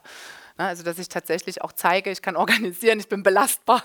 Ne? 0.58 0.66
Also 0.66 0.82
dass 0.82 0.98
ich 0.98 1.08
tatsächlich 1.08 1.62
auch 1.62 1.72
zeige, 1.72 2.10
ich 2.10 2.20
kann 2.20 2.34
organisieren, 2.36 2.98
ich 2.98 3.08
bin 3.08 3.22
belastbar 3.22 3.84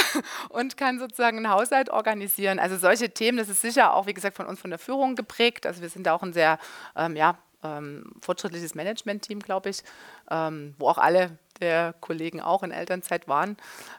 und 0.50 0.76
kann 0.76 1.00
sozusagen 1.00 1.38
einen 1.38 1.50
Haushalt 1.50 1.90
organisieren. 1.90 2.60
Also 2.60 2.76
solche 2.76 3.10
Themen, 3.10 3.38
das 3.38 3.48
ist 3.48 3.60
sicher 3.60 3.94
auch, 3.94 4.06
wie 4.06 4.14
gesagt, 4.14 4.36
von 4.36 4.46
uns 4.46 4.60
von 4.60 4.70
der 4.70 4.78
Führung 4.78 5.16
geprägt. 5.16 5.66
Also 5.66 5.82
wir 5.82 5.88
sind 5.88 6.06
da 6.06 6.14
auch 6.14 6.22
ein 6.22 6.32
sehr, 6.32 6.60
ähm, 6.94 7.16
ja, 7.16 7.36
ähm, 7.62 8.12
fortschrittliches 8.20 8.74
Management-Team, 8.74 9.40
glaube 9.40 9.70
ich, 9.70 9.82
ähm, 10.30 10.74
wo 10.78 10.88
auch 10.88 10.98
alle 10.98 11.38
der 11.60 11.94
Kollegen 12.00 12.40
auch 12.40 12.62
in 12.62 12.70
Elternzeit 12.70 13.28
waren. 13.28 13.56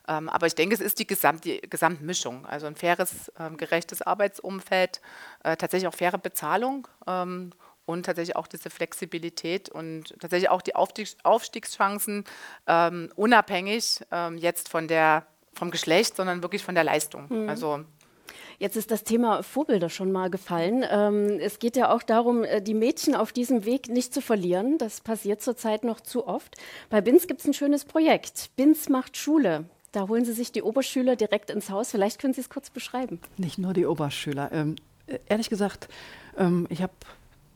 Ähm, 0.07 0.29
aber 0.29 0.47
ich 0.47 0.55
denke, 0.55 0.73
es 0.73 0.81
ist 0.81 0.99
die, 0.99 1.07
Gesamt, 1.07 1.45
die 1.45 1.61
Gesamtmischung. 1.61 2.45
Also 2.45 2.67
ein 2.67 2.75
faires, 2.75 3.31
ähm, 3.39 3.57
gerechtes 3.57 4.01
Arbeitsumfeld, 4.01 5.01
äh, 5.43 5.55
tatsächlich 5.57 5.87
auch 5.87 5.95
faire 5.95 6.17
Bezahlung 6.17 6.87
ähm, 7.07 7.51
und 7.85 8.05
tatsächlich 8.05 8.35
auch 8.35 8.47
diese 8.47 8.69
Flexibilität 8.69 9.69
und 9.69 10.15
tatsächlich 10.19 10.49
auch 10.49 10.61
die 10.61 10.75
Aufstiegs 10.75 11.17
Aufstiegschancen 11.23 12.25
ähm, 12.67 13.11
unabhängig 13.15 14.01
jetzt 14.37 14.69
von 14.69 14.87
der, 14.87 15.25
vom 15.53 15.71
Geschlecht, 15.71 16.15
sondern 16.15 16.41
wirklich 16.43 16.63
von 16.63 16.75
der 16.75 16.83
Leistung. 16.83 17.27
Mhm. 17.29 17.49
Also 17.49 17.83
Jetzt 18.61 18.77
ist 18.77 18.91
das 18.91 19.03
Thema 19.03 19.41
Vorbilder 19.41 19.89
schon 19.89 20.11
mal 20.11 20.29
gefallen. 20.29 20.85
Ähm, 20.87 21.39
es 21.39 21.57
geht 21.57 21.75
ja 21.75 21.91
auch 21.91 22.03
darum, 22.03 22.43
äh, 22.43 22.61
die 22.61 22.75
Mädchen 22.75 23.15
auf 23.15 23.31
diesem 23.31 23.65
Weg 23.65 23.89
nicht 23.89 24.13
zu 24.13 24.21
verlieren. 24.21 24.77
Das 24.77 25.01
passiert 25.01 25.41
zurzeit 25.41 25.83
noch 25.83 25.99
zu 25.99 26.27
oft. 26.27 26.57
Bei 26.91 27.01
BINS 27.01 27.25
gibt 27.25 27.39
es 27.39 27.47
ein 27.47 27.55
schönes 27.55 27.85
Projekt. 27.85 28.51
BINS 28.57 28.87
macht 28.87 29.17
Schule. 29.17 29.65
Da 29.93 30.07
holen 30.07 30.25
Sie 30.25 30.33
sich 30.33 30.51
die 30.51 30.61
Oberschüler 30.61 31.15
direkt 31.15 31.49
ins 31.49 31.71
Haus. 31.71 31.89
Vielleicht 31.89 32.21
können 32.21 32.35
Sie 32.35 32.41
es 32.41 32.51
kurz 32.51 32.69
beschreiben. 32.69 33.19
Nicht 33.37 33.57
nur 33.57 33.73
die 33.73 33.87
Oberschüler. 33.87 34.51
Ähm, 34.51 34.75
äh, 35.07 35.17
ehrlich 35.27 35.49
gesagt, 35.49 35.87
ähm, 36.37 36.67
ich 36.69 36.83
habe 36.83 36.93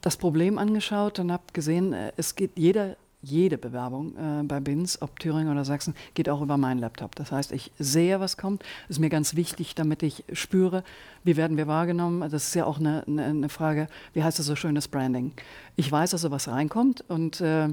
das 0.02 0.18
Problem 0.18 0.58
angeschaut 0.58 1.20
und 1.20 1.32
habe 1.32 1.44
gesehen, 1.54 1.94
äh, 1.94 2.14
es 2.18 2.34
geht 2.34 2.54
jeder 2.56 2.96
jede 3.26 3.58
Bewerbung 3.58 4.16
äh, 4.16 4.44
bei 4.44 4.60
BINS, 4.60 5.02
ob 5.02 5.20
Thüringen 5.20 5.52
oder 5.52 5.66
Sachsen, 5.66 5.96
geht 6.14 6.30
auch 6.30 6.42
über 6.42 6.58
meinen 6.58 6.80
Laptop. 6.80 7.16
Das 7.16 7.32
heißt, 7.32 7.52
ich 7.52 7.72
sehe, 7.80 8.20
was 8.20 8.38
kommt. 8.38 8.64
Ist 8.88 9.00
mir 9.00 9.10
ganz 9.10 9.36
wichtig, 9.36 9.76
damit 9.76 10.04
ich 10.04 10.24
spüre, 10.34 10.84
wie 11.24 11.36
werden 11.36 11.58
wir 11.58 11.68
wahrgenommen. 11.68 12.22
Das 12.22 12.48
ist 12.48 12.56
ja 12.56 12.66
auch 12.66 12.80
eine, 12.80 13.04
eine, 13.08 13.26
eine 13.26 13.50
Frage, 13.50 13.88
wie 14.14 14.24
heißt 14.24 14.40
das 14.40 14.46
so 14.46 14.56
schönes 14.56 14.88
Branding. 14.88 15.34
Ich 15.76 15.92
weiß 15.92 16.14
also, 16.14 16.32
was 16.32 16.48
reinkommt 16.48 17.04
und 17.08 17.42
äh, 17.42 17.70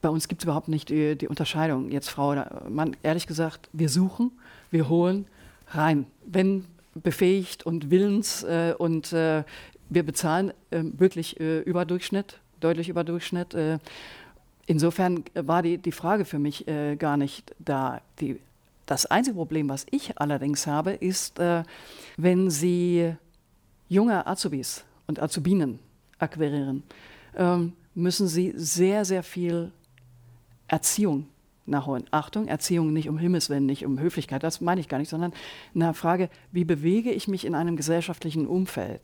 bei 0.00 0.08
uns 0.08 0.28
gibt 0.28 0.42
es 0.42 0.44
überhaupt 0.44 0.68
nicht 0.68 0.88
die, 0.88 1.16
die, 1.16 1.28
Unterscheidung, 1.28 1.90
jetzt 1.90 2.10
Frau 2.10 2.32
oder 2.32 2.64
Mann. 2.68 2.96
Ehrlich 3.02 3.26
gesagt, 3.26 3.68
wir 3.72 3.88
suchen, 3.88 4.32
wir 4.70 4.88
holen 4.88 5.26
rein. 5.68 6.06
Wenn 6.26 6.64
befähigt 6.94 7.64
und 7.64 7.90
willens 7.90 8.42
äh, 8.42 8.74
und 8.76 9.12
äh, 9.12 9.44
wir 9.88 10.02
bezahlen 10.02 10.52
äh, 10.70 10.82
wirklich 10.82 11.40
äh, 11.40 11.60
über 11.60 11.84
Durchschnitt, 11.84 12.38
deutlich 12.60 12.88
über 12.88 13.04
Durchschnitt. 13.04 13.54
Insofern 14.66 15.24
war 15.34 15.62
die, 15.62 15.78
die 15.78 15.92
Frage 15.92 16.24
für 16.24 16.38
mich 16.38 16.68
äh, 16.68 16.96
gar 16.96 17.16
nicht 17.16 17.54
da. 17.58 18.00
Die, 18.20 18.40
das 18.86 19.06
einzige 19.06 19.36
Problem, 19.36 19.68
was 19.68 19.86
ich 19.90 20.18
allerdings 20.18 20.66
habe, 20.66 20.92
ist, 20.92 21.38
äh, 21.38 21.64
wenn 22.16 22.50
Sie 22.50 23.14
junge 23.88 24.26
Azubis 24.26 24.84
und 25.06 25.20
Azubinen 25.20 25.78
akquirieren, 26.18 26.82
ähm, 27.36 27.72
müssen 27.94 28.28
Sie 28.28 28.52
sehr, 28.56 29.04
sehr 29.04 29.22
viel 29.22 29.72
Erziehung 30.68 31.26
nachholen. 31.66 32.04
Achtung, 32.10 32.48
Erziehung 32.48 32.92
nicht 32.92 33.08
um 33.08 33.18
Himmels 33.18 33.50
Willen, 33.50 33.66
nicht 33.66 33.84
um 33.84 33.98
Höflichkeit, 33.98 34.42
das 34.42 34.60
meine 34.60 34.80
ich 34.80 34.88
gar 34.88 34.98
nicht, 34.98 35.10
sondern 35.10 35.32
eine 35.74 35.94
Frage, 35.94 36.28
wie 36.50 36.64
bewege 36.64 37.10
ich 37.12 37.28
mich 37.28 37.44
in 37.44 37.54
einem 37.54 37.76
gesellschaftlichen 37.76 38.46
Umfeld? 38.46 39.00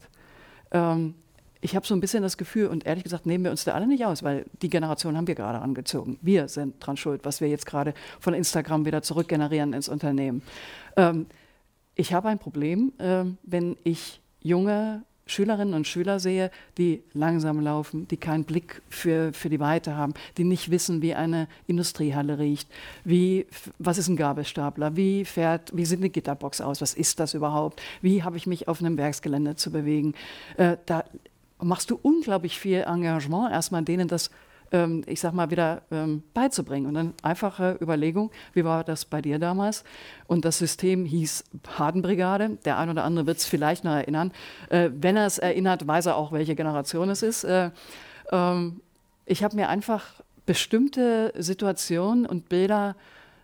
Ähm, 0.71 1.15
ich 1.61 1.75
habe 1.75 1.85
so 1.85 1.93
ein 1.93 1.99
bisschen 1.99 2.23
das 2.23 2.37
Gefühl, 2.37 2.67
und 2.67 2.85
ehrlich 2.85 3.03
gesagt 3.03 3.25
nehmen 3.25 3.43
wir 3.43 3.51
uns 3.51 3.65
da 3.65 3.73
alle 3.73 3.87
nicht 3.87 4.05
aus, 4.05 4.23
weil 4.23 4.45
die 4.61 4.69
Generation 4.69 5.17
haben 5.17 5.27
wir 5.27 5.35
gerade 5.35 5.59
angezogen. 5.59 6.17
Wir 6.21 6.47
sind 6.47 6.75
dran 6.79 6.97
schuld, 6.97 7.21
was 7.25 7.41
wir 7.41 7.49
jetzt 7.49 7.65
gerade 7.65 7.93
von 8.19 8.33
Instagram 8.33 8.85
wieder 8.85 9.01
zurückgenerieren 9.01 9.73
ins 9.73 9.89
Unternehmen. 9.89 10.41
Ähm, 10.95 11.25
ich 11.95 12.13
habe 12.13 12.29
ein 12.29 12.39
Problem, 12.39 12.93
äh, 12.97 13.25
wenn 13.43 13.75
ich 13.83 14.21
junge 14.41 15.03
Schülerinnen 15.29 15.73
und 15.73 15.87
Schüler 15.87 16.19
sehe, 16.19 16.49
die 16.77 17.03
langsam 17.13 17.59
laufen, 17.59 18.07
die 18.07 18.17
keinen 18.17 18.45
Blick 18.45 18.81
für, 18.89 19.31
für 19.33 19.49
die 19.49 19.59
Weite 19.59 19.95
haben, 19.95 20.13
die 20.37 20.43
nicht 20.43 20.71
wissen, 20.71 21.01
wie 21.01 21.13
eine 21.13 21.47
Industriehalle 21.67 22.39
riecht, 22.39 22.69
wie, 23.03 23.45
was 23.77 23.97
ist 23.97 24.07
ein 24.07 24.15
Gabelstapler, 24.15 24.95
wie, 24.95 25.25
fährt, 25.25 25.75
wie 25.75 25.85
sieht 25.85 25.99
eine 25.99 26.09
Gitterbox 26.09 26.61
aus, 26.61 26.81
was 26.81 26.93
ist 26.93 27.19
das 27.19 27.33
überhaupt, 27.33 27.81
wie 28.01 28.23
habe 28.23 28.37
ich 28.37 28.47
mich 28.47 28.67
auf 28.67 28.79
einem 28.79 28.97
Werksgelände 28.97 29.55
zu 29.55 29.71
bewegen. 29.71 30.15
Äh, 30.57 30.77
da 30.85 31.03
machst 31.61 31.89
du 31.91 31.99
unglaublich 32.01 32.59
viel 32.59 32.83
Engagement, 32.87 33.51
erstmal 33.51 33.83
denen 33.83 34.07
das 34.07 34.29
ähm, 34.71 35.03
ich 35.07 35.19
sag 35.19 35.33
mal, 35.33 35.49
wieder 35.49 35.81
ähm, 35.91 36.23
beizubringen. 36.33 36.87
Und 36.87 36.93
dann 36.93 37.13
einfache 37.23 37.77
Überlegung, 37.81 38.31
wie 38.53 38.63
war 38.63 38.83
das 38.83 39.05
bei 39.05 39.21
dir 39.21 39.39
damals? 39.39 39.83
Und 40.27 40.45
das 40.45 40.57
System 40.57 41.05
hieß 41.05 41.43
Hardenbrigade. 41.77 42.57
Der 42.65 42.77
ein 42.77 42.89
oder 42.89 43.03
andere 43.03 43.25
wird 43.27 43.37
es 43.37 43.45
vielleicht 43.45 43.83
noch 43.83 43.93
erinnern. 43.93 44.31
Äh, 44.69 44.89
wenn 44.93 45.17
er 45.17 45.25
es 45.25 45.37
erinnert, 45.37 45.87
weiß 45.87 46.07
er 46.07 46.15
auch, 46.15 46.31
welche 46.31 46.55
Generation 46.55 47.09
es 47.09 47.23
ist. 47.23 47.43
Äh, 47.43 47.71
ähm, 48.31 48.81
ich 49.25 49.43
habe 49.43 49.55
mir 49.55 49.69
einfach 49.69 50.05
bestimmte 50.45 51.33
Situationen 51.37 52.25
und 52.25 52.49
Bilder 52.49 52.95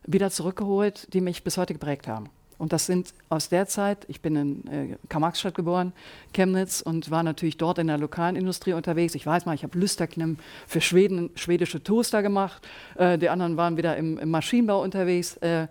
wieder 0.05 0.29
zurückgeholt, 0.29 1.13
die 1.13 1.21
mich 1.21 1.43
bis 1.43 1.57
heute 1.57 1.73
geprägt 1.73 2.07
haben. 2.07 2.29
Und 2.57 2.73
das 2.73 2.85
sind 2.85 3.13
aus 3.29 3.49
der 3.49 3.67
Zeit, 3.67 4.05
ich 4.07 4.21
bin 4.21 4.35
in 4.35 4.67
äh, 4.67 4.97
Karl-Marx-Stadt 5.09 5.55
geboren, 5.55 5.93
Chemnitz, 6.33 6.81
und 6.81 7.11
war 7.11 7.23
natürlich 7.23 7.57
dort 7.57 7.77
in 7.79 7.87
der 7.87 7.97
lokalen 7.97 8.35
Industrie 8.35 8.73
unterwegs. 8.73 9.15
Ich 9.15 9.25
weiß 9.25 9.45
mal, 9.45 9.55
ich 9.55 9.63
habe 9.63 9.77
Lüsterknemm 9.77 10.37
für 10.67 10.81
Schweden, 10.81 11.31
schwedische 11.35 11.83
Toaster 11.83 12.21
gemacht. 12.21 12.65
Äh, 12.95 13.17
die 13.17 13.29
anderen 13.29 13.57
waren 13.57 13.77
wieder 13.77 13.97
im, 13.97 14.17
im 14.17 14.29
Maschinenbau 14.29 14.81
unterwegs. 14.81 15.37
Äh, 15.37 15.67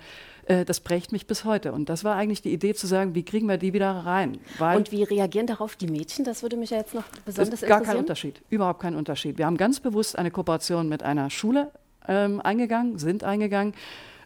äh, 0.47 0.65
das 0.65 0.81
prägt 0.81 1.13
mich 1.13 1.27
bis 1.27 1.45
heute. 1.45 1.73
Und 1.73 1.89
das 1.89 2.05
war 2.05 2.17
eigentlich 2.17 2.43
die 2.43 2.53
Idee 2.53 2.75
zu 2.75 2.87
sagen, 2.87 3.15
wie 3.15 3.25
kriegen 3.25 3.49
wir 3.49 3.57
die 3.57 3.73
wieder 3.73 3.91
rein? 3.91 4.39
Weil 4.59 4.77
und 4.77 4.93
wie 4.93 5.03
reagieren 5.03 5.47
darauf 5.47 5.77
die 5.77 5.87
Mädchen? 5.87 6.25
Das 6.25 6.43
würde 6.43 6.57
mich 6.57 6.71
ja 6.71 6.79
jetzt 6.79 6.95
noch 6.95 7.05
besonders 7.25 7.63
interessieren. 7.63 7.69
Gar 7.69 7.83
kein 7.83 7.97
Unterschied, 7.97 8.43
überhaupt 8.51 8.81
kein 8.81 8.95
Unterschied. 8.95 9.39
Wir 9.39 9.47
haben 9.47 9.57
ganz 9.57 9.81
bewusst 9.81 10.19
eine 10.19 10.31
Kooperation 10.31 10.89
mit 10.89 11.03
einer 11.03 11.31
Schule 11.31 11.71
ähm, 12.07 12.41
eingegangen, 12.41 12.99
sind 12.99 13.25
eingegangen. 13.25 13.75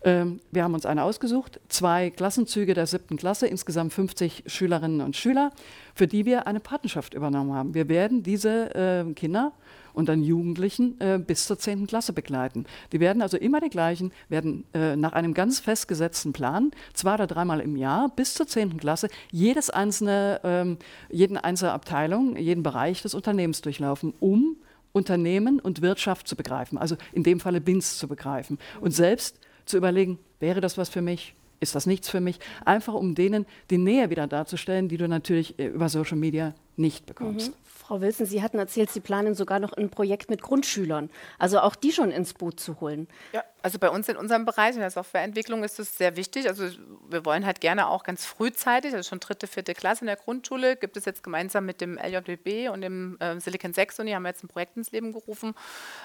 Ähm, 0.04 0.40
wir 0.50 0.64
haben 0.64 0.74
uns 0.74 0.86
eine 0.86 1.02
ausgesucht, 1.02 1.60
zwei 1.68 2.10
Klassenzüge 2.10 2.74
der 2.74 2.86
siebten 2.86 3.16
Klasse, 3.16 3.46
insgesamt 3.46 3.92
50 3.92 4.44
Schülerinnen 4.46 5.00
und 5.00 5.16
Schüler, 5.16 5.50
für 5.94 6.06
die 6.06 6.24
wir 6.24 6.46
eine 6.46 6.60
Patenschaft 6.60 7.14
übernommen 7.14 7.52
haben. 7.52 7.74
Wir 7.74 7.88
werden 7.88 8.22
diese 8.22 8.74
äh, 8.74 9.12
Kinder 9.14 9.52
und 9.92 10.08
dann 10.08 10.22
Jugendlichen 10.22 11.00
äh, 11.00 11.18
bis 11.18 11.46
zur 11.46 11.58
10. 11.58 11.88
Klasse 11.88 12.12
begleiten. 12.12 12.66
Die 12.92 13.00
werden 13.00 13.20
also 13.20 13.36
immer 13.36 13.60
die 13.60 13.68
gleichen, 13.68 14.12
werden 14.28 14.64
äh, 14.72 14.94
nach 14.94 15.12
einem 15.12 15.34
ganz 15.34 15.58
festgesetzten 15.58 16.32
Plan, 16.32 16.70
zwei 16.94 17.14
oder 17.14 17.26
dreimal 17.26 17.60
im 17.60 17.76
Jahr 17.76 18.08
bis 18.14 18.34
zur 18.34 18.46
10. 18.46 18.76
Klasse, 18.76 19.08
jedes 19.32 19.70
einzelne, 19.70 20.40
ähm, 20.44 20.78
jeden 21.10 21.36
einzelne 21.36 21.72
Abteilung, 21.72 22.36
jeden 22.36 22.62
Bereich 22.62 23.02
des 23.02 23.14
Unternehmens 23.14 23.60
durchlaufen, 23.60 24.14
um 24.20 24.56
Unternehmen 24.92 25.58
und 25.58 25.82
Wirtschaft 25.82 26.28
zu 26.28 26.36
begreifen, 26.36 26.78
also 26.78 26.96
in 27.12 27.24
dem 27.24 27.40
Falle 27.40 27.60
BINS 27.60 27.98
zu 27.98 28.08
begreifen. 28.08 28.58
Und 28.80 28.92
selbst 28.92 29.38
zu 29.68 29.76
überlegen, 29.76 30.18
wäre 30.40 30.60
das 30.60 30.78
was 30.78 30.88
für 30.88 31.02
mich? 31.02 31.34
Ist 31.60 31.74
das 31.74 31.86
nichts 31.86 32.08
für 32.08 32.20
mich? 32.20 32.38
Einfach 32.64 32.94
um 32.94 33.14
denen 33.14 33.46
die 33.70 33.78
Nähe 33.78 34.10
wieder 34.10 34.26
darzustellen, 34.26 34.88
die 34.88 34.96
du 34.96 35.08
natürlich 35.08 35.58
äh, 35.58 35.66
über 35.66 35.88
Social 35.88 36.16
Media 36.16 36.54
nicht 36.76 37.06
bekommst. 37.06 37.50
Mhm. 37.50 37.54
Frau 37.64 38.00
Wilson, 38.02 38.26
Sie 38.26 38.42
hatten 38.42 38.58
erzählt, 38.58 38.90
Sie 38.90 39.00
planen 39.00 39.34
sogar 39.34 39.60
noch 39.60 39.72
ein 39.72 39.88
Projekt 39.88 40.28
mit 40.28 40.42
Grundschülern, 40.42 41.08
also 41.38 41.60
auch 41.60 41.74
die 41.74 41.90
schon 41.90 42.10
ins 42.10 42.34
Boot 42.34 42.60
zu 42.60 42.80
holen. 42.82 43.08
Ja, 43.32 43.42
also 43.62 43.78
bei 43.78 43.90
uns 43.90 44.08
in 44.08 44.16
unserem 44.16 44.44
Bereich 44.44 44.74
in 44.74 44.80
der 44.80 44.90
Softwareentwicklung 44.90 45.64
ist 45.64 45.78
es 45.78 45.96
sehr 45.98 46.16
wichtig. 46.16 46.48
Also 46.48 46.68
wir 47.08 47.24
wollen 47.24 47.44
halt 47.44 47.60
gerne 47.60 47.88
auch 47.88 48.04
ganz 48.04 48.24
frühzeitig, 48.24 48.94
also 48.94 49.08
schon 49.08 49.20
dritte, 49.20 49.46
vierte 49.46 49.74
Klasse 49.74 50.02
in 50.02 50.06
der 50.06 50.16
Grundschule, 50.16 50.76
gibt 50.76 50.96
es 50.96 51.04
jetzt 51.04 51.22
gemeinsam 51.22 51.66
mit 51.66 51.80
dem 51.80 51.98
LJWB 51.98 52.70
und 52.72 52.82
dem 52.82 53.18
äh, 53.20 53.40
Silicon 53.40 53.72
Sax 53.72 53.98
Uni 53.98 54.12
haben 54.12 54.22
wir 54.22 54.28
jetzt 54.28 54.44
ein 54.44 54.48
Projekt 54.48 54.76
ins 54.76 54.92
Leben 54.92 55.12
gerufen, 55.12 55.54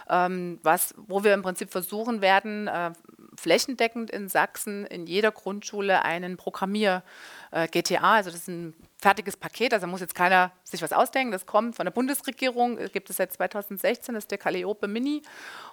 ähm, 0.09 0.59
was, 0.63 0.95
wo 0.97 1.23
wir 1.23 1.33
im 1.33 1.43
Prinzip 1.43 1.71
versuchen 1.71 2.21
werden, 2.21 2.67
äh, 2.67 2.91
flächendeckend 3.35 4.11
in 4.11 4.29
Sachsen 4.29 4.85
in 4.85 5.05
jeder 5.07 5.31
Grundschule 5.31 6.03
einen 6.03 6.37
Programmier 6.37 7.03
äh, 7.51 7.67
GTA, 7.67 8.15
also 8.15 8.31
das 8.31 8.41
ist 8.41 8.47
ein 8.47 8.73
fertiges 9.03 9.35
Paket, 9.35 9.73
also 9.73 9.85
muss 9.85 9.99
jetzt 9.99 10.15
keiner 10.15 10.51
sich 10.63 10.81
was 10.81 10.93
ausdenken, 10.93 11.31
das 11.31 11.45
kommt 11.45 11.75
von 11.75 11.85
der 11.85 11.91
Bundesregierung, 11.91 12.77
gibt 12.93 13.09
es 13.09 13.17
seit 13.17 13.33
2016, 13.33 14.15
das 14.15 14.23
ist 14.23 14.31
der 14.31 14.37
Calliope 14.37 14.87
Mini. 14.87 15.21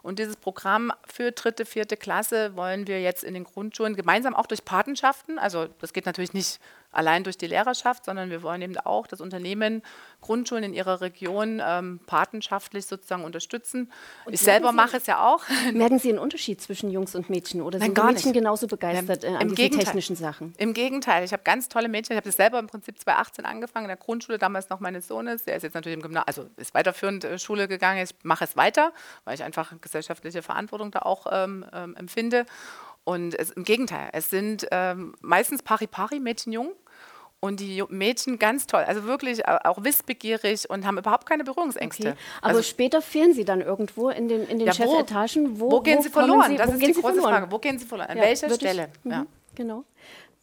Und 0.03 0.19
dieses 0.19 0.37
Programm 0.37 0.93
für 1.07 1.31
dritte, 1.31 1.65
vierte 1.71 1.97
Klasse 1.97 2.57
wollen 2.57 2.87
wir 2.87 3.01
jetzt 3.01 3.25
in 3.25 3.35
den 3.35 3.45
Grundschulen 3.45 3.97
gemeinsam 3.97 4.35
auch 4.35 4.47
durch 4.47 4.65
Patenschaften, 4.65 5.39
also 5.39 5.69
das 5.81 5.93
geht 5.93 6.07
natürlich 6.07 6.35
nicht 6.35 6.61
allein 6.93 7.25
durch 7.25 7.39
die 7.39 7.47
Lehrerschaft, 7.47 8.05
sondern 8.05 8.31
wir 8.31 8.43
wollen 8.43 8.63
eben 8.63 8.77
auch 8.79 9.07
das 9.07 9.21
Unternehmen 9.21 9.83
Grundschulen 10.21 10.65
in 10.65 10.75
ihrer 10.75 11.01
Region 11.01 11.63
ähm, 11.65 12.01
patenschaftlich 12.07 12.87
sozusagen 12.87 13.25
unterstützen. 13.25 13.91
Und 14.25 14.33
ich 14.33 14.41
selber 14.41 14.71
Sie, 14.71 14.75
mache 14.75 14.97
es 14.97 15.07
ja 15.07 15.27
auch. 15.27 15.43
Merken 15.73 15.99
Sie 15.99 16.11
einen 16.11 16.19
Unterschied 16.19 16.61
zwischen 16.61 16.91
Jungs 16.91 17.15
und 17.15 17.31
Mädchen 17.31 17.63
oder 17.63 17.79
Nein, 17.79 17.95
sind 17.95 18.05
Mädchen 18.05 18.31
nicht. 18.31 18.39
genauso 18.39 18.67
begeistert 18.67 19.25
äh, 19.25 19.29
an 19.29 19.41
diesen 19.41 19.55
Gegenteil. 19.55 19.85
technischen 19.85 20.17
Sachen? 20.17 20.53
Im 20.59 20.75
Gegenteil, 20.75 21.25
ich 21.25 21.33
habe 21.33 21.43
ganz 21.43 21.69
tolle 21.69 21.89
Mädchen. 21.89 22.15
Ich 22.15 22.17
habe 22.17 22.29
das 22.29 22.37
selber 22.37 22.59
im 22.59 22.67
Prinzip 22.67 22.99
2018 22.99 23.45
angefangen 23.45 23.85
in 23.85 23.89
der 23.89 23.97
Grundschule, 23.97 24.39
damals 24.39 24.69
noch 24.69 24.81
meines 24.81 25.09
Sohnes. 25.09 25.45
Der 25.45 25.57
ist 25.57 25.63
jetzt 25.63 25.75
natürlich 25.75 25.97
im 25.97 26.03
Gymnasium, 26.03 26.25
also 26.27 26.47
ist 26.57 26.75
weiterführend 26.75 27.25
äh, 27.25 27.39
Schule 27.39 27.69
gegangen. 27.69 28.03
Ich 28.03 28.15
mache 28.23 28.45
es 28.45 28.57
weiter, 28.57 28.93
weil 29.25 29.35
ich 29.35 29.43
einfach 29.43 29.73
gesellschaftliche 29.81 30.43
Verantwortung 30.43 30.91
da 30.91 31.01
auch 31.01 31.27
ähm, 31.31 31.65
ähm, 31.73 31.97
empfinde. 31.97 32.47
Und 33.05 33.39
es, 33.39 33.51
im 33.51 33.65
Gegenteil, 33.65 34.11
es 34.13 34.31
sind 34.31 34.67
ähm, 34.71 35.15
meistens 35.21 35.63
Pari-Pari-Mädchen 35.63 36.53
jung 36.53 36.73
und 37.41 37.61
die 37.61 37.83
Mädchen 37.89 38.39
ganz 38.39 38.67
toll, 38.67 38.85
also 38.85 39.05
wirklich 39.05 39.47
auch 39.49 39.83
wissbegierig 39.83 40.69
und 40.69 40.87
haben 40.87 40.99
überhaupt 40.99 41.27
keine 41.27 41.43
Berührungsängste. 41.43 42.11
Okay. 42.11 42.19
Aber 42.43 42.49
also, 42.49 42.63
später 42.63 43.01
fehlen 43.01 43.33
sie 43.33 43.47
dann 43.47 43.63
irgendwo 43.63 44.11
in 44.11 44.29
den, 44.29 44.47
in 44.47 44.59
den 44.59 44.67
ja, 44.67 44.75
Chefetagen. 44.75 45.59
Wo, 45.59 45.71
wo, 45.71 45.81
gehen 45.81 45.99
wo 45.99 46.03
sie 46.03 46.11
verloren? 46.11 46.51
Sie, 46.51 46.57
das 46.57 46.71
ist 46.71 46.81
die 46.81 46.93
große 46.93 47.15
verloren? 47.15 47.33
Frage. 47.33 47.51
Wo 47.51 47.59
gehen 47.59 47.79
sie 47.79 47.87
verloren? 47.87 48.11
An 48.11 48.19
ja, 48.19 48.25
welcher 48.25 48.51
Stelle? 48.51 48.91
Ich, 49.05 49.11
ja. 49.11 49.21
Mhm, 49.21 49.27
genau. 49.55 49.85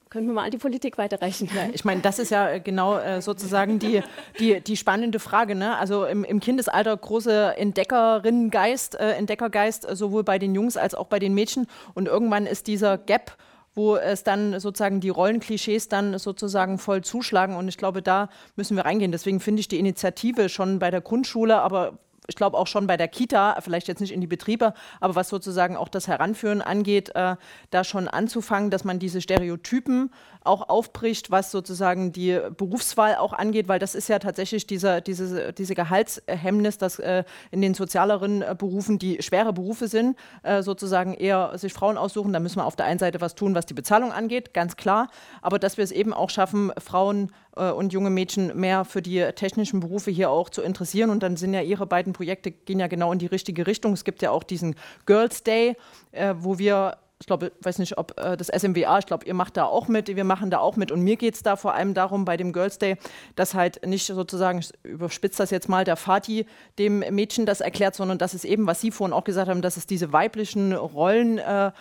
Können 0.10 0.28
wir 0.28 0.34
mal 0.34 0.46
an 0.46 0.52
die 0.52 0.58
Politik 0.58 0.98
weiterreichen. 0.98 1.50
Ja, 1.54 1.70
ich 1.74 1.84
meine, 1.84 2.02
das 2.02 2.20
ist 2.20 2.32
ja 2.32 2.50
äh, 2.50 2.60
genau 2.60 2.98
äh, 2.98 3.22
sozusagen 3.22 3.80
die, 3.80 4.02
die, 4.40 4.62
die 4.62 4.78
spannende 4.78 5.20
Frage. 5.20 5.56
Ne? 5.56 5.78
Also 5.78 6.06
im, 6.06 6.24
im 6.24 6.40
Kindesalter 6.40 6.96
große 6.96 7.58
Entdeckerinnengeist, 7.58 8.96
äh, 8.96 9.12
Entdeckergeist, 9.14 9.88
sowohl 9.96 10.24
bei 10.24 10.40
den 10.40 10.56
Jungs 10.56 10.78
als 10.78 10.96
auch 10.96 11.08
bei 11.08 11.20
den 11.20 11.34
Mädchen. 11.34 11.68
Und 11.94 12.08
irgendwann 12.08 12.46
ist 12.46 12.68
dieser 12.68 12.98
Gap 12.98 13.38
wo 13.78 13.96
es 13.96 14.24
dann 14.24 14.60
sozusagen 14.60 15.02
die 15.02 15.10
Rollenklischees 15.10 15.88
dann 15.88 16.18
sozusagen 16.18 16.80
voll 16.80 17.04
zuschlagen. 17.04 17.56
Und 17.56 17.68
ich 17.68 17.78
glaube, 17.78 18.02
da 18.02 18.28
müssen 18.56 18.76
wir 18.76 18.86
reingehen. 18.86 19.12
Deswegen 19.12 19.40
finde 19.40 19.60
ich 19.60 19.68
die 19.68 19.78
Initiative 19.78 20.50
schon 20.50 20.80
bei 20.80 20.90
der 20.90 21.00
Grundschule, 21.00 21.62
aber 21.62 22.00
ich 22.28 22.36
glaube 22.36 22.58
auch 22.58 22.68
schon 22.68 22.88
bei 22.88 22.98
der 22.98 23.08
Kita, 23.08 23.58
vielleicht 23.62 23.88
jetzt 23.88 24.02
nicht 24.02 24.12
in 24.12 24.22
die 24.22 24.28
Betriebe, 24.28 24.74
aber 25.00 25.16
was 25.16 25.30
sozusagen 25.30 25.78
auch 25.78 25.90
das 25.90 26.08
Heranführen 26.08 26.62
angeht, 26.62 27.12
äh, 27.16 27.36
da 27.70 27.84
schon 27.84 28.08
anzufangen, 28.08 28.70
dass 28.70 28.84
man 28.84 29.00
diese 29.00 29.22
Stereotypen 29.22 30.12
auch 30.48 30.70
aufbricht, 30.70 31.32
was 31.32 31.52
sozusagen 31.52 32.12
die 32.12 32.40
Berufswahl 32.58 33.16
auch 33.16 33.34
angeht, 33.34 33.68
weil 33.68 33.80
das 33.80 33.96
ist 33.96 34.10
ja 34.10 34.20
tatsächlich 34.20 34.66
diese, 34.66 35.02
diese, 35.02 35.54
diese 35.54 35.76
Gehaltshemmnis, 35.76 36.78
dass 36.78 37.00
äh, 37.00 37.24
in 37.52 37.62
den 37.62 37.74
sozialeren 37.74 38.42
äh, 38.42 38.56
Berufen, 38.58 38.98
die 39.00 39.22
schwere 39.22 39.54
Berufe 39.54 39.88
sind, 39.88 40.18
äh, 40.44 40.64
sozusagen 40.64 41.14
eher 41.14 41.58
sich 41.58 41.74
Frauen 41.74 41.98
aussuchen. 41.98 42.34
Da 42.34 42.40
müssen 42.40 42.58
wir 42.58 42.66
auf 42.66 42.76
der 42.76 42.86
einen 42.86 43.00
Seite 43.00 43.22
was 43.22 43.36
tun, 43.36 43.54
was 43.54 43.66
die 43.66 43.74
Bezahlung 43.74 44.12
angeht, 44.12 44.54
ganz 44.54 44.76
klar, 44.76 45.10
aber 45.42 45.60
dass 45.60 45.78
wir 45.78 45.84
es 45.84 45.92
eben 45.92 46.14
auch 46.14 46.30
schaffen, 46.30 46.72
Frauen 46.78 47.32
äh, 47.58 47.72
und 47.72 47.94
junge 47.94 48.10
Mädchen 48.10 48.58
mehr 48.60 48.86
für 48.86 49.02
die 49.02 49.20
technischen 49.36 49.80
Berufe 49.80 50.12
hier 50.12 50.30
auch 50.30 50.50
zu 50.50 50.62
interessieren. 50.62 51.10
Und 51.10 51.24
dann 51.24 51.38
sind 51.38 51.54
ja 51.54 51.62
ihre 51.62 51.86
beiden 51.86 52.14
Projekte 52.14 52.52
gehen 52.52 52.80
ja 52.80 52.88
genau 52.88 53.12
in 53.12 53.20
die 53.20 53.26
richtige 53.26 53.68
Richtung. 53.68 53.94
Es 53.94 54.04
gibt 54.04 54.22
ja 54.22 54.32
auch 54.32 54.44
diesen 54.44 54.76
Girls 55.06 55.44
Day, 55.44 55.76
äh, 56.12 56.36
wo 56.38 56.58
wir 56.58 56.98
ich 57.20 57.26
glaube, 57.26 57.52
ich 57.60 57.66
weiß 57.66 57.80
nicht, 57.80 57.98
ob 57.98 58.20
äh, 58.20 58.38
das 58.38 58.48
SMWA, 58.48 59.00
ich 59.00 59.06
glaube, 59.08 59.26
ihr 59.26 59.34
macht 59.34 59.58
da 59.58 59.66
auch 59.66 59.88
mit, 59.88 60.08
wir 60.08 60.24
machen 60.24 60.52
da 60.52 60.60
auch 60.60 60.76
mit. 60.76 60.92
Und 60.92 61.02
mir 61.02 61.16
geht 61.16 61.34
es 61.34 61.44
da 61.44 61.56
vor 61.56 61.74
allem 61.74 61.94
darum, 61.94 62.26
bei 62.26 62.38
dem 62.38 62.54
Girls 62.54 62.78
Day, 62.78 62.98
dass 63.36 63.54
halt 63.56 63.86
nicht 63.86 64.06
sozusagen, 64.06 64.60
ich 64.60 64.72
überspitze 64.84 65.40
das 65.40 65.50
jetzt 65.50 65.68
mal, 65.68 65.84
der 65.84 65.96
Vati 65.96 66.46
dem 66.78 67.00
Mädchen 67.00 67.46
das 67.46 67.62
erklärt, 67.62 67.96
sondern 67.96 68.18
dass 68.20 68.34
es 68.34 68.46
eben, 68.46 68.68
was 68.68 68.82
Sie 68.82 68.92
vorhin 68.92 69.14
auch 69.14 69.24
gesagt 69.24 69.50
haben, 69.50 69.62
dass 69.62 69.78
es 69.78 69.88
diese 69.88 70.14
weiblichen 70.14 70.74
Rollen 70.74 71.40
äh, 71.40 71.72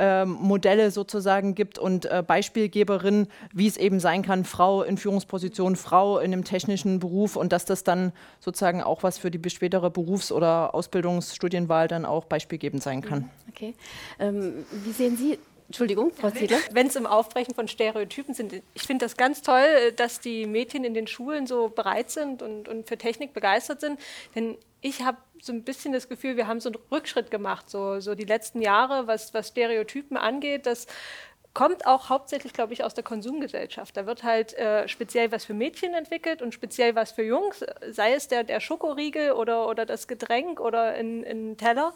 ähm, 0.00 0.38
Modelle 0.40 0.90
sozusagen 0.90 1.54
gibt 1.54 1.78
und 1.78 2.06
äh, 2.06 2.24
Beispielgeberinnen, 2.26 3.28
wie 3.52 3.66
es 3.66 3.76
eben 3.76 4.00
sein 4.00 4.22
kann, 4.22 4.44
Frau 4.44 4.82
in 4.82 4.96
Führungsposition, 4.96 5.76
Frau 5.76 6.18
in 6.18 6.32
einem 6.32 6.42
technischen 6.42 6.98
Beruf 6.98 7.36
und 7.36 7.52
dass 7.52 7.66
das 7.66 7.84
dann 7.84 8.12
sozusagen 8.40 8.82
auch 8.82 9.02
was 9.02 9.18
für 9.18 9.30
die 9.30 9.50
spätere 9.50 9.90
Berufs- 9.90 10.32
oder 10.32 10.74
Ausbildungsstudienwahl 10.74 11.86
dann 11.86 12.06
auch 12.06 12.24
beispielgebend 12.24 12.82
sein 12.82 13.02
kann. 13.02 13.30
Okay. 13.50 13.74
Ähm, 14.18 14.64
wie 14.84 14.92
sehen 14.92 15.18
Sie 15.18 15.38
Entschuldigung, 15.68 16.10
Frau 16.16 16.30
Ziedler. 16.30 16.58
Wenn 16.72 16.88
es 16.88 16.96
im 16.96 17.06
Aufbrechen 17.06 17.54
von 17.54 17.68
Stereotypen 17.68 18.34
sind, 18.34 18.60
ich 18.74 18.82
finde 18.82 19.04
das 19.04 19.16
ganz 19.16 19.40
toll, 19.40 19.92
dass 19.94 20.18
die 20.18 20.46
Mädchen 20.46 20.82
in 20.82 20.94
den 20.94 21.06
Schulen 21.06 21.46
so 21.46 21.68
bereit 21.68 22.10
sind 22.10 22.42
und, 22.42 22.68
und 22.68 22.88
für 22.88 22.98
Technik 22.98 23.34
begeistert 23.34 23.80
sind. 23.80 24.00
Denn 24.34 24.56
ich 24.80 25.02
habe 25.02 25.18
so 25.40 25.52
ein 25.52 25.64
bisschen 25.64 25.92
das 25.92 26.08
Gefühl, 26.08 26.36
wir 26.36 26.46
haben 26.46 26.60
so 26.60 26.68
einen 26.68 26.78
Rückschritt 26.90 27.30
gemacht, 27.30 27.70
so, 27.70 28.00
so 28.00 28.14
die 28.14 28.24
letzten 28.24 28.60
Jahre, 28.62 29.06
was, 29.06 29.34
was 29.34 29.48
Stereotypen 29.48 30.16
angeht. 30.16 30.66
Das 30.66 30.86
kommt 31.52 31.86
auch 31.86 32.08
hauptsächlich, 32.10 32.52
glaube 32.52 32.72
ich, 32.72 32.84
aus 32.84 32.94
der 32.94 33.02
Konsumgesellschaft. 33.02 33.96
Da 33.96 34.06
wird 34.06 34.22
halt 34.22 34.54
äh, 34.54 34.86
speziell 34.86 35.32
was 35.32 35.44
für 35.44 35.54
Mädchen 35.54 35.94
entwickelt 35.94 36.42
und 36.42 36.54
speziell 36.54 36.94
was 36.94 37.12
für 37.12 37.22
Jungs, 37.22 37.64
sei 37.90 38.12
es 38.12 38.28
der, 38.28 38.44
der 38.44 38.60
Schokoriegel 38.60 39.32
oder, 39.32 39.68
oder 39.68 39.84
das 39.84 40.06
Getränk 40.06 40.60
oder 40.60 40.94
ein 40.94 41.56
Teller. 41.56 41.94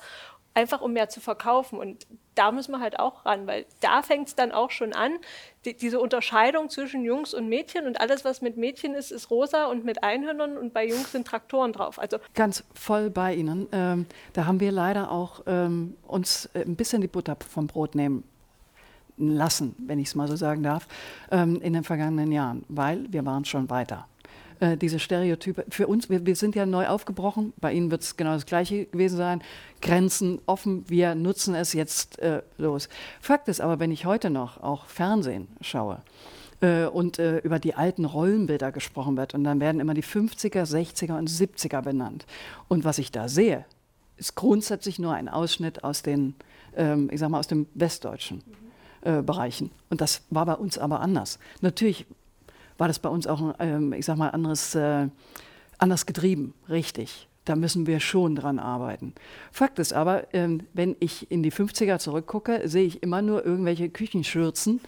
Einfach 0.54 0.80
um 0.80 0.92
mehr 0.92 1.08
zu 1.08 1.20
verkaufen. 1.20 1.78
Und 1.78 2.06
da 2.34 2.52
müssen 2.52 2.72
wir 2.72 2.80
halt 2.80 2.98
auch 2.98 3.26
ran, 3.26 3.46
weil 3.46 3.66
da 3.80 4.02
fängt 4.02 4.28
es 4.28 4.34
dann 4.34 4.52
auch 4.52 4.70
schon 4.70 4.92
an, 4.92 5.12
die, 5.64 5.74
diese 5.74 6.00
Unterscheidung 6.00 6.70
zwischen 6.70 7.04
Jungs 7.04 7.34
und 7.34 7.48
Mädchen 7.48 7.86
und 7.86 8.00
alles, 8.00 8.24
was 8.24 8.40
mit 8.40 8.56
Mädchen 8.56 8.94
ist, 8.94 9.10
ist 9.10 9.30
rosa 9.30 9.66
und 9.66 9.84
mit 9.84 10.02
Einhörnern 10.02 10.56
und 10.56 10.72
bei 10.72 10.86
Jungs 10.86 11.12
sind 11.12 11.26
Traktoren 11.26 11.72
drauf. 11.72 11.98
Also 11.98 12.18
Ganz 12.34 12.64
voll 12.74 13.10
bei 13.10 13.34
Ihnen. 13.34 13.68
Ähm, 13.72 14.06
da 14.32 14.46
haben 14.46 14.60
wir 14.60 14.72
leider 14.72 15.10
auch 15.10 15.42
ähm, 15.46 15.96
uns 16.06 16.46
äh, 16.54 16.62
ein 16.62 16.76
bisschen 16.76 17.00
die 17.00 17.08
Butter 17.08 17.36
vom 17.48 17.66
Brot 17.66 17.94
nehmen 17.94 18.24
lassen, 19.16 19.76
wenn 19.78 19.98
ich 19.98 20.08
es 20.08 20.14
mal 20.14 20.28
so 20.28 20.36
sagen 20.36 20.62
darf, 20.62 20.86
ähm, 21.30 21.60
in 21.60 21.72
den 21.72 21.84
vergangenen 21.84 22.32
Jahren, 22.32 22.64
weil 22.68 23.06
wir 23.12 23.24
waren 23.24 23.44
schon 23.44 23.70
weiter. 23.70 24.08
Äh, 24.60 24.76
diese 24.76 24.98
Stereotype, 24.98 25.64
für 25.68 25.86
uns, 25.86 26.08
wir, 26.08 26.24
wir 26.26 26.36
sind 26.36 26.54
ja 26.54 26.66
neu 26.66 26.86
aufgebrochen, 26.86 27.52
bei 27.60 27.72
Ihnen 27.72 27.90
wird 27.90 28.02
es 28.02 28.16
genau 28.16 28.34
das 28.34 28.46
Gleiche 28.46 28.86
gewesen 28.86 29.16
sein, 29.16 29.42
Grenzen 29.80 30.40
offen, 30.46 30.84
wir 30.88 31.14
nutzen 31.14 31.54
es 31.54 31.72
jetzt 31.72 32.18
äh, 32.20 32.42
los. 32.58 32.88
Fakt 33.20 33.48
ist 33.48 33.60
aber, 33.60 33.80
wenn 33.80 33.90
ich 33.90 34.06
heute 34.06 34.30
noch 34.30 34.62
auch 34.62 34.86
Fernsehen 34.86 35.48
schaue, 35.60 36.02
äh, 36.60 36.86
und 36.86 37.18
äh, 37.18 37.38
über 37.38 37.58
die 37.58 37.74
alten 37.74 38.04
Rollenbilder 38.04 38.72
gesprochen 38.72 39.16
wird. 39.16 39.34
Und 39.34 39.44
dann 39.44 39.60
werden 39.60 39.80
immer 39.80 39.94
die 39.94 40.04
50er, 40.04 40.64
60er 40.64 41.18
und 41.18 41.28
70er 41.28 41.82
benannt. 41.82 42.26
Und 42.68 42.84
was 42.84 42.98
ich 42.98 43.12
da 43.12 43.28
sehe, 43.28 43.64
ist 44.16 44.34
grundsätzlich 44.34 44.98
nur 44.98 45.12
ein 45.12 45.28
Ausschnitt 45.28 45.84
aus 45.84 46.02
den, 46.02 46.34
ähm, 46.76 47.08
ich 47.12 47.20
sag 47.20 47.28
mal, 47.28 47.40
aus 47.40 47.48
dem 47.48 47.66
westdeutschen 47.74 48.42
äh, 49.02 49.22
Bereichen. 49.22 49.72
Und 49.90 50.00
das 50.00 50.22
war 50.30 50.46
bei 50.46 50.54
uns 50.54 50.78
aber 50.78 51.00
anders. 51.00 51.38
Natürlich 51.60 52.06
war 52.78 52.88
das 52.88 52.98
bei 52.98 53.08
uns 53.08 53.26
auch, 53.26 53.54
ähm, 53.58 53.92
ich 53.92 54.04
sag 54.04 54.16
mal, 54.16 54.30
anderes, 54.30 54.74
äh, 54.74 55.08
anders 55.78 56.06
getrieben, 56.06 56.54
richtig. 56.68 57.28
Da 57.44 57.56
müssen 57.56 57.86
wir 57.86 58.00
schon 58.00 58.36
dran 58.36 58.58
arbeiten. 58.58 59.12
Fakt 59.52 59.78
ist 59.78 59.92
aber, 59.92 60.32
ähm, 60.32 60.62
wenn 60.72 60.96
ich 61.00 61.30
in 61.30 61.42
die 61.42 61.52
50er 61.52 61.98
zurückgucke, 61.98 62.62
sehe 62.66 62.86
ich 62.86 63.02
immer 63.02 63.20
nur 63.20 63.44
irgendwelche 63.44 63.90
Küchenschürzen 63.90 64.80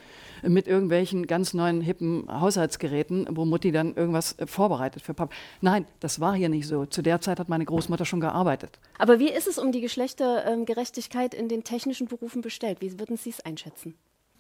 mit 0.42 0.66
irgendwelchen 0.66 1.26
ganz 1.26 1.52
neuen, 1.52 1.82
hippen 1.82 2.26
Haushaltsgeräten, 2.28 3.26
wo 3.30 3.44
Mutti 3.44 3.72
dann 3.72 3.94
irgendwas 3.94 4.38
äh, 4.38 4.46
vorbereitet 4.46 5.02
für 5.02 5.12
Papa. 5.12 5.34
Nein, 5.60 5.86
das 6.00 6.20
war 6.20 6.34
hier 6.34 6.48
nicht 6.48 6.66
so. 6.66 6.86
Zu 6.86 7.02
der 7.02 7.20
Zeit 7.20 7.38
hat 7.38 7.50
meine 7.50 7.66
Großmutter 7.66 8.06
schon 8.06 8.20
gearbeitet. 8.20 8.78
Aber 8.98 9.18
wie 9.18 9.30
ist 9.30 9.46
es 9.46 9.58
um 9.58 9.70
die 9.70 9.82
Geschlechtergerechtigkeit 9.82 11.34
in 11.34 11.48
den 11.48 11.62
technischen 11.62 12.06
Berufen 12.06 12.40
bestellt? 12.40 12.80
Wie 12.80 12.98
würden 12.98 13.18
Sie 13.18 13.30
es 13.30 13.40
einschätzen? 13.40 13.94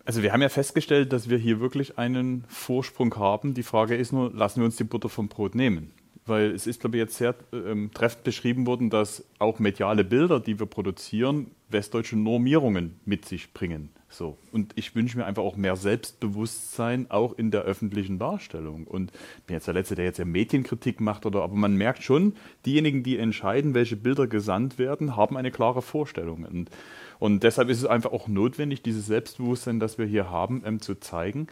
Also 0.06 0.22
wir 0.22 0.32
haben 0.32 0.40
ja 0.40 0.48
festgestellt, 0.48 1.12
dass 1.12 1.28
wir 1.28 1.36
hier 1.36 1.58
wirklich 1.58 1.98
einen 1.98 2.44
Vorsprung 2.46 3.16
haben. 3.16 3.54
Die 3.54 3.64
Frage 3.64 3.96
ist 3.96 4.12
nur, 4.12 4.32
lassen 4.32 4.60
wir 4.60 4.64
uns 4.64 4.76
die 4.76 4.84
Butter 4.84 5.08
vom 5.08 5.26
Brot 5.26 5.56
nehmen? 5.56 5.90
Weil 6.24 6.52
es 6.52 6.68
ist, 6.68 6.80
glaube 6.80 6.96
ich, 6.96 7.00
jetzt 7.00 7.16
sehr 7.16 7.34
ähm, 7.52 7.90
treffend 7.92 8.22
beschrieben 8.22 8.68
worden, 8.68 8.88
dass 8.88 9.24
auch 9.40 9.58
mediale 9.58 10.04
Bilder, 10.04 10.38
die 10.38 10.60
wir 10.60 10.66
produzieren, 10.66 11.50
westdeutsche 11.70 12.16
Normierungen 12.16 13.00
mit 13.04 13.24
sich 13.24 13.52
bringen. 13.52 13.90
So. 14.08 14.38
Und 14.52 14.72
ich 14.76 14.94
wünsche 14.94 15.18
mir 15.18 15.26
einfach 15.26 15.42
auch 15.42 15.56
mehr 15.56 15.74
Selbstbewusstsein, 15.74 17.10
auch 17.10 17.36
in 17.36 17.50
der 17.50 17.62
öffentlichen 17.62 18.20
Darstellung. 18.20 18.86
Und 18.86 19.10
ich 19.38 19.44
bin 19.44 19.54
jetzt 19.54 19.66
der 19.66 19.74
Letzte, 19.74 19.96
der 19.96 20.04
jetzt 20.04 20.18
ja 20.18 20.24
Medienkritik 20.24 21.00
macht, 21.00 21.26
oder, 21.26 21.42
aber 21.42 21.56
man 21.56 21.74
merkt 21.74 22.04
schon, 22.04 22.34
diejenigen, 22.64 23.02
die 23.02 23.18
entscheiden, 23.18 23.74
welche 23.74 23.96
Bilder 23.96 24.28
gesandt 24.28 24.78
werden, 24.78 25.16
haben 25.16 25.36
eine 25.36 25.50
klare 25.50 25.82
Vorstellung. 25.82 26.44
Und 26.44 26.70
und 27.18 27.42
deshalb 27.42 27.68
ist 27.68 27.78
es 27.78 27.86
einfach 27.86 28.12
auch 28.12 28.28
notwendig, 28.28 28.82
dieses 28.82 29.06
Selbstbewusstsein, 29.06 29.80
das 29.80 29.98
wir 29.98 30.06
hier 30.06 30.30
haben, 30.30 30.62
ähm, 30.64 30.80
zu 30.80 30.94
zeigen. 30.96 31.48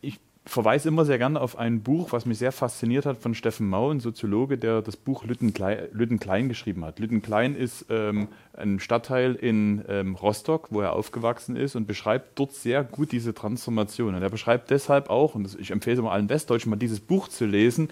Ich 0.00 0.20
verweise 0.46 0.88
immer 0.88 1.04
sehr 1.04 1.18
gerne 1.18 1.40
auf 1.40 1.58
ein 1.58 1.82
Buch, 1.82 2.12
was 2.12 2.24
mich 2.24 2.38
sehr 2.38 2.52
fasziniert 2.52 3.04
hat, 3.04 3.18
von 3.18 3.34
Steffen 3.34 3.68
Mau, 3.68 3.90
ein 3.90 3.98
Soziologe, 3.98 4.56
der 4.56 4.80
das 4.80 4.96
Buch 4.96 5.24
Lüttenklein, 5.24 5.88
Lüttenklein 5.92 6.48
geschrieben 6.48 6.84
hat. 6.84 7.00
Lüttenklein 7.00 7.56
ist 7.56 7.86
ähm, 7.90 8.28
ein 8.52 8.78
Stadtteil 8.78 9.34
in 9.34 9.84
ähm, 9.88 10.14
Rostock, 10.14 10.68
wo 10.70 10.80
er 10.80 10.92
aufgewachsen 10.92 11.56
ist 11.56 11.74
und 11.74 11.86
beschreibt 11.86 12.38
dort 12.38 12.52
sehr 12.52 12.84
gut 12.84 13.10
diese 13.10 13.34
Transformation. 13.34 14.14
Und 14.14 14.22
er 14.22 14.30
beschreibt 14.30 14.70
deshalb 14.70 15.10
auch, 15.10 15.34
und 15.34 15.58
ich 15.58 15.72
empfehle 15.72 16.00
mal 16.02 16.12
allen 16.12 16.28
Westdeutschen 16.28 16.70
mal 16.70 16.76
dieses 16.76 17.00
Buch 17.00 17.26
zu 17.26 17.44
lesen, 17.44 17.88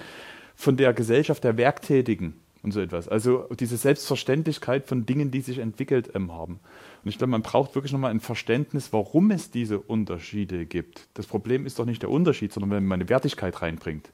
von 0.55 0.77
der 0.77 0.93
Gesellschaft 0.93 1.43
der 1.43 1.57
Werktätigen 1.57 2.35
und 2.63 2.73
so 2.73 2.81
etwas. 2.81 3.09
Also 3.09 3.49
diese 3.59 3.77
Selbstverständlichkeit 3.77 4.87
von 4.87 5.07
Dingen, 5.07 5.33
die 5.33 5.41
sich 5.41 5.59
entwickelt 5.59 6.13
ähm, 6.15 6.33
haben. 6.33 6.61
Und 7.05 7.11
ich 7.11 7.19
glaube, 7.19 7.33
man 7.33 7.43
braucht 7.43 7.75
wirklich 7.75 7.93
nochmal 7.93 8.11
ein 8.11 8.21
Verständnis, 8.21 8.93
warum 8.93 9.31
es 9.31 9.51
diese 9.51 9.79
Unterschiede 9.79 10.65
gibt. 10.65 11.09
Das 11.13 11.27
Problem 11.27 11.67
ist 11.67 11.79
doch 11.79 11.85
nicht 11.85 12.01
der 12.01 12.11
Unterschied, 12.11 12.53
sondern 12.53 12.71
wenn 12.71 12.87
man 12.87 13.01
eine 13.01 13.11
Wertigkeit 13.11 13.61
reinbringt. 13.61 14.11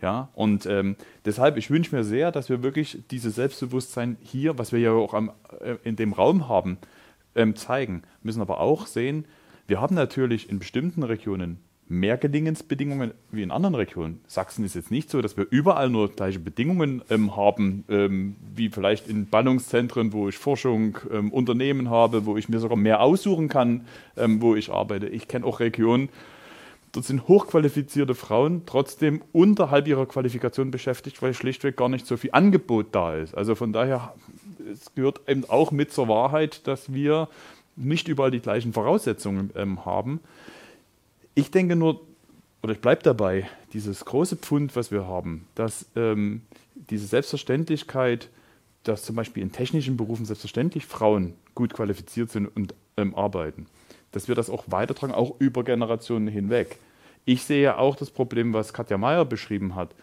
Ja, 0.00 0.30
und 0.34 0.66
ähm, 0.66 0.96
deshalb, 1.24 1.56
ich 1.56 1.70
wünsche 1.70 1.94
mir 1.94 2.02
sehr, 2.02 2.32
dass 2.32 2.48
wir 2.48 2.64
wirklich 2.64 2.98
dieses 3.12 3.36
Selbstbewusstsein 3.36 4.16
hier, 4.20 4.58
was 4.58 4.72
wir 4.72 4.80
ja 4.80 4.90
auch 4.90 5.14
am, 5.14 5.30
äh, 5.60 5.76
in 5.84 5.94
dem 5.94 6.12
Raum 6.12 6.48
haben, 6.48 6.78
ähm, 7.36 7.54
zeigen. 7.54 8.02
Müssen 8.24 8.40
aber 8.40 8.58
auch 8.58 8.86
sehen, 8.86 9.26
wir 9.68 9.80
haben 9.80 9.94
natürlich 9.94 10.50
in 10.50 10.58
bestimmten 10.58 11.04
Regionen 11.04 11.60
mehr 11.92 12.16
Gelingensbedingungen 12.16 13.12
wie 13.30 13.42
in 13.42 13.50
anderen 13.50 13.74
Regionen. 13.74 14.20
Sachsen 14.26 14.64
ist 14.64 14.74
jetzt 14.74 14.90
nicht 14.90 15.10
so, 15.10 15.20
dass 15.20 15.36
wir 15.36 15.46
überall 15.50 15.90
nur 15.90 16.10
gleiche 16.10 16.38
Bedingungen 16.38 17.02
ähm, 17.10 17.36
haben, 17.36 17.84
ähm, 17.88 18.36
wie 18.54 18.70
vielleicht 18.70 19.08
in 19.08 19.26
Ballungszentren, 19.26 20.12
wo 20.12 20.28
ich 20.28 20.38
Forschung, 20.38 20.98
ähm, 21.12 21.30
Unternehmen 21.30 21.90
habe, 21.90 22.24
wo 22.26 22.36
ich 22.36 22.48
mir 22.48 22.58
sogar 22.58 22.78
mehr 22.78 23.00
aussuchen 23.02 23.48
kann, 23.48 23.86
ähm, 24.16 24.40
wo 24.40 24.56
ich 24.56 24.70
arbeite. 24.70 25.06
Ich 25.06 25.28
kenne 25.28 25.44
auch 25.44 25.60
Regionen, 25.60 26.08
dort 26.92 27.04
sind 27.04 27.28
hochqualifizierte 27.28 28.14
Frauen 28.14 28.62
trotzdem 28.64 29.22
unterhalb 29.32 29.86
ihrer 29.86 30.06
Qualifikation 30.06 30.70
beschäftigt, 30.70 31.20
weil 31.22 31.34
schlichtweg 31.34 31.76
gar 31.76 31.88
nicht 31.88 32.06
so 32.06 32.16
viel 32.16 32.30
Angebot 32.32 32.88
da 32.92 33.14
ist. 33.16 33.34
Also 33.34 33.54
von 33.54 33.72
daher, 33.72 34.14
es 34.70 34.94
gehört 34.94 35.20
eben 35.28 35.44
auch 35.48 35.70
mit 35.70 35.92
zur 35.92 36.08
Wahrheit, 36.08 36.66
dass 36.66 36.92
wir 36.92 37.28
nicht 37.76 38.08
überall 38.08 38.30
die 38.30 38.40
gleichen 38.40 38.72
Voraussetzungen 38.72 39.50
ähm, 39.56 39.84
haben. 39.84 40.20
Ich 41.34 41.50
denke 41.50 41.76
nur, 41.76 42.00
oder 42.62 42.74
ich 42.74 42.80
bleibe 42.80 43.02
dabei, 43.02 43.48
dieses 43.72 44.04
große 44.04 44.36
Pfund, 44.36 44.76
was 44.76 44.90
wir 44.90 45.06
haben, 45.06 45.46
dass 45.54 45.86
ähm, 45.96 46.42
diese 46.74 47.06
Selbstverständlichkeit, 47.06 48.28
dass 48.82 49.04
zum 49.04 49.16
Beispiel 49.16 49.42
in 49.42 49.52
technischen 49.52 49.96
Berufen 49.96 50.26
selbstverständlich 50.26 50.86
Frauen 50.86 51.34
gut 51.54 51.72
qualifiziert 51.72 52.30
sind 52.30 52.46
und 52.48 52.74
ähm, 52.96 53.14
arbeiten, 53.14 53.66
dass 54.10 54.28
wir 54.28 54.34
das 54.34 54.50
auch 54.50 54.64
weitertragen, 54.66 55.14
auch 55.14 55.36
über 55.38 55.64
Generationen 55.64 56.28
hinweg. 56.28 56.78
Ich 57.24 57.44
sehe 57.44 57.62
ja 57.62 57.78
auch 57.78 57.96
das 57.96 58.10
Problem, 58.10 58.52
was 58.52 58.72
Katja 58.72 58.98
Mayer 58.98 59.24
beschrieben 59.24 59.74
hat. 59.74 59.94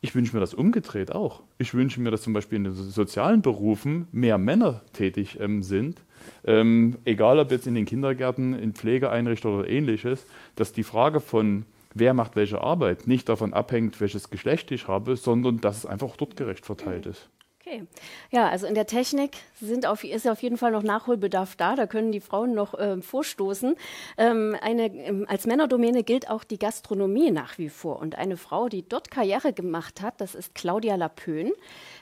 Ich 0.00 0.14
wünsche 0.14 0.34
mir 0.34 0.40
das 0.40 0.54
umgedreht 0.54 1.12
auch. 1.12 1.42
Ich 1.58 1.74
wünsche 1.74 2.00
mir, 2.00 2.10
dass 2.10 2.22
zum 2.22 2.34
Beispiel 2.34 2.56
in 2.56 2.64
den 2.64 2.74
sozialen 2.74 3.42
Berufen 3.42 4.06
mehr 4.12 4.38
Männer 4.38 4.82
tätig 4.92 5.38
ähm, 5.40 5.62
sind 5.62 6.02
ähm, 6.44 6.98
egal 7.04 7.38
ob 7.38 7.50
jetzt 7.50 7.66
in 7.66 7.74
den 7.74 7.84
Kindergärten, 7.86 8.54
in 8.54 8.72
Pflegeeinrichtungen 8.72 9.60
oder 9.60 9.68
ähnliches, 9.68 10.26
dass 10.56 10.72
die 10.72 10.82
Frage 10.82 11.20
von 11.20 11.64
wer 11.94 12.14
macht 12.14 12.36
welche 12.36 12.60
Arbeit 12.60 13.06
nicht 13.06 13.28
davon 13.28 13.52
abhängt, 13.52 14.00
welches 14.00 14.30
Geschlecht 14.30 14.70
ich 14.70 14.88
habe, 14.88 15.16
sondern 15.16 15.60
dass 15.60 15.78
es 15.78 15.86
einfach 15.86 16.16
dort 16.16 16.36
gerecht 16.36 16.66
verteilt 16.66 17.06
ist. 17.06 17.28
Okay. 17.66 17.86
Ja, 18.30 18.50
also 18.50 18.66
in 18.66 18.74
der 18.74 18.86
Technik 18.86 19.38
sind 19.58 19.86
auf, 19.86 20.04
ist 20.04 20.28
auf 20.28 20.42
jeden 20.42 20.58
Fall 20.58 20.72
noch 20.72 20.82
Nachholbedarf 20.82 21.56
da. 21.56 21.76
Da 21.76 21.86
können 21.86 22.12
die 22.12 22.20
Frauen 22.20 22.52
noch 22.52 22.74
ähm, 22.78 23.02
vorstoßen. 23.02 23.76
Ähm, 24.18 24.54
eine, 24.60 24.94
ähm, 24.94 25.24
als 25.30 25.46
Männerdomäne 25.46 26.02
gilt 26.02 26.28
auch 26.28 26.44
die 26.44 26.58
Gastronomie 26.58 27.30
nach 27.30 27.56
wie 27.56 27.70
vor. 27.70 28.00
Und 28.00 28.16
eine 28.18 28.36
Frau, 28.36 28.68
die 28.68 28.86
dort 28.86 29.10
Karriere 29.10 29.54
gemacht 29.54 30.02
hat, 30.02 30.20
das 30.20 30.34
ist 30.34 30.54
Claudia 30.54 30.96
Lapön. 30.96 31.52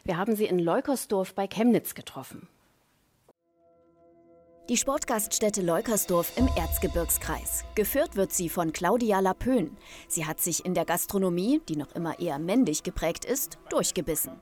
Wir 0.03 0.17
haben 0.17 0.35
sie 0.35 0.47
in 0.47 0.59
Leukersdorf 0.59 1.33
bei 1.35 1.47
Chemnitz 1.47 1.95
getroffen. 1.95 2.49
Die 4.69 4.77
Sportgaststätte 4.77 5.63
Leukersdorf 5.63 6.37
im 6.39 6.49
Erzgebirgskreis. 6.57 7.65
Geführt 7.77 8.17
wird 8.17 8.33
sie 8.33 8.49
von 8.49 8.73
Claudia 8.73 9.21
Lapön. 9.21 9.77
Sie 10.09 10.27
hat 10.27 10.41
sich 10.41 10.65
in 10.65 10.75
der 10.75 10.87
Gastronomie, 10.87 11.61
die 11.69 11.77
noch 11.77 11.95
immer 11.95 12.19
eher 12.19 12.41
männlich 12.41 12.83
geprägt 12.83 13.25
ist, 13.25 13.59
durchgebissen. 13.71 14.41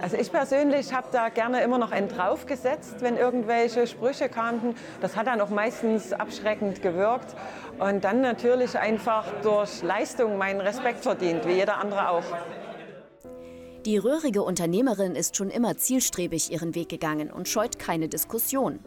Also 0.00 0.16
ich 0.16 0.30
persönlich 0.30 0.92
habe 0.92 1.08
da 1.12 1.28
gerne 1.28 1.62
immer 1.62 1.78
noch 1.78 1.92
einen 1.92 2.08
draufgesetzt, 2.08 2.96
wenn 3.00 3.16
irgendwelche 3.16 3.86
Sprüche 3.86 4.28
kamen. 4.28 4.74
Das 5.00 5.16
hat 5.16 5.26
dann 5.26 5.40
auch 5.40 5.50
meistens 5.50 6.12
abschreckend 6.12 6.82
gewirkt 6.82 7.34
und 7.78 8.04
dann 8.04 8.20
natürlich 8.20 8.78
einfach 8.78 9.24
durch 9.42 9.82
Leistung 9.82 10.38
meinen 10.38 10.60
Respekt 10.60 11.02
verdient, 11.02 11.46
wie 11.46 11.52
jeder 11.52 11.78
andere 11.78 12.10
auch. 12.10 12.24
Die 13.84 13.98
röhrige 13.98 14.42
Unternehmerin 14.42 15.14
ist 15.14 15.36
schon 15.36 15.48
immer 15.48 15.76
zielstrebig 15.76 16.50
ihren 16.50 16.74
Weg 16.74 16.88
gegangen 16.88 17.30
und 17.30 17.48
scheut 17.48 17.78
keine 17.78 18.08
Diskussion. 18.08 18.80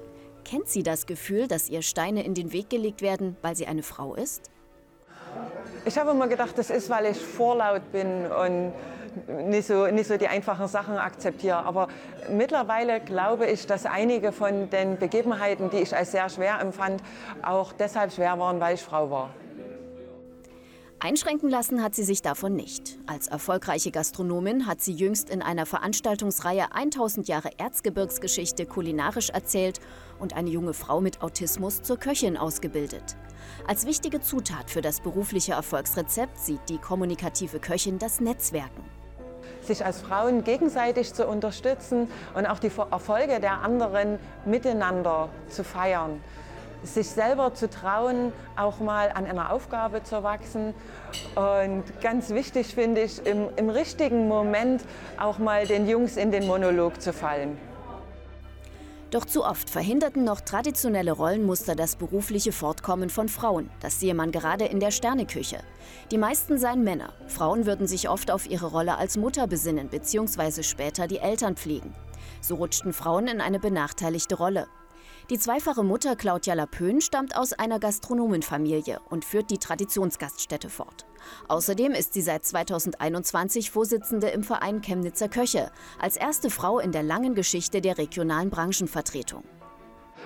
Kennt 0.44 0.68
sie 0.68 0.84
das 0.84 1.06
Gefühl, 1.06 1.48
dass 1.48 1.70
ihr 1.70 1.82
Steine 1.82 2.24
in 2.24 2.34
den 2.34 2.52
Weg 2.52 2.70
gelegt 2.70 3.02
werden, 3.02 3.38
weil 3.42 3.56
sie 3.56 3.66
eine 3.66 3.84
Frau 3.84 4.16
ist? 4.16 4.50
Ich 5.86 5.98
habe 5.98 6.12
immer 6.12 6.28
gedacht, 6.28 6.58
das 6.58 6.70
ist, 6.70 6.90
weil 6.90 7.06
ich 7.06 7.18
vorlaut 7.18 7.92
bin 7.92 8.26
und 8.26 8.74
nicht 9.28 9.68
so, 9.68 9.88
nicht 9.88 10.08
so 10.08 10.18
die 10.18 10.28
einfachen 10.28 10.68
Sachen 10.68 10.98
akzeptiere. 10.98 11.58
Aber 11.58 11.88
mittlerweile 12.32 13.00
glaube 13.00 13.48
ich, 13.48 13.68
dass 13.68 13.86
einige 13.86 14.32
von 14.32 14.70
den 14.70 14.98
Begebenheiten, 14.98 15.70
die 15.70 15.78
ich 15.78 15.96
als 15.96 16.12
sehr 16.12 16.30
schwer 16.30 16.60
empfand, 16.60 17.02
auch 17.42 17.74
deshalb 17.74 18.12
schwer 18.12 18.38
waren, 18.40 18.60
weil 18.60 18.76
ich 18.76 18.82
Frau 18.82 19.10
war. 19.10 19.30
Einschränken 21.02 21.50
lassen 21.50 21.82
hat 21.82 21.96
sie 21.96 22.04
sich 22.04 22.22
davon 22.22 22.58
nicht. 22.58 23.00
Als 23.08 23.28
erfolgreiche 23.28 23.90
Gastronomin 23.90 24.68
hat 24.68 24.82
sie 24.82 24.92
jüngst 24.92 25.30
in 25.30 25.42
einer 25.42 25.66
Veranstaltungsreihe 25.66 26.74
1000 26.74 27.30
Jahre 27.30 27.52
Erzgebirgsgeschichte 27.58 28.66
kulinarisch 28.66 29.30
erzählt 29.30 29.80
und 30.20 30.36
eine 30.36 30.50
junge 30.50 30.74
Frau 30.74 31.00
mit 31.00 31.22
Autismus 31.22 31.82
zur 31.84 31.96
Köchin 31.96 32.36
ausgebildet. 32.36 33.16
Als 33.66 33.86
wichtige 33.86 34.20
Zutat 34.20 34.70
für 34.70 34.82
das 34.82 35.00
berufliche 35.00 35.54
Erfolgsrezept 35.54 36.38
sieht 36.38 36.68
die 36.68 36.80
kommunikative 36.80 37.62
Köchin 37.62 37.98
das 37.98 38.20
Netzwerken. 38.20 38.99
Sich 39.62 39.86
als 39.86 40.02
Frauen 40.02 40.44
gegenseitig 40.44 41.14
zu 41.14 41.28
unterstützen 41.28 42.10
und 42.34 42.46
auch 42.46 42.60
die 42.60 42.72
Erfolge 42.92 43.40
der 43.40 43.62
anderen 43.62 44.20
miteinander 44.46 45.30
zu 45.50 45.64
feiern 45.64 46.22
sich 46.84 47.10
selber 47.10 47.54
zu 47.54 47.70
trauen, 47.70 48.32
auch 48.56 48.80
mal 48.80 49.12
an 49.14 49.26
einer 49.26 49.52
Aufgabe 49.52 50.04
zu 50.04 50.24
wachsen. 50.24 50.74
Und 51.36 51.84
ganz 52.02 52.30
wichtig 52.30 52.74
finde 52.74 53.02
ich, 53.02 53.26
im, 53.26 53.50
im 53.56 53.70
richtigen 53.70 54.28
Moment 54.28 54.84
auch 55.18 55.40
mal 55.40 55.66
den 55.66 55.88
Jungs 55.88 56.18
in 56.18 56.32
den 56.32 56.48
Monolog 56.48 57.02
zu 57.02 57.14
fallen. 57.14 57.58
Doch 59.12 59.26
zu 59.26 59.44
oft 59.44 59.70
verhinderten 59.70 60.24
noch 60.24 60.42
traditionelle 60.42 61.14
Rollenmuster 61.14 61.76
das 61.76 61.96
berufliche 61.96 62.52
Fortkommen 62.52 63.10
von 63.10 63.28
Frauen. 63.28 63.72
Das 63.80 64.00
sehe 64.00 64.14
man 64.14 64.32
gerade 64.32 64.66
in 64.66 64.80
der 64.80 64.92
Sterneküche. 64.92 65.64
Die 66.12 66.20
meisten 66.20 66.60
seien 66.60 66.84
Männer. 66.84 67.14
Frauen 67.28 67.66
würden 67.66 67.88
sich 67.88 68.08
oft 68.08 68.30
auf 68.30 68.48
ihre 68.48 68.68
Rolle 68.68 68.98
als 68.98 69.18
Mutter 69.18 69.48
besinnen 69.48 69.90
bzw. 69.90 70.62
später 70.62 71.08
die 71.08 71.18
Eltern 71.18 71.56
pflegen. 71.56 71.96
So 72.42 72.56
rutschten 72.56 72.94
Frauen 72.94 73.28
in 73.28 73.42
eine 73.42 73.60
benachteiligte 73.60 74.36
Rolle. 74.36 74.68
Die 75.32 75.40
zweifache 75.40 75.84
Mutter 75.84 76.16
Claudia 76.16 76.54
Lapön 76.54 77.02
stammt 77.02 77.36
aus 77.36 77.54
einer 77.54 77.80
Gastronomenfamilie 77.80 79.00
und 79.10 79.26
führt 79.26 79.50
die 79.50 79.58
Traditionsgaststätte 79.58 80.70
fort. 80.70 81.09
Außerdem 81.48 81.94
ist 81.94 82.14
sie 82.14 82.22
seit 82.22 82.46
2021 82.46 83.72
Vorsitzende 83.72 84.30
im 84.30 84.44
Verein 84.44 84.82
Chemnitzer 84.82 85.30
Köche, 85.30 85.72
als 86.00 86.18
erste 86.18 86.50
Frau 86.50 86.80
in 86.80 86.92
der 86.92 87.04
langen 87.04 87.36
Geschichte 87.36 87.82
der 87.82 87.98
regionalen 87.98 88.50
Branchenvertretung. 88.50 89.44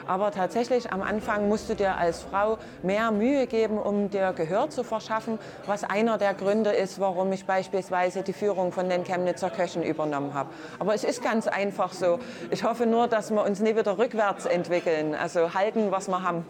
Aber 0.08 0.32
tatsächlich 0.32 0.92
am 0.92 1.02
Anfang 1.02 1.48
musst 1.48 1.70
du 1.70 1.76
dir 1.76 1.96
als 1.96 2.24
Frau 2.24 2.58
mehr 2.82 3.12
Mühe 3.12 3.48
geben, 3.48 3.78
um 3.78 4.10
dir 4.10 4.34
Gehör 4.34 4.70
zu 4.70 4.84
verschaffen, 4.84 5.40
was 5.66 5.84
einer 5.84 6.18
der 6.18 6.34
Gründe 6.34 6.72
ist, 6.72 7.00
warum 7.00 7.32
ich 7.32 7.46
beispielsweise 7.46 8.24
die 8.24 8.34
Führung 8.34 8.72
von 8.72 8.90
den 8.90 9.04
Chemnitzer 9.04 9.50
Köchen 9.50 9.84
übernommen 9.84 10.34
habe. 10.34 10.50
Aber 10.80 10.94
es 10.94 11.04
ist 11.04 11.24
ganz 11.24 11.48
einfach 11.48 11.94
so. 11.94 12.20
Ich 12.52 12.64
hoffe 12.64 12.86
nur, 12.86 13.08
dass 13.08 13.32
wir 13.32 13.44
uns 13.44 13.60
nie 13.60 13.76
wieder 13.76 13.98
rückwärts 13.98 14.46
entwickeln, 14.46 15.16
also 15.16 15.54
halten, 15.54 15.92
was 15.92 16.08
wir 16.08 16.22
haben. 16.24 16.46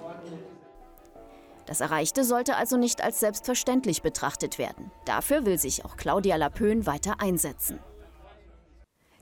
Das 1.65 1.81
Erreichte 1.81 2.23
sollte 2.23 2.55
also 2.55 2.77
nicht 2.77 3.03
als 3.03 3.19
selbstverständlich 3.19 4.01
betrachtet 4.01 4.57
werden. 4.57 4.91
Dafür 5.05 5.45
will 5.45 5.57
sich 5.57 5.85
auch 5.85 5.97
Claudia 5.97 6.35
Lapön 6.35 6.85
weiter 6.85 7.19
einsetzen. 7.19 7.79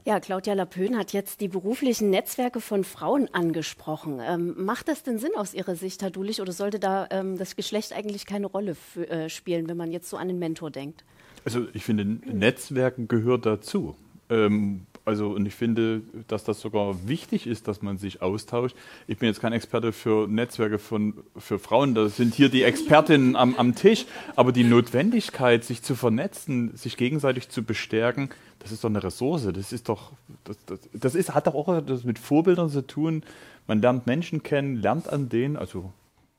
Ja, 0.04 0.20
Claudia 0.20 0.56
Lapön 0.56 0.98
hat 0.98 1.14
jetzt 1.14 1.42
die 1.42 1.48
beruflichen 1.48 2.10
Netzwerke 2.10 2.60
von 2.60 2.84
Frauen 2.84 3.30
angesprochen. 3.34 4.20
Ähm, 4.20 4.56
macht 4.58 4.88
das 4.88 5.04
denn 5.04 5.20
Sinn 5.20 5.32
aus 5.36 5.54
Ihrer 5.54 5.76
Sicht, 5.76 6.02
Herr 6.02 6.10
Dulich, 6.10 6.42
oder 6.42 6.54
sollte 6.54 6.80
da 6.80 7.08
ähm, 7.12 7.38
das 7.38 7.56
Geschlecht 7.56 7.94
eigentlich 7.94 8.26
keine 8.26 8.48
Rolle 8.48 8.74
für, 8.74 9.08
äh, 9.08 9.30
spielen, 9.30 9.70
wenn 9.70 9.78
man 9.78 9.92
jetzt 9.92 10.10
so 10.10 10.18
an 10.18 10.30
einen 10.30 10.40
Mentor 10.40 10.72
denkt? 10.72 11.04
Also 11.46 11.68
ich 11.74 11.84
finde, 11.84 12.04
Netzwerken 12.06 13.08
gehört 13.08 13.46
dazu. 13.46 13.96
Ähm, 14.32 14.88
also 15.12 15.30
und 15.30 15.46
ich 15.46 15.54
finde, 15.54 16.02
dass 16.28 16.44
das 16.44 16.60
sogar 16.60 17.08
wichtig 17.08 17.46
ist, 17.46 17.68
dass 17.68 17.82
man 17.82 17.98
sich 17.98 18.22
austauscht. 18.22 18.76
Ich 19.08 19.18
bin 19.18 19.28
jetzt 19.28 19.40
kein 19.40 19.54
Experte 19.54 19.92
für 19.92 20.28
Netzwerke 20.28 20.80
von, 20.80 21.14
für 21.38 21.60
Frauen, 21.60 21.94
da 21.94 22.10
sind 22.10 22.34
hier 22.34 22.50
die 22.50 22.64
Expertinnen 22.64 23.36
am, 23.36 23.56
am 23.56 23.76
Tisch, 23.76 24.06
aber 24.36 24.52
die 24.52 24.64
Notwendigkeit, 24.64 25.64
sich 25.64 25.84
zu 25.84 25.96
vernetzen, 25.96 26.76
sich 26.76 26.98
gegenseitig 26.98 27.50
zu 27.50 27.64
bestärken, 27.64 28.30
das 28.60 28.72
ist 28.72 28.84
doch 28.84 28.90
eine 28.90 29.04
Ressource. 29.04 29.48
Das 29.54 29.74
ist 29.74 29.90
doch, 29.90 30.12
das, 30.44 30.58
das, 30.66 30.80
das 30.94 31.16
ist, 31.16 31.34
hat 31.34 31.48
doch 31.48 31.56
auch 31.56 31.68
etwas 31.70 32.04
mit 32.04 32.20
Vorbildern 32.20 32.70
zu 32.70 32.86
tun. 32.86 33.24
Man 33.68 33.82
lernt 33.82 34.06
Menschen 34.06 34.44
kennen, 34.44 34.76
lernt 34.76 35.08
an 35.10 35.30
denen. 35.30 35.58
Also 35.58 35.92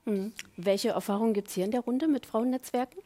hm. 0.05 0.31
Welche 0.57 0.89
Erfahrungen 0.89 1.33
gibt 1.33 1.49
es 1.49 1.53
hier 1.53 1.65
in 1.65 1.71
der 1.71 1.81
Runde 1.81 2.07
mit 2.07 2.25
Frauennetzwerken? 2.25 2.99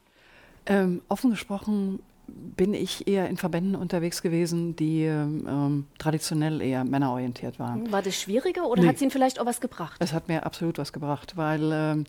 Ähm, 0.65 1.01
offen 1.07 1.31
gesprochen 1.31 1.99
bin 2.27 2.73
ich 2.73 3.07
eher 3.07 3.29
in 3.29 3.37
Verbänden 3.37 3.75
unterwegs 3.75 4.21
gewesen, 4.21 4.75
die 4.75 5.03
ähm, 5.03 5.85
traditionell 5.97 6.61
eher 6.61 6.83
männerorientiert 6.83 7.59
waren. 7.59 7.91
War 7.91 8.01
das 8.01 8.15
schwieriger 8.15 8.67
oder 8.67 8.81
nee. 8.81 8.87
hat 8.87 8.95
es 8.95 9.01
Ihnen 9.01 9.11
vielleicht 9.11 9.39
auch 9.39 9.45
was 9.45 9.61
gebracht? 9.61 9.97
Es 9.99 10.13
hat 10.13 10.27
mir 10.27 10.45
absolut 10.45 10.77
was 10.77 10.91
gebracht, 10.91 11.37
weil 11.37 11.71
ähm, 11.71 12.05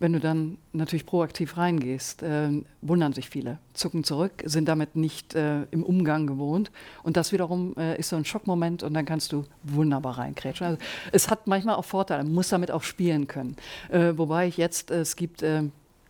wenn 0.00 0.12
du 0.12 0.20
dann 0.20 0.58
natürlich 0.72 1.06
proaktiv 1.06 1.56
reingehst, 1.56 2.22
äh, 2.22 2.50
wundern 2.82 3.12
sich 3.12 3.30
viele, 3.30 3.58
zucken 3.72 4.04
zurück, 4.04 4.42
sind 4.44 4.68
damit 4.68 4.96
nicht 4.96 5.34
äh, 5.34 5.62
im 5.70 5.84
Umgang 5.84 6.26
gewohnt. 6.26 6.70
Und 7.02 7.16
das 7.16 7.32
wiederum 7.32 7.74
äh, 7.76 7.98
ist 7.98 8.08
so 8.08 8.16
ein 8.16 8.24
Schockmoment 8.24 8.82
und 8.82 8.94
dann 8.94 9.04
kannst 9.04 9.32
du 9.32 9.44
wunderbar 9.62 10.18
reinkrätschen. 10.18 10.66
Also, 10.66 10.78
es 11.12 11.30
hat 11.30 11.46
manchmal 11.46 11.76
auch 11.76 11.84
Vorteile, 11.84 12.24
man 12.24 12.34
muss 12.34 12.48
damit 12.48 12.70
auch 12.70 12.82
spielen 12.82 13.28
können. 13.28 13.56
Äh, 13.88 14.12
wobei 14.16 14.48
ich 14.48 14.56
jetzt, 14.56 14.90
es 14.90 15.16
gibt 15.16 15.42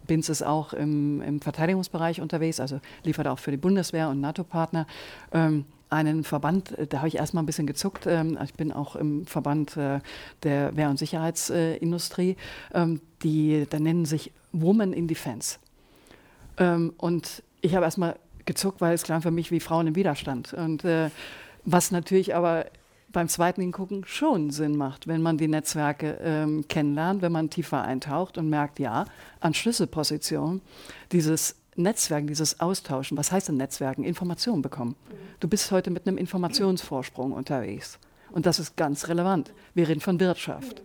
BINS 0.07 0.29
ist 0.29 0.43
auch 0.43 0.73
im, 0.73 1.21
im, 1.23 1.41
Verteidigungsbereich 1.41 2.21
unterwegs, 2.21 2.61
also 2.61 2.81
liefert 3.03 3.27
auch 3.27 3.39
für 3.39 3.51
die 3.51 3.57
Bundeswehr 3.57 4.09
und 4.09 4.21
NATO-Partner. 4.21 4.87
Ähm, 5.33 5.65
einen 5.91 6.25
Verband, 6.25 6.77
äh, 6.79 6.87
da 6.87 6.99
habe 6.99 7.09
ich 7.09 7.17
erstmal 7.17 7.43
ein 7.43 7.47
bisschen 7.47 7.67
gezuckt. 7.67 8.07
Ähm, 8.07 8.39
ich 8.43 8.55
bin 8.55 8.73
auch 8.73 8.97
im 8.97 9.27
Verband 9.27 9.77
äh, 9.77 10.01
der 10.43 10.77
Wehr- 10.77 10.91
und 10.91 10.99
Sicherheitsindustrie. 10.99 12.37
Ähm, 12.73 13.01
die, 13.23 13.67
da 13.69 13.79
nennen 13.79 14.05
sich 14.05 14.33
Women 14.53 14.93
in 14.93 15.09
Defense. 15.09 15.59
Ähm, 16.59 16.93
und 16.99 17.43
ich 17.61 17.75
habe 17.75 17.85
erstmal 17.85 18.17
gezuckt, 18.45 18.81
weil 18.81 18.95
es 18.95 19.03
klang 19.03 19.23
für 19.23 19.31
mich 19.31 19.51
wie 19.51 19.61
Frauen 19.61 19.87
im 19.87 19.97
Widerstand. 19.97 20.53
Und 20.53 20.85
äh, 20.85 21.11
was 21.65 21.91
natürlich 21.91 22.35
aber 22.35 22.67
beim 23.15 23.29
zweiten 23.29 23.63
Hingucken 23.63 24.05
schon 24.05 24.51
Sinn 24.51 24.77
macht, 24.77 25.07
wenn 25.07 25.23
man 25.23 25.39
die 25.39 25.49
Netzwerke 25.49 26.19
ähm, 26.23 26.67
kennenlernt, 26.69 27.23
wenn 27.23 27.33
man 27.33 27.49
tiefer 27.49 27.83
eintaucht 27.83 28.37
und 28.37 28.51
merkt, 28.51 28.79
ja, 28.79 29.07
an 29.41 29.55
Schlüsselpositionen, 29.55 30.61
dieses 31.13 31.57
Netzwerken, 31.77 32.27
dieses 32.27 32.61
Austauschen, 32.61 33.17
was 33.17 33.33
heißt 33.33 33.49
denn 33.49 33.57
Netzwerken? 33.57 34.05
Informationen 34.05 34.63
bekommen. 34.63 34.97
Du 35.41 35.49
bist 35.49 35.71
heute 35.71 35.91
mit 35.91 36.07
einem 36.07 36.19
Informationsvorsprung 36.19 37.33
unterwegs. 37.33 37.99
Und 38.31 38.47
das 38.47 38.59
ist 38.59 38.77
ganz 38.77 39.09
relevant. 39.09 39.53
Wir 39.75 39.89
reden 39.89 40.01
von 40.01 40.21
Wirtschaft. 40.21 40.83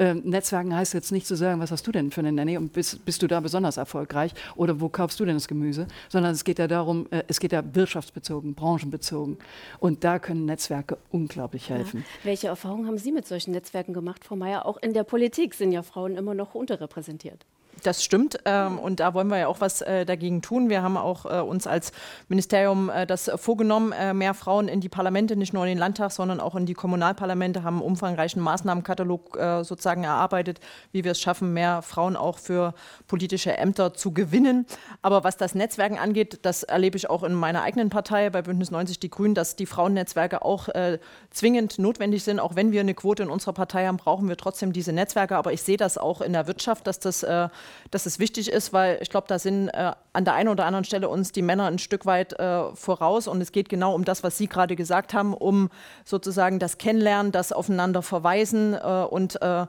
Ähm, 0.00 0.22
Netzwerken 0.24 0.74
heißt 0.74 0.94
jetzt 0.94 1.12
nicht 1.12 1.26
zu 1.26 1.36
sagen, 1.36 1.60
was 1.60 1.70
hast 1.70 1.86
du 1.86 1.92
denn 1.92 2.10
für 2.10 2.22
eine 2.22 2.32
Nanny 2.32 2.56
und 2.56 2.72
bist, 2.72 3.04
bist 3.04 3.20
du 3.20 3.26
da 3.26 3.38
besonders 3.40 3.76
erfolgreich 3.76 4.32
oder 4.56 4.80
wo 4.80 4.88
kaufst 4.88 5.20
du 5.20 5.26
denn 5.26 5.34
das 5.34 5.46
Gemüse, 5.46 5.86
sondern 6.08 6.32
es 6.32 6.42
geht 6.42 6.58
ja 6.58 6.66
darum, 6.66 7.06
äh, 7.10 7.22
es 7.28 7.38
geht 7.38 7.52
ja 7.52 7.62
wirtschaftsbezogen, 7.74 8.54
branchenbezogen. 8.54 9.36
Und 9.78 10.02
da 10.02 10.18
können 10.18 10.46
Netzwerke 10.46 10.96
unglaublich 11.10 11.68
helfen. 11.68 12.00
Ja. 12.00 12.24
Welche 12.24 12.46
Erfahrungen 12.46 12.86
haben 12.86 12.96
Sie 12.96 13.12
mit 13.12 13.28
solchen 13.28 13.50
Netzwerken 13.50 13.92
gemacht, 13.92 14.24
Frau 14.24 14.36
Mayer? 14.36 14.64
Auch 14.64 14.78
in 14.78 14.94
der 14.94 15.04
Politik 15.04 15.52
sind 15.52 15.70
ja 15.70 15.82
Frauen 15.82 16.16
immer 16.16 16.32
noch 16.32 16.54
unterrepräsentiert. 16.54 17.44
Das 17.82 18.04
stimmt. 18.04 18.38
Ähm, 18.44 18.78
und 18.78 19.00
da 19.00 19.14
wollen 19.14 19.28
wir 19.28 19.38
ja 19.38 19.46
auch 19.46 19.60
was 19.60 19.80
äh, 19.80 20.04
dagegen 20.04 20.42
tun. 20.42 20.68
Wir 20.68 20.82
haben 20.82 20.96
auch 20.96 21.24
äh, 21.24 21.40
uns 21.40 21.66
als 21.66 21.92
Ministerium 22.28 22.90
äh, 22.90 23.06
das 23.06 23.30
vorgenommen, 23.36 23.92
äh, 23.92 24.12
mehr 24.12 24.34
Frauen 24.34 24.68
in 24.68 24.80
die 24.80 24.88
Parlamente, 24.88 25.36
nicht 25.36 25.52
nur 25.52 25.64
in 25.64 25.70
den 25.70 25.78
Landtag, 25.78 26.12
sondern 26.12 26.40
auch 26.40 26.54
in 26.56 26.66
die 26.66 26.74
Kommunalparlamente, 26.74 27.62
haben 27.62 27.76
einen 27.76 27.86
umfangreichen 27.86 28.42
Maßnahmenkatalog 28.42 29.36
äh, 29.36 29.64
sozusagen 29.64 30.04
erarbeitet, 30.04 30.60
wie 30.92 31.04
wir 31.04 31.12
es 31.12 31.20
schaffen, 31.20 31.52
mehr 31.52 31.82
Frauen 31.82 32.16
auch 32.16 32.38
für 32.38 32.74
politische 33.06 33.56
Ämter 33.56 33.94
zu 33.94 34.12
gewinnen. 34.12 34.66
Aber 35.02 35.24
was 35.24 35.36
das 35.36 35.54
Netzwerken 35.54 35.98
angeht, 35.98 36.40
das 36.42 36.62
erlebe 36.62 36.96
ich 36.96 37.08
auch 37.08 37.22
in 37.22 37.32
meiner 37.32 37.62
eigenen 37.62 37.88
Partei, 37.88 38.30
bei 38.30 38.42
Bündnis 38.42 38.70
90 38.70 38.98
Die 39.00 39.10
Grünen, 39.10 39.34
dass 39.34 39.56
die 39.56 39.66
Frauennetzwerke 39.66 40.42
auch 40.44 40.68
äh, 40.68 40.98
zwingend 41.30 41.78
notwendig 41.78 42.24
sind. 42.24 42.40
Auch 42.40 42.56
wenn 42.56 42.72
wir 42.72 42.80
eine 42.80 42.94
Quote 42.94 43.22
in 43.22 43.30
unserer 43.30 43.52
Partei 43.52 43.86
haben, 43.86 43.96
brauchen 43.96 44.28
wir 44.28 44.36
trotzdem 44.36 44.72
diese 44.72 44.92
Netzwerke. 44.92 45.36
Aber 45.36 45.52
ich 45.52 45.62
sehe 45.62 45.76
das 45.76 45.96
auch 45.96 46.20
in 46.20 46.32
der 46.32 46.46
Wirtschaft, 46.46 46.86
dass 46.86 46.98
das 46.98 47.24
dass 47.90 48.06
es 48.06 48.18
wichtig 48.18 48.50
ist, 48.50 48.72
weil 48.72 48.98
ich 49.00 49.10
glaube, 49.10 49.26
da 49.28 49.38
sind 49.38 49.68
äh, 49.68 49.92
an 50.12 50.24
der 50.24 50.34
einen 50.34 50.48
oder 50.48 50.66
anderen 50.66 50.84
Stelle 50.84 51.08
uns 51.08 51.32
die 51.32 51.42
Männer 51.42 51.66
ein 51.66 51.78
Stück 51.78 52.06
weit 52.06 52.38
äh, 52.38 52.74
voraus. 52.74 53.28
Und 53.28 53.40
es 53.40 53.52
geht 53.52 53.68
genau 53.68 53.94
um 53.94 54.04
das, 54.04 54.22
was 54.22 54.38
Sie 54.38 54.46
gerade 54.46 54.76
gesagt 54.76 55.14
haben, 55.14 55.34
um 55.34 55.70
sozusagen 56.04 56.58
das 56.58 56.78
Kennenlernen, 56.78 57.32
das 57.32 57.52
Aufeinander 57.52 58.02
verweisen 58.02 58.74
äh, 58.74 59.04
und 59.08 59.40
äh, 59.42 59.66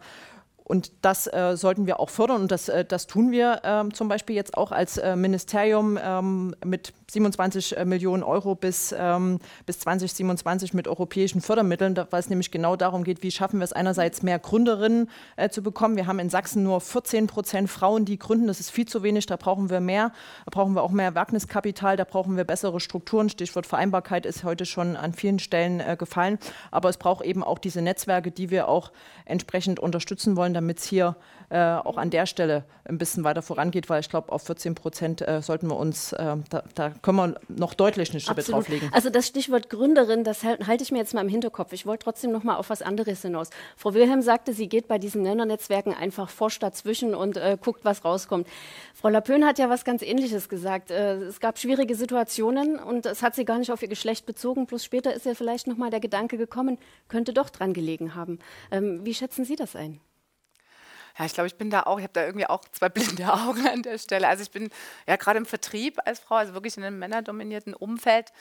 und 0.63 0.93
das 1.01 1.27
äh, 1.27 1.57
sollten 1.57 1.85
wir 1.85 1.99
auch 1.99 2.09
fördern 2.09 2.43
und 2.43 2.51
das, 2.51 2.69
äh, 2.69 2.85
das 2.85 3.05
tun 3.05 3.31
wir 3.31 3.59
äh, 3.63 3.93
zum 3.93 4.07
Beispiel 4.07 4.37
jetzt 4.37 4.57
auch 4.57 4.71
als 4.71 4.97
äh, 4.97 5.17
Ministerium 5.17 5.99
ähm, 6.01 6.55
mit 6.63 6.93
27 7.11 7.77
äh, 7.77 7.85
Millionen 7.85 8.23
Euro 8.23 8.55
bis, 8.55 8.95
ähm, 8.97 9.39
bis 9.65 9.79
2027 9.79 10.73
mit 10.73 10.87
europäischen 10.87 11.41
Fördermitteln, 11.41 11.97
weil 12.09 12.19
es 12.19 12.29
nämlich 12.29 12.51
genau 12.51 12.75
darum 12.75 13.03
geht, 13.03 13.21
wie 13.21 13.31
schaffen 13.31 13.59
wir 13.59 13.65
es 13.65 13.73
einerseits 13.73 14.23
mehr 14.23 14.39
Gründerinnen 14.39 15.09
äh, 15.35 15.49
zu 15.49 15.61
bekommen. 15.61 15.97
Wir 15.97 16.07
haben 16.07 16.19
in 16.19 16.29
Sachsen 16.29 16.63
nur 16.63 16.79
14 16.79 17.27
Prozent 17.27 17.69
Frauen, 17.69 18.05
die 18.05 18.17
gründen. 18.17 18.47
Das 18.47 18.59
ist 18.59 18.71
viel 18.71 18.87
zu 18.87 19.03
wenig, 19.03 19.25
da 19.25 19.35
brauchen 19.35 19.69
wir 19.69 19.81
mehr. 19.81 20.13
Da 20.45 20.51
brauchen 20.51 20.73
wir 20.73 20.83
auch 20.83 20.91
mehr 20.91 21.13
Wagniskapital, 21.13 21.97
da 21.97 22.05
brauchen 22.05 22.37
wir 22.37 22.45
bessere 22.45 22.79
Strukturen. 22.79 23.29
Stichwort 23.29 23.67
Vereinbarkeit 23.67 24.25
ist 24.25 24.43
heute 24.43 24.65
schon 24.65 24.95
an 24.95 25.13
vielen 25.13 25.39
Stellen 25.39 25.81
gefallen. 25.97 26.39
Aber 26.71 26.89
es 26.89 26.97
braucht 26.97 27.25
eben 27.25 27.43
auch 27.43 27.59
diese 27.59 27.81
Netzwerke, 27.81 28.31
die 28.31 28.49
wir 28.49 28.69
auch 28.69 28.91
entsprechend 29.25 29.79
unterstützen 29.79 30.35
wollen, 30.37 30.53
damit 30.53 30.79
es 30.79 30.85
hier 30.85 31.15
äh, 31.51 31.57
auch 31.57 31.97
an 31.97 32.09
der 32.09 32.25
Stelle 32.25 32.63
ein 32.85 32.97
bisschen 32.97 33.25
weiter 33.25 33.41
vorangeht, 33.41 33.89
weil 33.89 33.99
ich 33.99 34.09
glaube, 34.09 34.31
auf 34.31 34.43
14 34.43 34.73
Prozent 34.73 35.27
äh, 35.27 35.41
sollten 35.41 35.67
wir 35.67 35.75
uns, 35.75 36.13
äh, 36.13 36.37
da, 36.49 36.63
da, 36.75 36.91
können 37.01 37.17
wir 37.17 37.35
noch 37.49 37.73
deutlich 37.73 38.11
eine 38.11 38.21
Schippe 38.21 38.41
drauflegen. 38.41 38.89
Also 38.93 39.09
das 39.09 39.27
Stichwort 39.27 39.69
Gründerin, 39.69 40.23
das 40.23 40.43
halte 40.43 40.83
ich 40.83 40.91
mir 40.91 40.99
jetzt 40.99 41.13
mal 41.13 41.21
im 41.21 41.27
Hinterkopf. 41.27 41.73
Ich 41.73 41.85
wollte 41.85 42.05
trotzdem 42.05 42.31
noch 42.31 42.43
mal 42.43 42.55
auf 42.55 42.69
was 42.69 42.81
anderes 42.81 43.21
hinaus. 43.21 43.49
Frau 43.75 43.93
Wilhelm 43.93 44.21
sagte, 44.21 44.53
sie 44.53 44.69
geht 44.69 44.87
bei 44.87 44.97
diesen 44.97 45.23
Nennernetzwerken 45.23 45.93
einfach 45.93 46.29
vor 46.29 46.49
statt 46.49 46.77
zwischen 46.77 47.13
und 47.13 47.35
äh, 47.35 47.57
guckt, 47.61 47.83
was 47.83 48.05
rauskommt. 48.05 48.47
Frau 48.93 49.09
Lapön 49.09 49.45
hat 49.45 49.59
ja 49.59 49.69
was 49.69 49.83
ganz 49.83 50.03
Ähnliches 50.03 50.47
gesagt. 50.47 50.89
Äh, 50.89 51.15
es 51.15 51.41
gab 51.41 51.59
schwierige 51.59 51.95
Situationen 51.95 52.79
und 52.79 53.05
es 53.05 53.21
hat 53.23 53.35
sie 53.35 53.43
gar 53.43 53.59
nicht 53.59 53.73
auf 53.73 53.81
ihr 53.81 53.89
Geschlecht 53.89 54.25
bezogen. 54.25 54.67
Plus 54.67 54.85
später 54.85 55.13
ist 55.13 55.25
ja 55.25 55.33
vielleicht 55.33 55.67
noch 55.67 55.75
mal 55.75 55.89
der 55.89 55.99
Gedanke 55.99 56.37
gekommen, 56.37 56.77
könnte 57.09 57.33
doch 57.33 57.49
dran 57.49 57.73
gelegen 57.73 58.15
haben. 58.15 58.39
Ähm, 58.71 59.01
wie 59.03 59.13
schätzen 59.13 59.43
Sie 59.43 59.57
das 59.57 59.75
ein? 59.75 59.99
Ja, 61.21 61.27
ich 61.27 61.33
glaube, 61.33 61.45
ich 61.45 61.55
bin 61.55 61.69
da 61.69 61.83
auch, 61.83 61.99
ich 61.99 62.03
habe 62.03 62.13
da 62.13 62.25
irgendwie 62.25 62.47
auch 62.47 62.61
zwei 62.71 62.89
blinde 62.89 63.31
Augen 63.31 63.67
an 63.67 63.83
der 63.83 63.99
Stelle. 63.99 64.27
Also 64.27 64.41
ich 64.41 64.49
bin 64.49 64.71
ja 65.07 65.17
gerade 65.17 65.37
im 65.37 65.45
Vertrieb 65.45 65.99
als 66.03 66.19
Frau, 66.19 66.35
also 66.35 66.53
wirklich 66.55 66.75
in 66.77 66.83
einem 66.83 66.97
männerdominierten 66.97 67.75
Umfeld. 67.75 68.33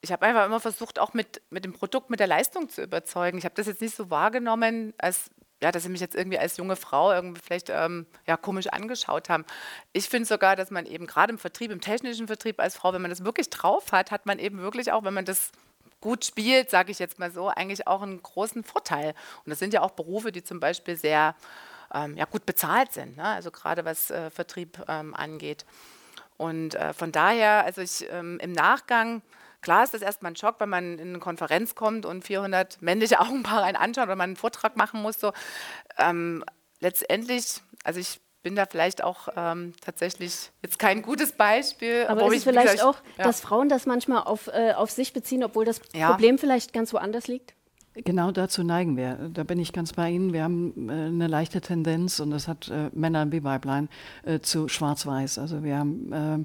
Ich 0.00 0.10
habe 0.10 0.24
einfach 0.24 0.46
immer 0.46 0.58
versucht, 0.58 0.98
auch 0.98 1.12
mit, 1.12 1.42
mit 1.50 1.66
dem 1.66 1.74
Produkt, 1.74 2.08
mit 2.08 2.20
der 2.20 2.26
Leistung 2.26 2.70
zu 2.70 2.82
überzeugen. 2.82 3.36
Ich 3.36 3.44
habe 3.44 3.54
das 3.54 3.66
jetzt 3.66 3.82
nicht 3.82 3.94
so 3.94 4.08
wahrgenommen, 4.08 4.94
als 4.96 5.30
ja, 5.62 5.70
dass 5.70 5.82
sie 5.82 5.88
mich 5.90 6.00
jetzt 6.00 6.14
irgendwie 6.14 6.38
als 6.38 6.56
junge 6.56 6.76
Frau 6.76 7.12
irgendwie 7.12 7.40
vielleicht 7.42 7.70
ähm, 7.70 8.06
ja, 8.26 8.36
komisch 8.38 8.68
angeschaut 8.68 9.28
haben. 9.28 9.44
Ich 9.92 10.08
finde 10.08 10.26
sogar, 10.26 10.56
dass 10.56 10.70
man 10.70 10.86
eben 10.86 11.06
gerade 11.06 11.32
im 11.32 11.38
Vertrieb, 11.38 11.70
im 11.70 11.80
technischen 11.80 12.26
Vertrieb 12.26 12.58
als 12.58 12.74
Frau, 12.74 12.92
wenn 12.94 13.02
man 13.02 13.10
das 13.10 13.24
wirklich 13.24 13.50
drauf 13.50 13.92
hat, 13.92 14.10
hat 14.10 14.24
man 14.24 14.38
eben 14.38 14.58
wirklich 14.58 14.92
auch, 14.92 15.04
wenn 15.04 15.14
man 15.14 15.24
das 15.26 15.52
gut 16.00 16.24
spielt, 16.24 16.70
sage 16.70 16.90
ich 16.90 16.98
jetzt 16.98 17.18
mal 17.18 17.30
so, 17.30 17.48
eigentlich 17.48 17.86
auch 17.86 18.02
einen 18.02 18.22
großen 18.22 18.62
Vorteil. 18.64 19.14
Und 19.44 19.50
das 19.50 19.58
sind 19.58 19.72
ja 19.72 19.80
auch 19.80 19.92
Berufe, 19.92 20.32
die 20.32 20.42
zum 20.42 20.60
Beispiel 20.60 20.96
sehr 20.96 21.34
ähm, 21.94 22.16
ja, 22.16 22.24
gut 22.24 22.44
bezahlt 22.44 22.92
sind, 22.92 23.16
ne? 23.16 23.24
also 23.24 23.50
gerade 23.50 23.84
was 23.84 24.10
äh, 24.10 24.30
Vertrieb 24.30 24.82
ähm, 24.88 25.14
angeht. 25.14 25.64
Und 26.36 26.74
äh, 26.74 26.92
von 26.92 27.12
daher, 27.12 27.64
also 27.64 27.80
ich 27.80 28.06
ähm, 28.10 28.38
im 28.40 28.52
Nachgang, 28.52 29.22
klar 29.60 29.84
ist 29.84 29.94
das 29.94 30.02
erstmal 30.02 30.32
ein 30.32 30.36
Schock, 30.36 30.56
wenn 30.58 30.68
man 30.68 30.98
in 30.98 31.08
eine 31.08 31.18
Konferenz 31.20 31.74
kommt 31.74 32.06
und 32.06 32.24
400 32.24 32.82
männliche 32.82 33.20
Augenpaare 33.20 33.64
einen 33.64 33.76
anschaut 33.76 34.04
oder 34.04 34.16
man 34.16 34.30
einen 34.30 34.36
Vortrag 34.36 34.76
machen 34.76 35.00
muss. 35.00 35.20
So. 35.20 35.32
Ähm, 35.96 36.44
letztendlich, 36.80 37.60
also 37.84 38.00
ich 38.00 38.20
bin 38.42 38.56
da 38.56 38.66
vielleicht 38.66 39.02
auch 39.02 39.28
ähm, 39.36 39.72
tatsächlich 39.80 40.50
jetzt 40.62 40.78
kein 40.78 41.02
gutes 41.02 41.32
Beispiel. 41.32 42.06
Aber 42.08 42.26
ist 42.26 42.38
es 42.38 42.44
vielleicht 42.44 42.82
auch, 42.82 42.96
ja. 43.16 43.24
dass 43.24 43.40
Frauen 43.40 43.68
das 43.68 43.86
manchmal 43.86 44.24
auf, 44.24 44.48
äh, 44.48 44.74
auf 44.74 44.90
sich 44.90 45.12
beziehen, 45.12 45.42
obwohl 45.42 45.64
das 45.64 45.80
ja. 45.94 46.10
Problem 46.10 46.36
vielleicht 46.38 46.72
ganz 46.72 46.92
woanders 46.92 47.26
liegt? 47.26 47.54
Genau 47.96 48.32
dazu 48.32 48.64
neigen 48.64 48.96
wir. 48.96 49.30
Da 49.32 49.44
bin 49.44 49.60
ich 49.60 49.72
ganz 49.72 49.92
bei 49.92 50.10
Ihnen. 50.10 50.32
Wir 50.32 50.42
haben 50.42 50.88
äh, 50.88 50.92
eine 50.92 51.28
leichte 51.28 51.60
Tendenz, 51.60 52.18
und 52.18 52.32
das 52.32 52.48
hat 52.48 52.68
äh, 52.68 52.90
Männer 52.92 53.30
wie 53.30 53.44
Weiblein, 53.44 53.88
äh, 54.24 54.40
zu 54.40 54.66
schwarz-weiß. 54.66 55.38
Also 55.38 55.62
wir 55.62 55.78
haben 55.78 56.12
äh, 56.12 56.38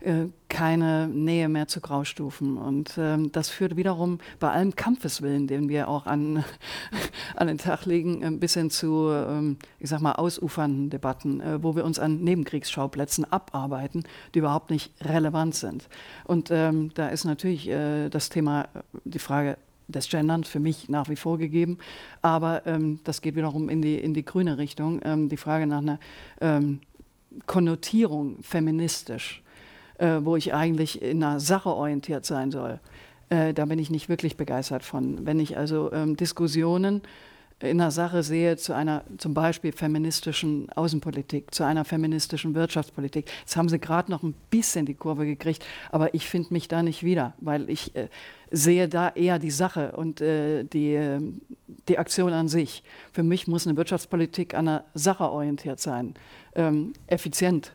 äh, 0.00 0.26
keine 0.48 1.06
Nähe 1.06 1.48
mehr 1.48 1.68
zu 1.68 1.80
Graustufen. 1.80 2.58
Und 2.58 2.94
ähm, 2.98 3.30
das 3.30 3.48
führt 3.48 3.76
wiederum 3.76 4.18
bei 4.40 4.50
allem 4.50 4.74
Kampfeswillen, 4.74 5.46
den 5.46 5.68
wir 5.68 5.86
auch 5.86 6.06
an, 6.06 6.44
an 7.36 7.46
den 7.46 7.58
Tag 7.58 7.86
legen, 7.86 8.24
ein 8.24 8.40
bisschen 8.40 8.68
zu, 8.68 9.08
ähm, 9.12 9.56
ich 9.78 9.90
sag 9.90 10.00
mal, 10.00 10.14
ausufernden 10.14 10.90
Debatten, 10.90 11.40
äh, 11.40 11.62
wo 11.62 11.76
wir 11.76 11.84
uns 11.84 12.00
an 12.00 12.24
Nebenkriegsschauplätzen 12.24 13.24
abarbeiten, 13.30 14.02
die 14.34 14.40
überhaupt 14.40 14.70
nicht 14.70 14.92
relevant 15.04 15.54
sind. 15.54 15.88
Und 16.24 16.50
ähm, 16.50 16.90
da 16.94 17.06
ist 17.08 17.24
natürlich 17.24 17.68
das 17.68 18.30
Thema, 18.30 18.68
die 19.04 19.18
Frage, 19.18 19.56
des 19.88 20.08
Genderns 20.08 20.48
für 20.48 20.60
mich 20.60 20.88
nach 20.88 21.08
wie 21.08 21.16
vor 21.16 21.38
gegeben. 21.38 21.78
Aber 22.22 22.66
ähm, 22.66 23.00
das 23.04 23.20
geht 23.22 23.36
wiederum 23.36 23.68
in 23.68 23.82
die, 23.82 23.96
in 23.96 24.14
die 24.14 24.24
grüne 24.24 24.58
Richtung. 24.58 25.00
Ähm, 25.04 25.28
die 25.28 25.36
Frage 25.36 25.66
nach 25.66 25.78
einer 25.78 25.98
ähm, 26.40 26.80
Konnotierung 27.46 28.42
feministisch, 28.42 29.42
äh, 29.98 30.20
wo 30.22 30.36
ich 30.36 30.54
eigentlich 30.54 31.02
in 31.02 31.22
einer 31.22 31.40
Sache 31.40 31.70
orientiert 31.70 32.24
sein 32.24 32.50
soll. 32.50 32.80
Äh, 33.30 33.54
da 33.54 33.64
bin 33.64 33.78
ich 33.78 33.90
nicht 33.90 34.08
wirklich 34.08 34.36
begeistert 34.36 34.84
von. 34.84 35.26
Wenn 35.26 35.40
ich 35.40 35.56
also 35.56 35.92
ähm, 35.92 36.16
Diskussionen 36.16 37.02
in 37.60 37.80
einer 37.80 37.90
Sache 37.90 38.22
sehe 38.22 38.56
zu 38.56 38.72
einer 38.72 39.02
zum 39.18 39.34
Beispiel 39.34 39.72
feministischen 39.72 40.70
Außenpolitik, 40.70 41.52
zu 41.52 41.64
einer 41.64 41.84
feministischen 41.84 42.54
Wirtschaftspolitik. 42.54 43.28
Jetzt 43.40 43.56
haben 43.56 43.68
sie 43.68 43.80
gerade 43.80 44.10
noch 44.12 44.22
ein 44.22 44.34
bisschen 44.50 44.86
die 44.86 44.94
Kurve 44.94 45.26
gekriegt, 45.26 45.64
aber 45.90 46.14
ich 46.14 46.28
finde 46.28 46.52
mich 46.52 46.68
da 46.68 46.82
nicht 46.82 47.02
wieder, 47.02 47.34
weil 47.40 47.68
ich 47.68 47.96
äh, 47.96 48.08
sehe 48.50 48.88
da 48.88 49.10
eher 49.10 49.38
die 49.38 49.50
Sache 49.50 49.92
und 49.92 50.20
äh, 50.20 50.64
die, 50.64 50.94
äh, 50.94 51.20
die 51.88 51.98
Aktion 51.98 52.32
an 52.32 52.48
sich. 52.48 52.82
Für 53.12 53.22
mich 53.22 53.46
muss 53.46 53.66
eine 53.66 53.76
Wirtschaftspolitik 53.76 54.54
an 54.54 54.66
der 54.66 54.84
Sache 54.94 55.30
orientiert 55.30 55.80
sein, 55.80 56.14
ähm, 56.54 56.92
effizient 57.06 57.72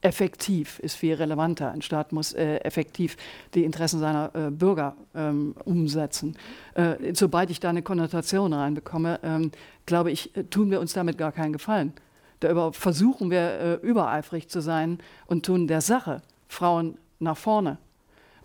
effektiv 0.00 0.78
ist 0.78 0.94
viel 0.94 1.14
relevanter. 1.14 1.72
Ein 1.72 1.82
Staat 1.82 2.12
muss 2.12 2.32
äh, 2.32 2.58
effektiv 2.58 3.16
die 3.54 3.64
Interessen 3.64 3.98
seiner 3.98 4.30
äh, 4.34 4.50
Bürger 4.50 4.96
ähm, 5.14 5.54
umsetzen. 5.64 6.36
Äh, 6.74 7.14
sobald 7.14 7.50
ich 7.50 7.60
da 7.60 7.70
eine 7.70 7.82
Konnotation 7.82 8.52
reinbekomme, 8.52 9.18
ähm, 9.22 9.50
glaube 9.86 10.12
ich, 10.12 10.36
äh, 10.36 10.44
tun 10.44 10.70
wir 10.70 10.80
uns 10.80 10.92
damit 10.92 11.18
gar 11.18 11.32
keinen 11.32 11.52
Gefallen. 11.52 11.92
Da 12.40 12.70
versuchen 12.70 13.30
wir 13.30 13.40
äh, 13.40 13.74
übereifrig 13.86 14.48
zu 14.48 14.60
sein 14.60 14.98
und 15.26 15.44
tun 15.44 15.66
der 15.66 15.80
Sache, 15.80 16.22
Frauen 16.46 16.96
nach 17.18 17.36
vorne 17.36 17.78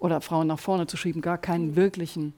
oder 0.04 0.20
Frauen 0.20 0.48
nach 0.48 0.60
vorne 0.60 0.86
zu 0.86 0.98
schieben, 0.98 1.22
gar 1.22 1.38
keinen 1.38 1.78
wirklichen 1.78 2.34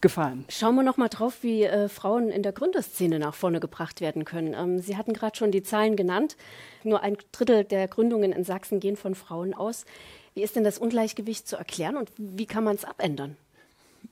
gefallen. 0.00 0.44
Schauen 0.48 0.74
wir 0.74 0.82
noch 0.82 0.96
mal 0.96 1.08
drauf, 1.08 1.38
wie 1.42 1.62
äh, 1.62 1.88
Frauen 1.88 2.28
in 2.30 2.42
der 2.42 2.52
Gründerszene 2.52 3.20
nach 3.20 3.34
vorne 3.34 3.60
gebracht 3.60 4.00
werden 4.00 4.24
können. 4.24 4.54
Ähm, 4.54 4.80
Sie 4.80 4.96
hatten 4.96 5.12
gerade 5.12 5.36
schon 5.36 5.52
die 5.52 5.62
Zahlen 5.62 5.94
genannt. 5.94 6.36
Nur 6.82 7.02
ein 7.02 7.16
Drittel 7.30 7.64
der 7.64 7.86
Gründungen 7.86 8.32
in 8.32 8.44
Sachsen 8.44 8.80
gehen 8.80 8.96
von 8.96 9.14
Frauen 9.14 9.54
aus. 9.54 9.86
Wie 10.34 10.42
ist 10.42 10.56
denn 10.56 10.64
das 10.64 10.78
Ungleichgewicht 10.78 11.46
zu 11.46 11.56
erklären 11.56 11.96
und 11.96 12.10
wie 12.18 12.44
kann 12.44 12.64
man 12.64 12.74
es 12.74 12.84
abändern? 12.84 13.36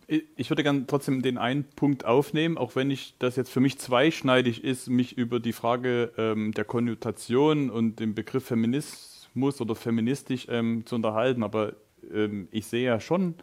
Ich 0.06 0.48
würde 0.48 0.62
gerne 0.62 0.86
trotzdem 0.86 1.20
den 1.20 1.38
einen 1.38 1.64
Punkt 1.64 2.04
aufnehmen, 2.04 2.58
auch 2.58 2.76
wenn 2.76 2.90
ich 2.90 3.14
das 3.18 3.34
jetzt 3.34 3.50
für 3.50 3.60
mich 3.60 3.78
zweischneidig 3.78 4.62
ist, 4.62 4.88
mich 4.88 5.18
über 5.18 5.40
die 5.40 5.52
Frage 5.52 6.12
ähm, 6.16 6.52
der 6.52 6.64
Konnotation 6.64 7.70
und 7.70 7.98
den 7.98 8.14
Begriff 8.14 8.46
Feminismus 8.46 9.60
oder 9.60 9.74
feministisch 9.74 10.46
ähm, 10.48 10.86
zu 10.86 10.94
unterhalten. 10.94 11.42
Aber 11.42 11.74
ähm, 12.12 12.48
ich 12.50 12.66
sehe 12.66 12.84
ja 12.84 13.00
schon, 13.00 13.34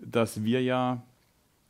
dass 0.00 0.44
wir 0.44 0.62
ja 0.62 1.02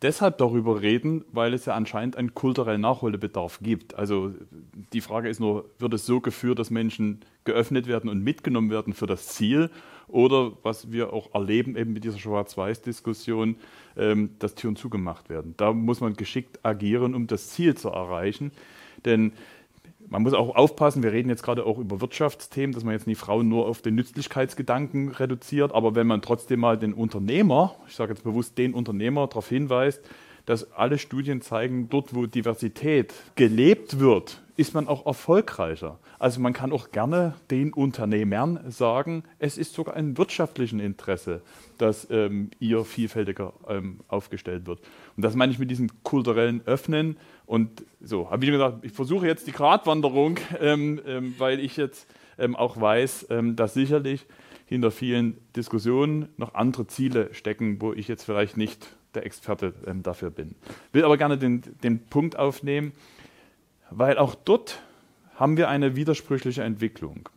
deshalb 0.03 0.39
darüber 0.39 0.81
reden, 0.81 1.25
weil 1.33 1.55
es 1.55 1.67
ja 1.67 1.75
anscheinend 1.75 2.17
einen 2.17 2.35
kulturellen 2.35 2.81
Nachholbedarf 2.81 3.61
gibt. 3.63 3.95
Also 3.95 4.33
die 4.93 5.01
Frage 5.01 5.29
ist 5.29 5.41
nur, 5.41 5.71
wird 5.79 5.95
es 5.95 6.07
so 6.07 6.21
geführt, 6.21 6.59
dass 6.59 6.71
Menschen 6.71 7.21
geöffnet 7.45 7.87
werden 7.87 8.09
und 8.09 8.23
mitgenommen 8.23 8.71
werden 8.71 8.95
für 8.95 9.07
das 9.07 9.29
Ziel? 9.29 9.71
Oder 10.09 10.53
was 10.63 10.91
wir 10.91 11.13
auch 11.13 11.35
erleben 11.35 11.77
eben 11.77 11.93
mit 11.93 12.05
dieser 12.05 12.19
Schwarz-Weiß-Diskussion, 12.19 13.57
ähm, 13.97 14.31
dass 14.39 14.55
Türen 14.55 14.77
zugemacht 14.77 15.29
werden. 15.29 15.55
Da 15.57 15.73
muss 15.73 16.01
man 16.01 16.15
geschickt 16.15 16.59
agieren, 16.65 17.15
um 17.15 17.27
das 17.27 17.51
Ziel 17.51 17.77
zu 17.77 17.91
erreichen. 17.91 18.51
Denn 19.05 19.33
man 20.11 20.23
muss 20.23 20.35
auch 20.35 20.57
aufpassen, 20.57 21.03
wir 21.03 21.13
reden 21.13 21.29
jetzt 21.29 21.45
gerade 21.45 21.65
auch 21.65 21.79
über 21.79 22.01
Wirtschaftsthemen, 22.01 22.75
dass 22.75 22.85
man 22.85 22.93
jetzt 22.93 23.07
nicht 23.07 23.19
Frauen 23.19 23.49
nur 23.49 23.67
auf 23.67 23.81
den 23.81 23.95
Nützlichkeitsgedanken 23.95 25.11
reduziert, 25.11 25.73
aber 25.73 25.95
wenn 25.95 26.09
man 26.09 26.21
trotzdem 26.21 26.61
mal 26.61 26.77
den 26.77 26.93
Unternehmer, 26.93 27.77
ich 27.87 27.95
sage 27.95 28.13
jetzt 28.13 28.25
bewusst 28.25 28.59
den 28.59 28.75
Unternehmer, 28.75 29.29
darauf 29.29 29.49
hinweist, 29.49 30.03
dass 30.47 30.73
alle 30.73 30.99
Studien 30.99 31.43
zeigen, 31.43 31.89
dort 31.91 32.13
wo 32.15 32.27
Diversität 32.27 33.15
gelebt 33.37 34.01
wird, 34.01 34.43
ist 34.57 34.75
man 34.75 34.89
auch 34.89 35.07
erfolgreicher. 35.07 35.99
Also 36.19 36.41
man 36.41 36.53
kann 36.53 36.73
auch 36.73 36.91
gerne 36.91 37.35
den 37.51 37.73
Unternehmern 37.73 38.61
sagen, 38.69 39.23
es 39.39 39.57
ist 39.57 39.73
sogar 39.73 39.95
ein 39.95 40.19
wirtschaftlichen 40.19 40.81
Interesse, 40.81 41.41
dass 41.79 42.09
ähm, 42.11 42.51
ihr 42.59 42.85
vielfältiger 42.85 43.55
ähm, 43.69 44.01
aufgestellt 44.09 44.67
wird. 44.67 44.81
Und 45.17 45.25
das 45.25 45.35
meine 45.35 45.53
ich 45.53 45.59
mit 45.59 45.71
diesem 45.71 46.03
kulturellen 46.03 46.61
Öffnen. 46.67 47.17
Und 47.51 47.85
so, 48.01 48.31
habe 48.31 48.45
ich 48.45 48.53
gesagt, 48.53 48.85
ich 48.85 48.93
versuche 48.93 49.27
jetzt 49.27 49.49
die 49.49 49.51
Gratwanderung, 49.51 50.39
ähm, 50.61 51.01
ähm, 51.05 51.35
weil 51.37 51.59
ich 51.59 51.77
jetzt 51.77 52.09
ähm, 52.39 52.55
auch 52.55 52.81
weiß, 52.81 53.27
ähm, 53.31 53.57
dass 53.57 53.75
sicherlich 53.75 54.25
hinter 54.67 54.93
vielen 54.93 55.37
Diskussionen 55.57 56.29
noch 56.37 56.55
andere 56.55 56.87
Ziele 56.87 57.35
stecken, 57.35 57.81
wo 57.81 57.93
ich 57.93 58.07
jetzt 58.07 58.23
vielleicht 58.23 58.57
nicht 58.57 58.95
der 59.15 59.27
Experte 59.27 59.75
ähm, 59.85 60.05
dafür 60.05 60.31
bin. 60.31 60.55
Will 60.93 61.05
aber 61.05 61.17
gerne 61.17 61.39
den, 61.39 61.63
den 61.83 61.99
Punkt 62.07 62.39
aufnehmen, 62.39 62.93
weil 63.91 64.17
auch 64.17 64.37
dort 64.37 64.81
haben 65.35 65.57
wir 65.57 65.69
eine 65.69 65.97
widersprüchliche 65.97 66.63
Entwicklung. 66.63 67.29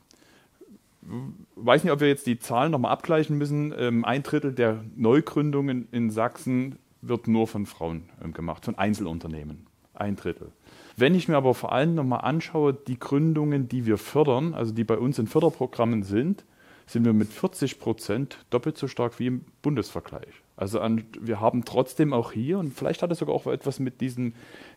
Weiß 1.56 1.84
nicht, 1.84 1.92
ob 1.92 2.02
wir 2.02 2.08
jetzt 2.08 2.28
die 2.28 2.38
Zahlen 2.38 2.72
nochmal 2.72 2.92
abgleichen 2.92 3.36
müssen. 3.40 3.74
Ähm, 3.76 4.06
ein 4.06 4.22
Drittel 4.22 4.54
der 4.54 4.86
Neugründungen 4.96 5.88
in 5.92 6.12
Sachsen 6.12 6.78
wird 7.02 7.28
nur 7.28 7.48
von 7.48 7.66
Frauen 7.66 8.10
gemacht, 8.32 8.64
von 8.64 8.78
Einzelunternehmen. 8.78 9.73
Ein 9.94 10.16
Drittel. 10.16 10.52
Wenn 10.96 11.16
ich 11.16 11.28
mir 11.28 11.38
aber 11.38 11.54
vor 11.54 11.72
allem 11.72 11.96
nochmal 11.96 12.22
anschaue, 12.22 12.74
die 12.74 13.00
Gründungen, 13.00 13.68
die 13.68 13.86
wir 13.86 13.98
fördern, 13.98 14.54
also 14.54 14.74
die 14.74 14.84
bei 14.84 14.98
uns 14.98 15.20
in 15.20 15.28
Förderprogrammen 15.28 16.04
sind, 16.04 16.44
sind 16.86 17.06
wir 17.06 17.14
mit 17.14 17.30
40 17.30 17.80
Prozent 17.80 18.38
doppelt 18.50 18.78
so 18.78 18.88
stark 18.88 19.20
wie 19.20 19.28
im 19.28 19.46
Bundesvergleich. 19.62 20.28
Also 20.56 20.80
an, 20.80 21.06
wir 21.20 21.40
haben 21.40 21.66
trotzdem 21.66 22.14
auch 22.14 22.32
hier, 22.32 22.60
und 22.60 22.74
vielleicht 22.74 23.02
hat 23.02 23.12
es 23.12 23.20
sogar 23.20 23.34
auch 23.34 23.48
etwas 23.48 23.80
mit 23.80 24.02
diesem 24.02 24.34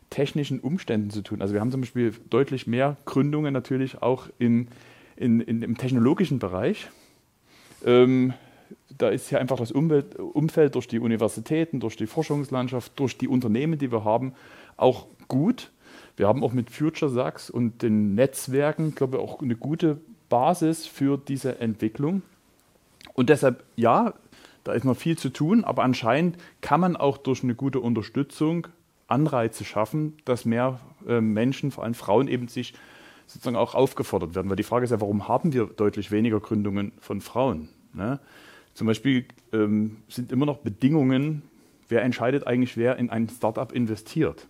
technischen 0.09 0.61
Umständen 0.61 1.11
zu 1.11 1.23
tun. 1.23 1.43
Also 1.43 1.53
wir 1.53 1.61
haben 1.61 1.71
zum 1.71 1.81
Beispiel 1.81 2.15
deutlich 2.31 2.67
mehr 2.67 2.97
Gründungen 3.05 3.53
natürlich 3.53 4.03
auch 4.03 4.29
in, 4.39 4.69
in, 5.17 5.41
in 5.41 5.63
im 5.63 5.77
technologischen 5.77 6.39
Bereich. 6.39 6.89
Ähm, 7.85 8.33
da 8.97 9.11
ist 9.11 9.31
ja 9.31 9.39
einfach 9.39 9.59
das 9.59 9.73
Umwelt, 9.73 10.19
Umfeld 10.19 10.75
durch 10.75 10.89
die 10.89 10.99
Universitäten, 10.99 11.81
durch 11.81 11.97
die 11.97 12.07
Forschungslandschaft, 12.07 12.99
durch 12.99 13.19
die 13.19 13.29
Unternehmen, 13.29 13.79
die 13.79 13.93
wir 13.93 14.05
haben, 14.05 14.33
auch 14.77 15.07
gut. 15.29 15.71
Wir 16.17 16.29
haben 16.29 16.43
auch 16.43 16.53
mit 16.53 16.71
Future 16.71 17.11
Sachs 17.11 17.51
und 17.51 17.83
den 17.83 18.15
Netzwerken, 18.15 18.95
glaube 18.95 19.17
ich, 19.17 19.23
auch 19.23 19.43
eine 19.43 19.57
gute 19.57 19.99
Basis 20.29 20.87
für 20.87 21.19
diese 21.19 21.61
Entwicklung. 21.61 22.23
Und 23.15 23.29
deshalb, 23.31 23.65
ja, 23.77 24.15
da 24.65 24.73
ist 24.73 24.85
noch 24.85 24.97
viel 24.97 25.17
zu 25.17 25.29
tun, 25.29 25.65
aber 25.65 25.85
anscheinend 25.85 26.39
kann 26.61 26.81
man 26.81 26.97
auch 26.97 27.19
durch 27.19 27.43
eine 27.43 27.55
gute 27.55 27.81
Unterstützung 27.81 28.67
Anreize 29.09 29.65
schaffen, 29.65 30.15
dass 30.25 30.45
mehr 30.45 30.81
äh, 31.07 31.21
Menschen, 31.21 31.71
vor 31.71 31.85
allem 31.85 31.95
Frauen, 31.95 32.29
eben 32.29 32.49
sich 32.49 32.75
sozusagen 33.27 33.57
auch 33.57 33.75
aufgefordert 33.75 34.35
werden. 34.35 34.49
Weil 34.49 34.57
die 34.57 34.63
Frage 34.63 34.85
ist 34.85 34.91
ja, 34.91 35.01
warum 35.01 35.29
haben 35.29 35.53
wir 35.53 35.67
deutlich 35.67 36.11
weniger 36.11 36.41
Gründungen 36.41 36.93
von 37.01 37.21
Frauen? 37.21 37.69
Ne? 37.93 38.19
Zum 38.75 38.87
Beispiel 38.87 39.27
ähm, 39.53 39.99
sind 40.09 40.33
immer 40.33 40.47
noch 40.47 40.59
Bedingungen, 40.59 41.43
wer 41.89 42.03
entscheidet 42.03 42.47
eigentlich, 42.47 42.77
wer 42.77 42.97
in 42.97 43.11
ein 43.11 43.29
Startup 43.29 43.71
investiert. 43.73 44.47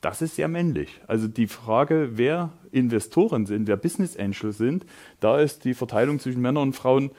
Das 0.00 0.22
ist 0.22 0.36
sehr 0.36 0.48
männlich. 0.48 1.00
Also 1.06 1.28
die 1.28 1.46
Frage, 1.46 2.12
wer 2.12 2.50
Investoren 2.72 3.44
sind, 3.46 3.68
wer 3.68 3.76
Business 3.76 4.16
Angels 4.16 4.56
sind, 4.56 4.86
da 5.20 5.38
ist 5.38 5.64
die 5.64 5.74
Verteilung 5.74 6.18
zwischen 6.18 6.40
Männern 6.40 6.62
und 6.62 6.72
Frauen 6.72 7.10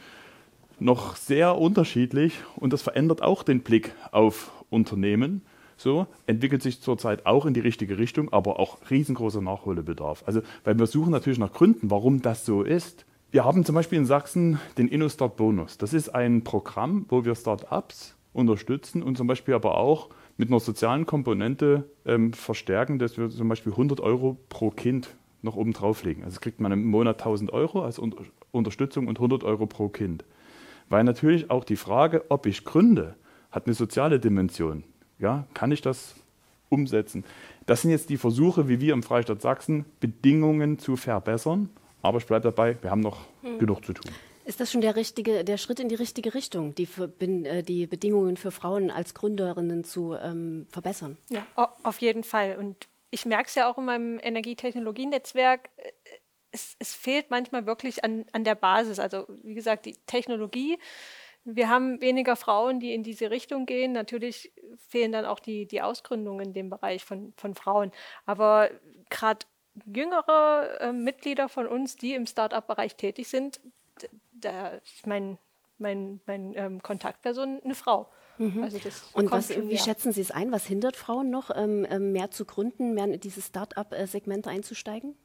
noch 0.79 1.15
sehr 1.15 1.57
unterschiedlich 1.57 2.39
und 2.55 2.73
das 2.73 2.81
verändert 2.81 3.21
auch 3.21 3.43
den 3.43 3.61
Blick 3.61 3.93
auf 4.11 4.51
Unternehmen. 4.71 5.41
So 5.77 6.07
entwickelt 6.25 6.63
sich 6.63 6.81
zurzeit 6.81 7.25
auch 7.25 7.45
in 7.45 7.53
die 7.53 7.59
richtige 7.59 7.97
Richtung, 7.97 8.33
aber 8.33 8.59
auch 8.59 8.77
riesengroßer 8.89 9.41
Nachholbedarf. 9.41 10.23
Also, 10.25 10.41
weil 10.63 10.77
wir 10.77 10.87
suchen 10.87 11.11
natürlich 11.11 11.39
nach 11.39 11.53
Gründen, 11.53 11.91
warum 11.91 12.21
das 12.21 12.45
so 12.45 12.63
ist. 12.63 13.05
Wir 13.31 13.45
haben 13.45 13.63
zum 13.63 13.75
Beispiel 13.75 13.97
in 13.97 14.05
Sachsen 14.05 14.59
den 14.77 14.87
InnoStart 14.87 15.37
Bonus. 15.37 15.77
Das 15.77 15.93
ist 15.93 16.09
ein 16.09 16.43
Programm, 16.43 17.05
wo 17.09 17.25
wir 17.25 17.33
Start-ups 17.35 18.15
unterstützen 18.33 19.03
und 19.03 19.17
zum 19.17 19.27
Beispiel 19.27 19.53
aber 19.53 19.77
auch 19.77 20.09
mit 20.41 20.49
einer 20.49 20.59
sozialen 20.59 21.05
Komponente 21.05 21.87
ähm, 22.03 22.33
verstärken, 22.33 22.97
dass 22.97 23.15
wir 23.15 23.29
zum 23.29 23.47
Beispiel 23.47 23.73
100 23.73 23.99
Euro 23.99 24.39
pro 24.49 24.71
Kind 24.71 25.15
noch 25.43 25.55
oben 25.55 25.71
drauflegen. 25.71 26.23
Also 26.23 26.39
kriegt 26.39 26.59
man 26.59 26.71
im 26.71 26.83
Monat 26.83 27.19
1000 27.19 27.53
Euro 27.53 27.83
als 27.83 27.99
Unter 27.99 28.23
Unterstützung 28.49 29.07
und 29.07 29.19
100 29.19 29.43
Euro 29.43 29.67
pro 29.67 29.87
Kind. 29.87 30.25
Weil 30.89 31.03
natürlich 31.03 31.51
auch 31.51 31.63
die 31.63 31.75
Frage, 31.75 32.25
ob 32.29 32.47
ich 32.47 32.65
gründe, 32.65 33.15
hat 33.51 33.67
eine 33.67 33.75
soziale 33.75 34.19
Dimension. 34.19 34.83
Ja, 35.19 35.45
kann 35.53 35.71
ich 35.71 35.81
das 35.81 36.15
umsetzen? 36.69 37.23
Das 37.67 37.83
sind 37.83 37.91
jetzt 37.91 38.09
die 38.09 38.17
Versuche, 38.17 38.67
wie 38.67 38.81
wir 38.81 38.93
im 38.93 39.03
Freistaat 39.03 39.43
Sachsen 39.43 39.85
Bedingungen 39.99 40.79
zu 40.79 40.95
verbessern. 40.95 41.69
Aber 42.01 42.17
ich 42.17 42.25
bleibe 42.25 42.45
dabei, 42.45 42.77
wir 42.81 42.89
haben 42.89 43.01
noch 43.01 43.19
hm. 43.43 43.59
genug 43.59 43.85
zu 43.85 43.93
tun. 43.93 44.11
Ist 44.51 44.59
das 44.59 44.69
schon 44.69 44.81
der, 44.81 44.97
richtige, 44.97 45.45
der 45.45 45.55
Schritt 45.55 45.79
in 45.79 45.87
die 45.87 45.95
richtige 45.95 46.33
Richtung, 46.33 46.75
die, 46.75 46.85
für, 46.85 47.09
äh, 47.21 47.63
die 47.63 47.87
Bedingungen 47.87 48.35
für 48.35 48.51
Frauen 48.51 48.91
als 48.91 49.13
Gründerinnen 49.13 49.85
zu 49.85 50.13
ähm, 50.13 50.67
verbessern? 50.69 51.17
Ja, 51.29 51.47
auf 51.55 52.01
jeden 52.01 52.25
Fall. 52.25 52.57
Und 52.57 52.89
ich 53.11 53.25
merke 53.25 53.47
es 53.47 53.55
ja 53.55 53.71
auch 53.71 53.77
in 53.77 53.85
meinem 53.85 54.19
Energietechnologienetzwerk. 54.21 55.69
Äh, 55.77 55.91
es, 56.51 56.75
es, 56.79 56.93
fehlt 56.93 57.31
manchmal 57.31 57.65
wirklich 57.65 58.03
an, 58.03 58.25
an 58.33 58.43
der 58.43 58.55
Basis. 58.55 58.99
Also 58.99 59.25
wie 59.41 59.53
gesagt, 59.53 59.85
die 59.85 59.95
Technologie. 60.05 60.77
Wir 61.45 61.69
haben 61.69 62.01
weniger 62.01 62.35
Frauen, 62.35 62.81
die 62.81 62.93
in 62.93 63.03
diese 63.03 63.31
Richtung 63.31 63.65
gehen. 63.65 63.93
Natürlich 63.93 64.51
fehlen 64.89 65.13
dann 65.13 65.23
auch 65.23 65.39
die, 65.39 65.65
die 65.65 65.81
Ausgründungen 65.81 66.47
in 66.47 66.53
dem 66.53 66.69
Bereich 66.69 67.05
von, 67.05 67.31
von 67.37 67.55
Frauen. 67.55 67.93
Aber 68.25 68.69
gerade 69.09 69.45
jüngere 69.85 70.77
äh, 70.81 70.91
Mitglieder 70.91 71.47
von 71.47 71.67
uns, 71.67 71.95
die 71.95 72.15
im 72.15 72.25
Start-up-Bereich 72.25 72.97
tätig 72.97 73.29
sind, 73.29 73.61
da 74.41 74.69
ist 74.69 75.07
mein, 75.07 75.37
mein, 75.77 76.21
mein 76.25 76.53
ähm, 76.55 76.81
Kontaktperson 76.81 77.61
eine 77.63 77.75
Frau. 77.75 78.09
Mhm. 78.37 78.63
Also 78.63 78.79
Und 79.13 79.31
was, 79.31 79.49
wie 79.49 79.77
schätzen 79.77 80.11
Sie 80.11 80.21
es 80.21 80.31
ein? 80.31 80.51
Was 80.51 80.65
hindert 80.65 80.95
Frauen 80.95 81.29
noch, 81.29 81.51
ähm, 81.55 81.85
ähm, 81.89 82.11
mehr 82.11 82.31
zu 82.31 82.45
gründen, 82.45 82.93
mehr 82.93 83.05
in 83.05 83.19
dieses 83.19 83.47
Start-up-Segment 83.47 84.47
einzusteigen? 84.47 85.15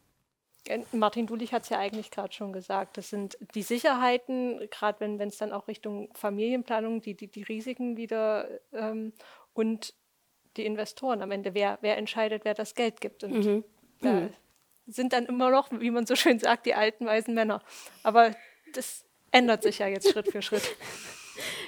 Äh, 0.67 0.81
Martin 0.93 1.27
Dulich 1.27 1.53
hat 1.53 1.63
es 1.63 1.71
ja 1.71 1.79
eigentlich 1.79 2.11
gerade 2.11 2.33
schon 2.33 2.53
gesagt. 2.53 2.99
Das 2.99 3.09
sind 3.09 3.39
die 3.55 3.63
Sicherheiten, 3.63 4.69
gerade 4.71 5.01
wenn 5.01 5.29
es 5.29 5.39
dann 5.39 5.53
auch 5.53 5.69
Richtung 5.69 6.11
Familienplanung, 6.15 7.01
die, 7.01 7.15
die, 7.15 7.29
die 7.29 7.43
Risiken 7.43 7.97
wieder 7.97 8.49
ähm, 8.73 9.13
und 9.55 9.95
die 10.57 10.67
Investoren 10.67 11.23
am 11.23 11.31
Ende. 11.31 11.55
Wer, 11.55 11.79
wer 11.81 11.97
entscheidet, 11.97 12.45
wer 12.45 12.55
das 12.55 12.75
Geld 12.75 13.01
gibt? 13.01 13.25
Und 13.25 13.33
mhm. 13.33 13.65
da 14.01 14.13
mhm. 14.13 14.31
sind 14.87 15.13
dann 15.13 15.27
immer 15.27 15.51
noch, 15.51 15.71
wie 15.71 15.91
man 15.91 16.07
so 16.07 16.17
schön 16.17 16.39
sagt, 16.39 16.67
die 16.67 16.75
alten 16.75 17.07
weißen 17.07 17.35
Männer. 17.35 17.63
Aber 18.03 18.33
das 18.75 19.06
ändert 19.37 19.63
sich 19.63 19.79
ja 19.79 19.87
jetzt 19.87 20.11
Schritt 20.11 20.31
für 20.31 20.43
Schritt. 20.43 20.63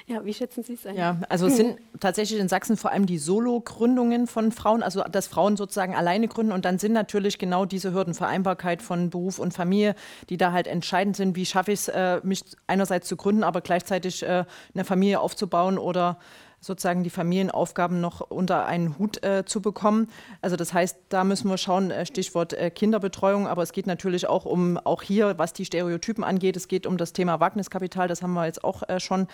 Ja, 0.07 0.25
wie 0.25 0.33
schätzen 0.33 0.63
Sie 0.63 0.73
es 0.73 0.85
ein? 0.87 0.95
Ja, 0.95 1.17
also 1.29 1.45
es 1.45 1.57
sind 1.57 1.77
tatsächlich 1.99 2.39
in 2.39 2.49
Sachsen 2.49 2.77
vor 2.77 2.91
allem 2.91 3.05
die 3.05 3.19
Solo-Gründungen 3.19 4.25
von 4.25 4.51
Frauen, 4.51 4.81
also 4.81 5.03
dass 5.03 5.27
Frauen 5.27 5.57
sozusagen 5.57 5.95
alleine 5.95 6.27
gründen 6.27 6.51
und 6.51 6.65
dann 6.65 6.79
sind 6.79 6.93
natürlich 6.93 7.37
genau 7.37 7.65
diese 7.65 7.93
Hürden, 7.93 8.15
Vereinbarkeit 8.15 8.81
von 8.81 9.11
Beruf 9.11 9.37
und 9.37 9.53
Familie, 9.53 9.93
die 10.29 10.37
da 10.37 10.51
halt 10.51 10.65
entscheidend 10.65 11.15
sind. 11.15 11.35
Wie 11.35 11.45
schaffe 11.45 11.71
ich 11.71 11.81
es, 11.81 11.87
äh, 11.89 12.19
mich 12.23 12.43
einerseits 12.65 13.07
zu 13.07 13.15
gründen, 13.17 13.43
aber 13.43 13.61
gleichzeitig 13.61 14.23
äh, 14.23 14.45
eine 14.73 14.83
Familie 14.83 15.19
aufzubauen 15.19 15.77
oder 15.77 16.17
sozusagen 16.59 17.03
die 17.03 17.09
Familienaufgaben 17.09 18.01
noch 18.01 18.21
unter 18.21 18.65
einen 18.65 18.97
Hut 18.97 19.23
äh, 19.23 19.45
zu 19.45 19.61
bekommen. 19.61 20.09
Also 20.41 20.55
das 20.55 20.73
heißt, 20.73 20.97
da 21.09 21.23
müssen 21.23 21.49
wir 21.49 21.57
schauen, 21.57 21.91
äh, 21.91 22.05
Stichwort 22.05 22.53
äh, 22.53 22.69
Kinderbetreuung, 22.69 23.47
aber 23.47 23.63
es 23.63 23.71
geht 23.71 23.87
natürlich 23.87 24.27
auch 24.27 24.45
um, 24.45 24.77
auch 24.77 25.01
hier, 25.01 25.37
was 25.37 25.53
die 25.53 25.65
Stereotypen 25.65 26.23
angeht, 26.23 26.57
es 26.57 26.67
geht 26.67 26.85
um 26.85 26.97
das 26.97 27.13
Thema 27.13 27.39
Wagniskapital, 27.39 28.07
das 28.07 28.21
haben 28.21 28.33
wir 28.33 28.45
jetzt 28.45 28.63
auch 28.63 28.87
äh, 28.87 28.99
schon 28.99 29.27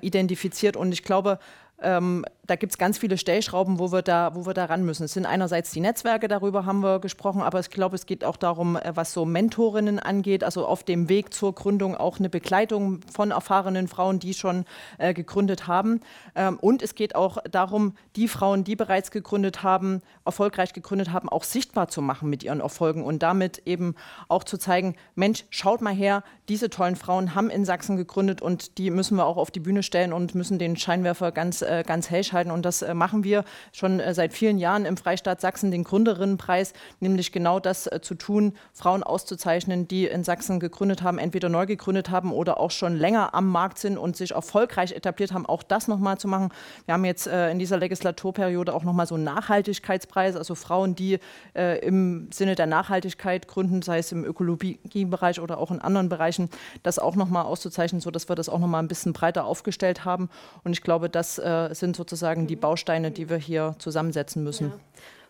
identifiziert 0.00 0.76
und 0.76 0.92
ich 0.92 1.02
glaube, 1.02 1.38
ähm, 1.82 2.24
da 2.50 2.56
gibt 2.56 2.72
es 2.72 2.78
ganz 2.78 2.98
viele 2.98 3.16
Stellschrauben, 3.16 3.78
wo 3.78 3.92
wir, 3.92 4.02
da, 4.02 4.34
wo 4.34 4.44
wir 4.44 4.54
da 4.54 4.64
ran 4.64 4.84
müssen. 4.84 5.04
Es 5.04 5.12
sind 5.12 5.24
einerseits 5.24 5.70
die 5.70 5.78
Netzwerke, 5.78 6.26
darüber 6.26 6.66
haben 6.66 6.80
wir 6.80 6.98
gesprochen, 6.98 7.42
aber 7.42 7.60
ich 7.60 7.70
glaube, 7.70 7.94
es 7.94 8.06
geht 8.06 8.24
auch 8.24 8.36
darum, 8.36 8.74
äh, 8.74 8.90
was 8.96 9.12
so 9.12 9.24
Mentorinnen 9.24 10.00
angeht, 10.00 10.42
also 10.42 10.66
auf 10.66 10.82
dem 10.82 11.08
Weg 11.08 11.32
zur 11.32 11.54
Gründung 11.54 11.96
auch 11.96 12.18
eine 12.18 12.28
Begleitung 12.28 13.02
von 13.12 13.30
erfahrenen 13.30 13.86
Frauen, 13.86 14.18
die 14.18 14.34
schon 14.34 14.64
äh, 14.98 15.14
gegründet 15.14 15.68
haben. 15.68 16.00
Ähm, 16.34 16.58
und 16.60 16.82
es 16.82 16.96
geht 16.96 17.14
auch 17.14 17.38
darum, 17.48 17.94
die 18.16 18.26
Frauen, 18.26 18.64
die 18.64 18.74
bereits 18.74 19.12
gegründet 19.12 19.62
haben, 19.62 20.02
erfolgreich 20.24 20.72
gegründet 20.72 21.12
haben, 21.12 21.28
auch 21.28 21.44
sichtbar 21.44 21.86
zu 21.86 22.02
machen 22.02 22.28
mit 22.28 22.42
ihren 22.42 22.58
Erfolgen 22.58 23.04
und 23.04 23.22
damit 23.22 23.62
eben 23.64 23.94
auch 24.26 24.42
zu 24.42 24.58
zeigen, 24.58 24.96
Mensch, 25.14 25.44
schaut 25.50 25.82
mal 25.82 25.94
her, 25.94 26.24
diese 26.48 26.68
tollen 26.68 26.96
Frauen 26.96 27.36
haben 27.36 27.48
in 27.48 27.64
Sachsen 27.64 27.96
gegründet 27.96 28.42
und 28.42 28.76
die 28.76 28.90
müssen 28.90 29.16
wir 29.16 29.26
auch 29.26 29.36
auf 29.36 29.52
die 29.52 29.60
Bühne 29.60 29.84
stellen 29.84 30.12
und 30.12 30.34
müssen 30.34 30.58
den 30.58 30.76
Scheinwerfer 30.76 31.30
ganz, 31.30 31.62
äh, 31.62 31.84
ganz 31.86 32.10
hell 32.10 32.24
schalten. 32.24 32.39
Und 32.48 32.64
das 32.64 32.82
äh, 32.82 32.94
machen 32.94 33.24
wir 33.24 33.44
schon 33.72 34.00
äh, 34.00 34.14
seit 34.14 34.32
vielen 34.32 34.58
Jahren 34.58 34.86
im 34.86 34.96
Freistaat 34.96 35.40
Sachsen, 35.40 35.70
den 35.70 35.84
Gründerinnenpreis, 35.84 36.72
nämlich 37.00 37.32
genau 37.32 37.60
das 37.60 37.86
äh, 37.86 38.00
zu 38.00 38.14
tun, 38.14 38.54
Frauen 38.72 39.02
auszuzeichnen, 39.02 39.88
die 39.88 40.06
in 40.06 40.24
Sachsen 40.24 40.60
gegründet 40.60 41.02
haben, 41.02 41.18
entweder 41.18 41.48
neu 41.48 41.66
gegründet 41.66 42.10
haben 42.10 42.32
oder 42.32 42.60
auch 42.60 42.70
schon 42.70 42.96
länger 42.96 43.34
am 43.34 43.50
Markt 43.50 43.78
sind 43.78 43.98
und 43.98 44.16
sich 44.16 44.30
erfolgreich 44.30 44.92
etabliert 44.92 45.32
haben, 45.32 45.44
auch 45.44 45.64
das 45.64 45.88
nochmal 45.88 46.16
zu 46.18 46.28
machen. 46.28 46.50
Wir 46.86 46.94
haben 46.94 47.04
jetzt 47.04 47.26
in 47.26 47.58
dieser 47.58 47.78
Legislaturperiode 47.78 48.72
auch 48.72 48.84
nochmal 48.84 49.06
so 49.06 49.16
einen 49.16 49.24
Nachhaltigkeitspreis, 49.24 50.36
also 50.36 50.54
Frauen, 50.54 50.94
die 50.94 51.18
im 51.54 52.28
Sinne 52.32 52.54
der 52.54 52.66
Nachhaltigkeit 52.66 53.48
gründen, 53.48 53.82
sei 53.82 53.98
es 53.98 54.12
im 54.12 54.24
Ökologiebereich 54.24 55.40
oder 55.40 55.58
auch 55.58 55.72
in 55.72 55.80
anderen 55.80 56.08
Bereichen 56.08 56.48
das 56.82 56.98
auch 57.00 57.16
nochmal 57.16 57.44
auszuzeichnen, 57.44 58.00
sodass 58.00 58.28
wir 58.28 58.36
das 58.36 58.48
auch 58.48 58.58
nochmal 58.60 58.82
ein 58.82 58.88
bisschen 58.88 59.12
breiter 59.12 59.44
aufgestellt 59.44 60.04
haben. 60.04 60.30
Und 60.62 60.72
ich 60.72 60.82
glaube, 60.82 61.10
das 61.10 61.40
sind 61.72 61.96
sozusagen 61.96 62.29
die 62.46 62.56
Bausteine, 62.56 63.10
die 63.10 63.28
wir 63.28 63.36
hier 63.36 63.74
zusammensetzen 63.78 64.42
müssen. 64.42 64.68
Ja. 64.68 64.78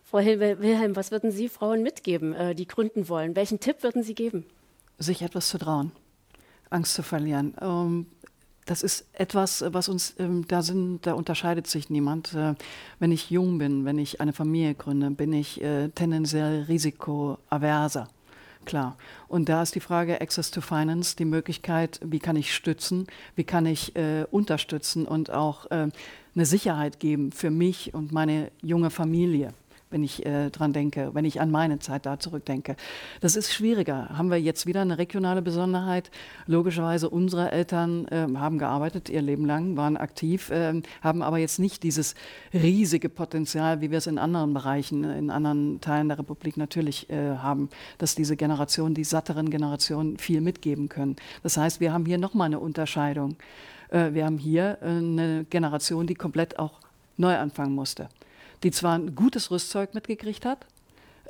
Frau 0.03 0.17
Wilhelm, 0.19 0.95
was 0.95 1.11
würden 1.11 1.31
Sie 1.31 1.47
Frauen 1.47 1.83
mitgeben, 1.83 2.33
äh, 2.33 2.53
die 2.53 2.67
gründen 2.67 3.07
wollen? 3.07 3.35
Welchen 3.35 3.59
Tipp 3.59 3.83
würden 3.83 4.03
Sie 4.03 4.13
geben? 4.13 4.45
Sich 4.97 5.21
etwas 5.21 5.49
zu 5.49 5.57
trauen, 5.57 5.91
Angst 6.69 6.93
zu 6.93 7.03
verlieren. 7.03 7.55
Ähm, 7.61 8.07
das 8.65 8.83
ist 8.83 9.05
etwas, 9.13 9.63
was 9.67 9.89
uns, 9.89 10.15
ähm, 10.19 10.45
da, 10.47 10.61
sind, 10.61 11.05
da 11.05 11.13
unterscheidet 11.13 11.67
sich 11.67 11.89
niemand. 11.89 12.33
Äh, 12.33 12.55
wenn 12.99 13.11
ich 13.11 13.29
jung 13.29 13.57
bin, 13.57 13.85
wenn 13.85 13.97
ich 13.97 14.21
eine 14.21 14.33
Familie 14.33 14.75
gründe, 14.75 15.11
bin 15.11 15.33
ich 15.33 15.61
äh, 15.61 15.89
tendenziell 15.89 16.63
risikoaverser 16.63 18.07
klar. 18.65 18.97
Und 19.27 19.49
da 19.49 19.61
ist 19.61 19.75
die 19.75 19.79
Frage 19.79 20.21
Access 20.21 20.51
to 20.51 20.61
Finance, 20.61 21.15
die 21.15 21.25
Möglichkeit, 21.25 21.99
wie 22.03 22.19
kann 22.19 22.35
ich 22.35 22.53
stützen, 22.53 23.07
wie 23.35 23.43
kann 23.43 23.65
ich 23.65 23.95
äh, 23.95 24.25
unterstützen 24.29 25.05
und 25.05 25.31
auch 25.31 25.69
äh, 25.71 25.89
eine 26.35 26.45
Sicherheit 26.45 26.99
geben 26.99 27.31
für 27.31 27.51
mich 27.51 27.93
und 27.93 28.11
meine 28.11 28.51
junge 28.61 28.89
Familie. 28.89 29.53
wenn 29.91 30.03
ich 30.03 30.25
äh, 30.25 30.49
dran 30.49 30.73
denke, 30.73 31.09
wenn 31.13 31.25
ich 31.25 31.41
an 31.41 31.51
meine 31.51 31.79
Zeit 31.79 32.05
da 32.05 32.17
zurückdenke. 32.17 32.75
Das 33.19 33.35
ist 33.35 33.53
schwieriger. 33.53 34.09
Haben 34.17 34.31
wir 34.31 34.39
jetzt 34.39 34.65
wieder 34.65 34.81
eine 34.81 34.97
regionale 34.97 35.41
Besonderheit? 35.41 36.09
Logischerweise, 36.47 37.09
unsere 37.09 37.51
Eltern 37.51 38.07
äh, 38.07 38.25
haben 38.35 38.57
gearbeitet 38.57 39.09
ihr 39.09 39.21
Leben 39.21 39.45
lang, 39.45 39.75
waren 39.75 39.97
aktiv, 39.97 40.49
äh, 40.49 40.81
haben 41.01 41.21
aber 41.21 41.37
jetzt 41.37 41.59
nicht 41.59 41.83
dieses 41.83 42.15
riesige 42.53 43.09
Potenzial, 43.09 43.81
wie 43.81 43.91
wir 43.91 43.97
es 43.97 44.07
in 44.07 44.17
anderen 44.17 44.53
Bereichen, 44.53 45.03
in 45.03 45.29
anderen 45.29 45.81
Teilen 45.81 46.07
der 46.07 46.19
Republik 46.19 46.57
natürlich 46.57 47.09
äh, 47.09 47.37
haben, 47.37 47.69
dass 47.97 48.15
diese 48.15 48.37
Generation, 48.37 48.93
die 48.93 49.03
satteren 49.03 49.49
Generationen 49.49 50.17
viel 50.17 50.41
mitgeben 50.41 50.87
können. 50.87 51.17
Das 51.43 51.57
heißt, 51.57 51.81
wir 51.81 51.91
haben 51.91 52.05
hier 52.05 52.17
nochmal 52.17 52.45
eine 52.45 52.59
Unterscheidung. 52.59 53.35
Äh, 53.91 54.13
wir 54.13 54.25
haben 54.25 54.39
hier 54.39 54.79
äh, 54.81 54.87
eine 54.87 55.45
Generation, 55.49 56.07
die 56.07 56.15
komplett 56.15 56.57
auch 56.57 56.79
neu 57.17 57.37
anfangen 57.37 57.75
musste 57.75 58.09
die 58.63 58.71
zwar 58.71 58.97
ein 58.97 59.15
gutes 59.15 59.51
Rüstzeug 59.51 59.93
mitgekriegt 59.93 60.45
hat, 60.45 60.65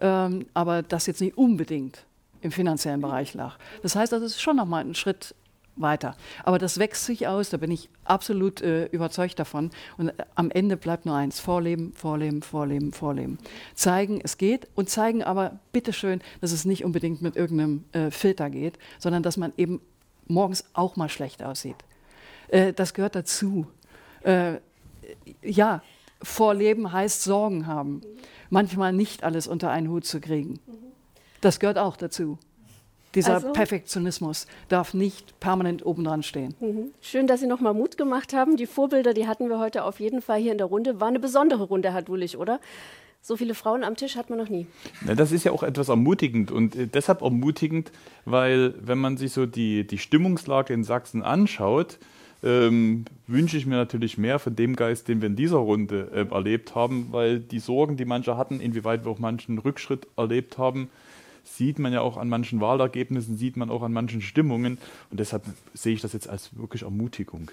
ähm, 0.01 0.45
aber 0.53 0.81
das 0.81 1.05
jetzt 1.05 1.21
nicht 1.21 1.37
unbedingt 1.37 2.05
im 2.41 2.51
finanziellen 2.51 3.01
Bereich 3.01 3.33
lag. 3.33 3.57
Das 3.83 3.95
heißt, 3.95 4.11
das 4.11 4.23
ist 4.23 4.41
schon 4.41 4.55
nochmal 4.55 4.83
ein 4.83 4.95
Schritt 4.95 5.35
weiter. 5.77 6.15
Aber 6.43 6.59
das 6.59 6.79
wächst 6.79 7.05
sich 7.05 7.27
aus, 7.27 7.49
da 7.49 7.57
bin 7.57 7.71
ich 7.71 7.89
absolut 8.03 8.61
äh, 8.61 8.85
überzeugt 8.87 9.39
davon. 9.39 9.69
Und 9.97 10.09
äh, 10.09 10.13
am 10.35 10.51
Ende 10.51 10.75
bleibt 10.75 11.05
nur 11.05 11.15
eins, 11.15 11.39
Vorleben, 11.39 11.93
Vorleben, 11.93 12.41
Vorleben, 12.41 12.91
Vorleben. 12.91 13.37
Zeigen, 13.73 14.19
es 14.21 14.37
geht 14.37 14.67
und 14.75 14.89
zeigen 14.89 15.23
aber 15.23 15.59
bitteschön, 15.71 16.21
dass 16.41 16.51
es 16.51 16.65
nicht 16.65 16.83
unbedingt 16.83 17.21
mit 17.21 17.35
irgendeinem 17.35 17.85
äh, 17.93 18.11
Filter 18.11 18.49
geht, 18.49 18.77
sondern 18.99 19.23
dass 19.23 19.37
man 19.37 19.53
eben 19.55 19.79
morgens 20.27 20.65
auch 20.73 20.97
mal 20.97 21.09
schlecht 21.09 21.41
aussieht. 21.41 21.77
Äh, 22.51 22.73
das 22.73 22.93
gehört 22.93 23.15
dazu. 23.15 23.65
Äh, 24.23 24.57
ja, 25.41 25.81
Vorleben 26.21 26.91
heißt 26.91 27.23
Sorgen 27.23 27.65
haben. 27.65 28.01
Manchmal 28.49 28.93
nicht 28.93 29.23
alles 29.23 29.47
unter 29.47 29.71
einen 29.71 29.89
Hut 29.89 30.05
zu 30.05 30.21
kriegen. 30.21 30.59
Das 31.41 31.59
gehört 31.59 31.79
auch 31.79 31.97
dazu. 31.97 32.37
Dieser 33.15 33.35
also, 33.35 33.51
Perfektionismus 33.51 34.47
darf 34.69 34.93
nicht 34.93 35.37
permanent 35.39 35.85
obendran 35.85 36.23
stehen. 36.23 36.55
Mhm. 36.61 36.91
Schön, 37.01 37.27
dass 37.27 37.41
Sie 37.41 37.47
noch 37.47 37.59
mal 37.59 37.73
Mut 37.73 37.97
gemacht 37.97 38.33
haben. 38.33 38.55
Die 38.55 38.67
Vorbilder, 38.67 39.13
die 39.13 39.27
hatten 39.27 39.49
wir 39.49 39.59
heute 39.59 39.83
auf 39.83 39.99
jeden 39.99 40.21
Fall 40.21 40.39
hier 40.39 40.53
in 40.53 40.57
der 40.57 40.67
Runde. 40.67 41.01
War 41.01 41.09
eine 41.09 41.19
besondere 41.19 41.63
Runde, 41.63 41.91
Herr 41.91 42.03
Dulich, 42.03 42.37
oder? 42.37 42.59
So 43.21 43.35
viele 43.35 43.53
Frauen 43.53 43.83
am 43.83 43.95
Tisch 43.95 44.15
hat 44.15 44.29
man 44.29 44.39
noch 44.39 44.49
nie. 44.49 44.65
Na, 45.05 45.13
das 45.13 45.31
ist 45.31 45.43
ja 45.43 45.51
auch 45.51 45.61
etwas 45.61 45.89
ermutigend 45.89 46.51
und 46.51 46.75
äh, 46.75 46.87
deshalb 46.87 47.21
ermutigend, 47.21 47.91
weil 48.25 48.73
wenn 48.79 48.97
man 48.97 49.17
sich 49.17 49.33
so 49.33 49.45
die, 49.45 49.85
die 49.85 49.97
Stimmungslage 49.97 50.73
in 50.73 50.83
Sachsen 50.83 51.21
anschaut, 51.21 51.99
ähm, 52.43 53.05
wünsche 53.27 53.57
ich 53.57 53.65
mir 53.65 53.75
natürlich 53.75 54.17
mehr 54.17 54.39
von 54.39 54.55
dem 54.55 54.75
Geist, 54.75 55.07
den 55.07 55.21
wir 55.21 55.27
in 55.27 55.35
dieser 55.35 55.57
Runde 55.57 56.09
äh, 56.13 56.33
erlebt 56.33 56.75
haben, 56.75 57.07
weil 57.11 57.39
die 57.39 57.59
Sorgen, 57.59 57.97
die 57.97 58.05
manche 58.05 58.37
hatten, 58.37 58.59
inwieweit 58.59 59.05
wir 59.05 59.11
auch 59.11 59.19
manchen 59.19 59.57
Rückschritt 59.59 60.07
erlebt 60.17 60.57
haben, 60.57 60.89
sieht 61.43 61.79
man 61.79 61.93
ja 61.93 62.01
auch 62.01 62.17
an 62.17 62.29
manchen 62.29 62.61
Wahlergebnissen, 62.61 63.37
sieht 63.37 63.57
man 63.57 63.69
auch 63.69 63.83
an 63.83 63.93
manchen 63.93 64.21
Stimmungen. 64.21 64.77
Und 65.09 65.19
deshalb 65.19 65.43
sehe 65.73 65.93
ich 65.93 66.01
das 66.01 66.13
jetzt 66.13 66.29
als 66.29 66.55
wirklich 66.57 66.83
Ermutigung. 66.83 67.51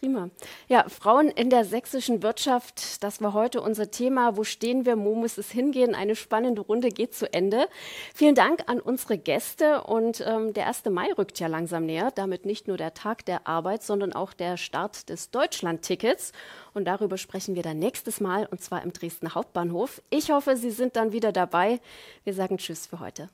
Prima. 0.00 0.28
Ja, 0.68 0.84
Frauen 0.88 1.28
in 1.28 1.48
der 1.48 1.64
sächsischen 1.64 2.22
Wirtschaft, 2.22 3.02
das 3.02 3.22
war 3.22 3.32
heute 3.32 3.62
unser 3.62 3.90
Thema. 3.90 4.36
Wo 4.36 4.44
stehen 4.44 4.84
wir? 4.84 4.98
Wo 4.98 5.14
muss 5.14 5.38
es 5.38 5.50
hingehen? 5.50 5.94
Eine 5.94 6.16
spannende 6.16 6.60
Runde 6.60 6.90
geht 6.90 7.14
zu 7.14 7.32
Ende. 7.32 7.66
Vielen 8.14 8.34
Dank 8.34 8.64
an 8.66 8.78
unsere 8.78 9.16
Gäste. 9.16 9.84
Und 9.84 10.22
ähm, 10.26 10.52
der 10.52 10.66
1. 10.66 10.84
Mai 10.90 11.10
rückt 11.16 11.40
ja 11.40 11.46
langsam 11.46 11.86
näher. 11.86 12.10
Damit 12.14 12.44
nicht 12.44 12.68
nur 12.68 12.76
der 12.76 12.92
Tag 12.92 13.24
der 13.24 13.46
Arbeit, 13.46 13.82
sondern 13.82 14.12
auch 14.12 14.34
der 14.34 14.58
Start 14.58 15.08
des 15.08 15.30
Deutschland-Tickets. 15.30 16.32
Und 16.74 16.84
darüber 16.84 17.16
sprechen 17.16 17.54
wir 17.54 17.62
dann 17.62 17.78
nächstes 17.78 18.20
Mal, 18.20 18.46
und 18.50 18.60
zwar 18.60 18.82
im 18.82 18.92
Dresden 18.92 19.34
Hauptbahnhof. 19.34 20.02
Ich 20.10 20.30
hoffe, 20.30 20.56
Sie 20.56 20.70
sind 20.70 20.96
dann 20.96 21.12
wieder 21.12 21.32
dabei. 21.32 21.80
Wir 22.24 22.34
sagen 22.34 22.58
Tschüss 22.58 22.86
für 22.86 23.00
heute. 23.00 23.30